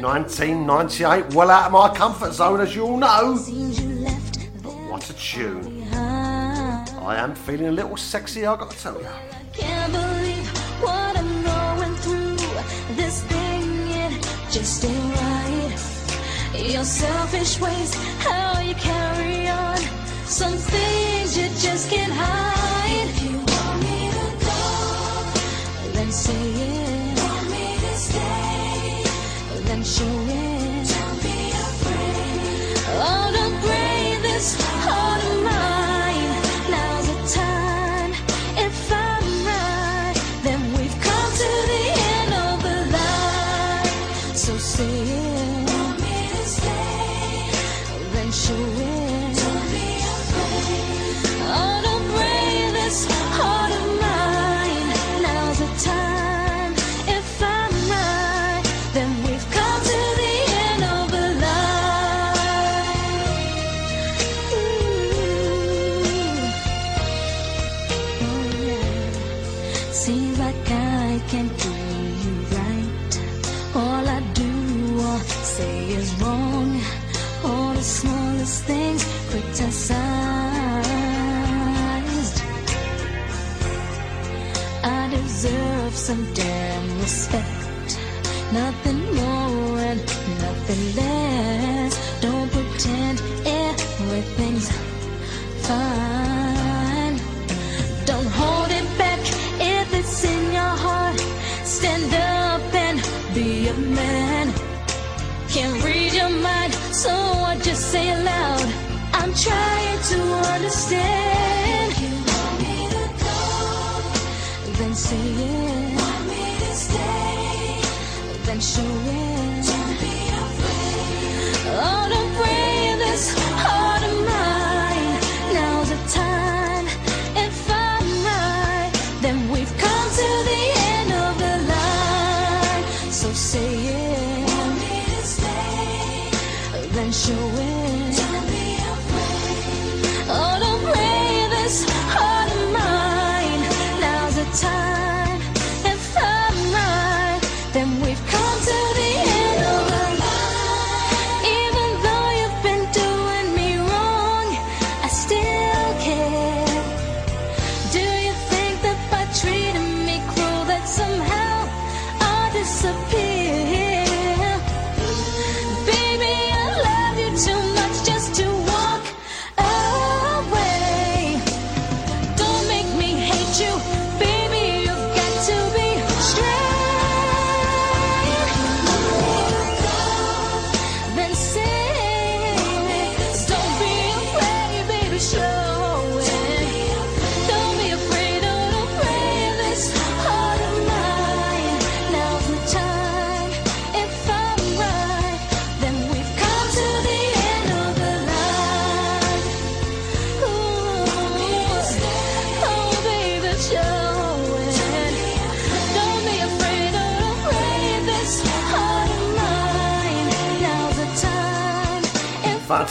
1998, 0.04 1.34
well 1.34 1.50
out 1.50 1.68
of 1.68 1.72
my 1.72 1.96
comfort 1.96 2.34
zone, 2.34 2.60
as 2.60 2.76
you 2.76 2.84
all 2.84 2.98
know. 2.98 3.36
But 4.62 4.74
what 4.90 5.10
a 5.10 5.14
tune. 5.14 5.73
I 7.06 7.18
am 7.18 7.36
feeling 7.36 7.68
a 7.68 7.72
little 7.72 7.98
sexy, 7.98 8.46
I 8.46 8.56
gotta 8.56 8.78
tell 8.78 8.98
you. 8.98 9.08
Can't 9.52 9.92
believe 9.92 10.48
what 10.82 11.18
I'm 11.18 11.44
going 11.44 11.96
through. 11.98 12.38
This 12.96 13.24
thing, 13.24 13.90
it 13.90 14.14
just 14.50 14.86
ain't 14.86 15.16
right. 15.16 16.72
Your 16.72 16.86
selfish 16.86 17.60
ways, 17.60 17.94
how 18.20 18.62
you 18.62 18.74
carry 18.76 19.50
on. 19.50 19.78
Some 20.26 20.54
things 20.54 21.38
you 21.38 21.50
just 21.60 21.90
can't 21.90 22.14
hide. 22.14 23.10
If 23.10 23.22
you 23.22 23.38
want 23.38 23.84
me 23.84 24.10
to 24.18 24.28
go, 24.48 24.62
then 25.92 26.10
say 26.10 26.32
it. 26.32 27.20
Want 27.20 27.52
me 27.52 27.68
to 27.84 27.94
stay, 27.98 29.04
then 29.68 29.84
show 29.84 30.06
it. 30.06 30.88
Don't 30.88 31.20
be 31.22 31.52
afraid. 31.52 32.78
Oh, 32.96 33.30
don't 33.36 33.60
break 33.62 34.22
this 34.22 34.56
heart. 34.62 34.83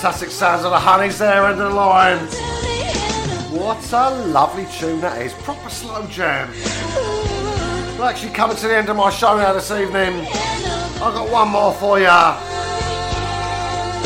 fantastic 0.03 0.31
sounds 0.33 0.65
of 0.65 0.73
the 0.73 0.79
Honeyz 0.79 1.17
there 1.19 1.45
under 1.45 1.63
the 1.63 1.71
line. 1.71 2.19
What 3.55 3.93
a 3.93 4.11
lovely 4.27 4.67
tune 4.77 5.01
that 5.01 5.23
is. 5.23 5.33
Proper 5.33 5.71
slow 5.71 6.05
jam. 6.09 6.51
We're 7.97 8.07
actually 8.07 8.33
coming 8.33 8.57
to 8.57 8.67
the 8.67 8.77
end 8.77 8.89
of 8.89 8.97
my 8.97 9.11
show 9.11 9.37
now 9.37 9.53
this 9.53 9.71
evening. 9.71 10.27
I've 10.27 11.15
got 11.15 11.31
one 11.31 11.51
more 11.51 11.73
for 11.75 12.01
you. 12.01 12.09
I 12.09 12.35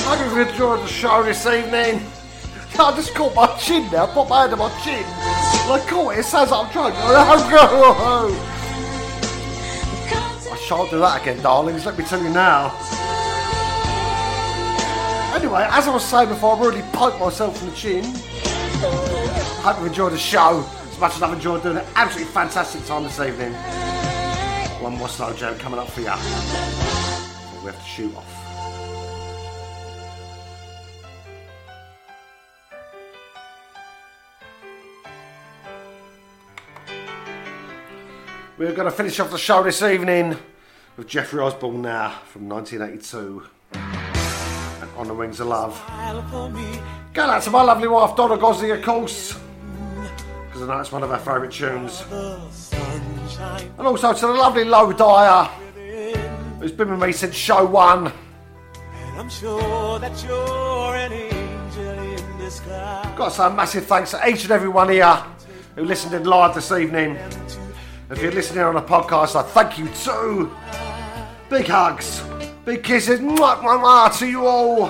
hope 0.04 0.20
you've 0.20 0.46
enjoyed 0.46 0.80
the 0.80 0.86
show 0.86 1.22
this 1.22 1.46
evening. 1.46 2.04
I 2.78 2.94
just 2.94 3.14
caught 3.14 3.34
my 3.34 3.46
chin 3.56 3.90
now. 3.90 4.04
I 4.04 4.12
put 4.12 4.28
my 4.28 4.42
hand 4.42 4.52
on 4.52 4.58
my 4.58 4.68
chin. 4.84 5.02
I 5.02 5.82
caught 5.88 6.12
it. 6.12 6.18
It 6.18 6.24
sounds 6.24 6.50
like 6.50 6.66
I'm 6.66 6.72
drunk. 6.74 6.94
I 10.52 10.56
shan't 10.68 10.90
do 10.90 10.98
that 10.98 11.22
again, 11.22 11.42
darlings. 11.42 11.86
Let 11.86 11.96
me 11.96 12.04
tell 12.04 12.22
you 12.22 12.28
now. 12.28 13.05
Anyway, 15.46 15.64
as 15.70 15.86
I 15.86 15.92
was 15.92 16.04
saying 16.04 16.28
before, 16.28 16.56
I've 16.56 16.60
already 16.60 16.82
poked 16.92 17.20
myself 17.20 17.62
in 17.62 17.70
the 17.70 17.76
chin. 17.76 18.02
Hope 19.62 19.78
you've 19.78 19.86
enjoyed 19.86 20.12
the 20.12 20.18
show 20.18 20.68
as 20.90 20.98
much 20.98 21.14
as 21.14 21.22
I've 21.22 21.34
enjoyed 21.34 21.62
doing 21.62 21.76
an 21.76 21.84
absolutely 21.94 22.32
fantastic 22.32 22.84
time 22.84 23.04
this 23.04 23.20
evening. 23.20 23.52
One 24.82 24.98
more 24.98 25.08
slow 25.08 25.32
jam 25.34 25.56
coming 25.60 25.78
up 25.78 25.88
for 25.88 26.00
you. 26.00 26.06
We 26.06 27.70
have 27.70 27.78
to 27.78 27.84
shoot 27.84 28.12
off. 28.16 28.26
We're 38.58 38.72
going 38.72 38.90
to 38.90 38.90
finish 38.90 39.20
off 39.20 39.30
the 39.30 39.38
show 39.38 39.62
this 39.62 39.80
evening 39.80 40.36
with 40.96 41.06
Jeffrey 41.06 41.40
Osborne 41.40 41.82
now 41.82 42.18
from 42.32 42.48
1982 42.48 43.44
and 43.44 43.55
On 44.96 45.06
the 45.06 45.14
Wings 45.14 45.40
of 45.40 45.48
Love. 45.48 45.82
Going 47.12 47.30
out 47.30 47.42
to 47.42 47.50
my 47.50 47.62
lovely 47.62 47.88
wife 47.88 48.16
Donna 48.16 48.36
Gosling, 48.36 48.70
of 48.70 48.82
course, 48.82 49.38
because 50.46 50.62
I 50.62 50.66
know 50.66 50.80
it's 50.80 50.92
one 50.92 51.02
of 51.02 51.10
her 51.10 51.18
favourite 51.18 51.52
tunes. 51.52 52.04
And 52.10 53.86
also 53.86 54.12
to 54.12 54.26
the 54.26 54.32
lovely 54.32 54.64
Low 54.64 54.92
Dyer, 54.92 55.44
who's 56.58 56.72
been 56.72 56.90
with 56.90 57.00
me 57.00 57.12
since 57.12 57.34
show 57.34 57.64
one. 57.64 58.06
And 58.06 59.20
I'm 59.20 59.28
sure 59.28 59.98
that 59.98 60.24
you're 60.24 60.94
an 60.96 61.12
angel 61.12 61.98
in. 61.98 62.16
Got 63.16 63.38
a 63.38 63.50
massive 63.50 63.86
thanks 63.86 64.12
to 64.12 64.28
each 64.28 64.44
and 64.44 64.52
every 64.52 64.68
one 64.68 64.88
here 64.88 65.22
who 65.74 65.84
listened 65.84 66.14
in 66.14 66.24
live 66.24 66.54
this 66.54 66.70
evening. 66.70 67.18
If 68.08 68.22
you're 68.22 68.30
listening 68.30 68.62
on 68.62 68.76
a 68.76 68.82
podcast, 68.82 69.34
I 69.34 69.42
thank 69.42 69.78
you 69.78 69.88
too. 69.88 70.54
Big 71.50 71.66
hugs, 71.66 72.20
big 72.66 72.82
kisses, 72.82 73.20
mwah, 73.20 73.60
mwah, 73.62 73.80
mwah, 73.80 74.18
to 74.18 74.26
you 74.26 74.44
all. 74.44 74.86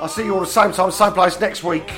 I'll 0.00 0.08
see 0.08 0.24
you 0.24 0.34
all 0.34 0.40
the 0.40 0.46
same 0.46 0.72
time, 0.72 0.90
same 0.90 1.12
place 1.12 1.38
next 1.38 1.62
week. 1.62 1.88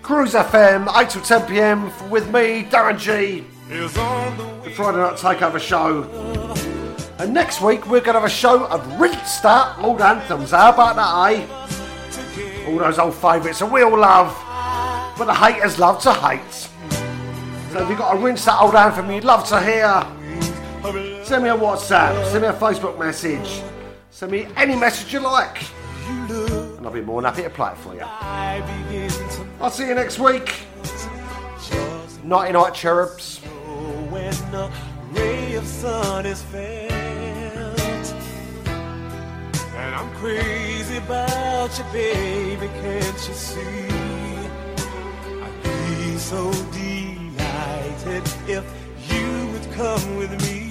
Cruise 0.00 0.32
FM, 0.32 0.88
8 0.96 1.10
till 1.10 1.20
10 1.20 1.46
pm 1.46 2.10
with 2.10 2.26
me, 2.32 2.64
Darren 2.64 2.98
G. 2.98 3.44
The 3.68 4.70
Friday 4.70 4.98
Night 4.98 5.16
Takeover 5.16 5.60
show. 5.60 6.04
And 7.18 7.34
next 7.34 7.60
week 7.60 7.86
we're 7.86 8.00
going 8.00 8.14
to 8.14 8.20
have 8.20 8.24
a 8.24 8.30
show 8.30 8.66
of 8.66 8.98
restart 8.98 9.78
old 9.78 10.00
anthems. 10.00 10.52
How 10.52 10.72
about 10.72 10.96
that, 10.96 11.32
eh? 11.32 12.66
All 12.66 12.78
those 12.78 12.98
old 12.98 13.14
favourites 13.14 13.58
that 13.58 13.70
we 13.70 13.82
all 13.82 13.98
love, 13.98 14.34
but 15.18 15.26
the 15.26 15.34
haters 15.34 15.78
love 15.78 16.00
to 16.02 16.14
hate. 16.14 16.52
So 17.72 17.82
if 17.82 17.90
you've 17.90 17.98
got 17.98 18.16
a 18.16 18.18
rinse 18.18 18.46
that 18.46 18.58
old 18.58 18.74
anthem 18.74 19.10
you'd 19.10 19.24
love 19.24 19.46
to 19.48 19.60
hear, 19.60 20.02
send 21.26 21.42
me 21.42 21.50
a 21.50 21.56
WhatsApp, 21.56 22.24
send 22.30 22.42
me 22.42 22.48
a 22.48 22.52
Facebook 22.52 22.96
message, 23.00 23.60
send 24.10 24.30
me 24.30 24.46
any 24.56 24.76
message 24.76 25.12
you 25.12 25.18
like. 25.18 25.60
And 26.08 26.86
I'll 26.86 26.92
be 26.92 27.00
more 27.00 27.20
than 27.20 27.32
happy 27.32 27.42
to 27.42 27.50
play 27.50 27.72
it 27.72 27.78
for 27.78 27.94
you. 27.94 28.02
I'll 29.60 29.70
see 29.70 29.88
you 29.88 29.94
next 29.96 30.20
week. 30.20 30.54
Nighty 32.22 32.52
night, 32.52 32.74
cherubs. 32.74 33.38
When 34.08 34.32
a 34.54 34.70
ray 35.10 35.54
of 35.54 35.66
sun 35.66 36.26
is 36.26 36.42
felt, 36.42 36.92
and 39.74 39.94
I'm 39.96 40.14
crazy 40.14 40.98
about 40.98 41.76
you, 41.76 41.84
baby. 41.92 42.68
Can't 42.68 43.28
you 43.28 43.34
see? 43.34 43.88
I'd 45.42 45.62
be 45.64 46.18
so 46.18 46.52
delighted 46.70 48.22
if 48.46 48.64
you 49.10 49.48
would 49.52 49.72
come 49.72 50.16
with 50.18 50.30
me. 50.42 50.65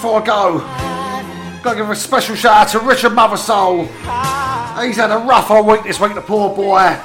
Before 0.00 0.22
I 0.22 0.24
go, 0.24 0.58
gotta 1.62 1.76
give 1.76 1.90
a 1.90 1.94
special 1.94 2.34
shout 2.34 2.56
out 2.56 2.68
to 2.68 2.78
Richard 2.78 3.12
Mothersoul. 3.12 3.82
He's 4.82 4.96
had 4.96 5.10
a 5.10 5.18
rough 5.18 5.50
old 5.50 5.66
week 5.66 5.82
this 5.82 6.00
week, 6.00 6.14
the 6.14 6.22
poor 6.22 6.56
boy. 6.56 6.96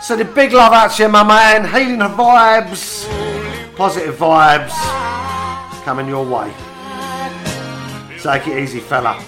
Sending 0.00 0.32
big 0.32 0.54
love 0.54 0.72
out 0.72 0.92
to 0.92 1.02
you, 1.02 1.08
my 1.10 1.22
man. 1.22 1.68
Healing 1.68 1.98
the 1.98 2.08
vibes, 2.08 3.06
positive 3.76 4.16
vibes 4.16 4.72
coming 5.84 6.08
your 6.08 6.24
way. 6.24 6.50
Take 8.18 8.46
it 8.46 8.62
easy, 8.62 8.80
fella. 8.80 9.22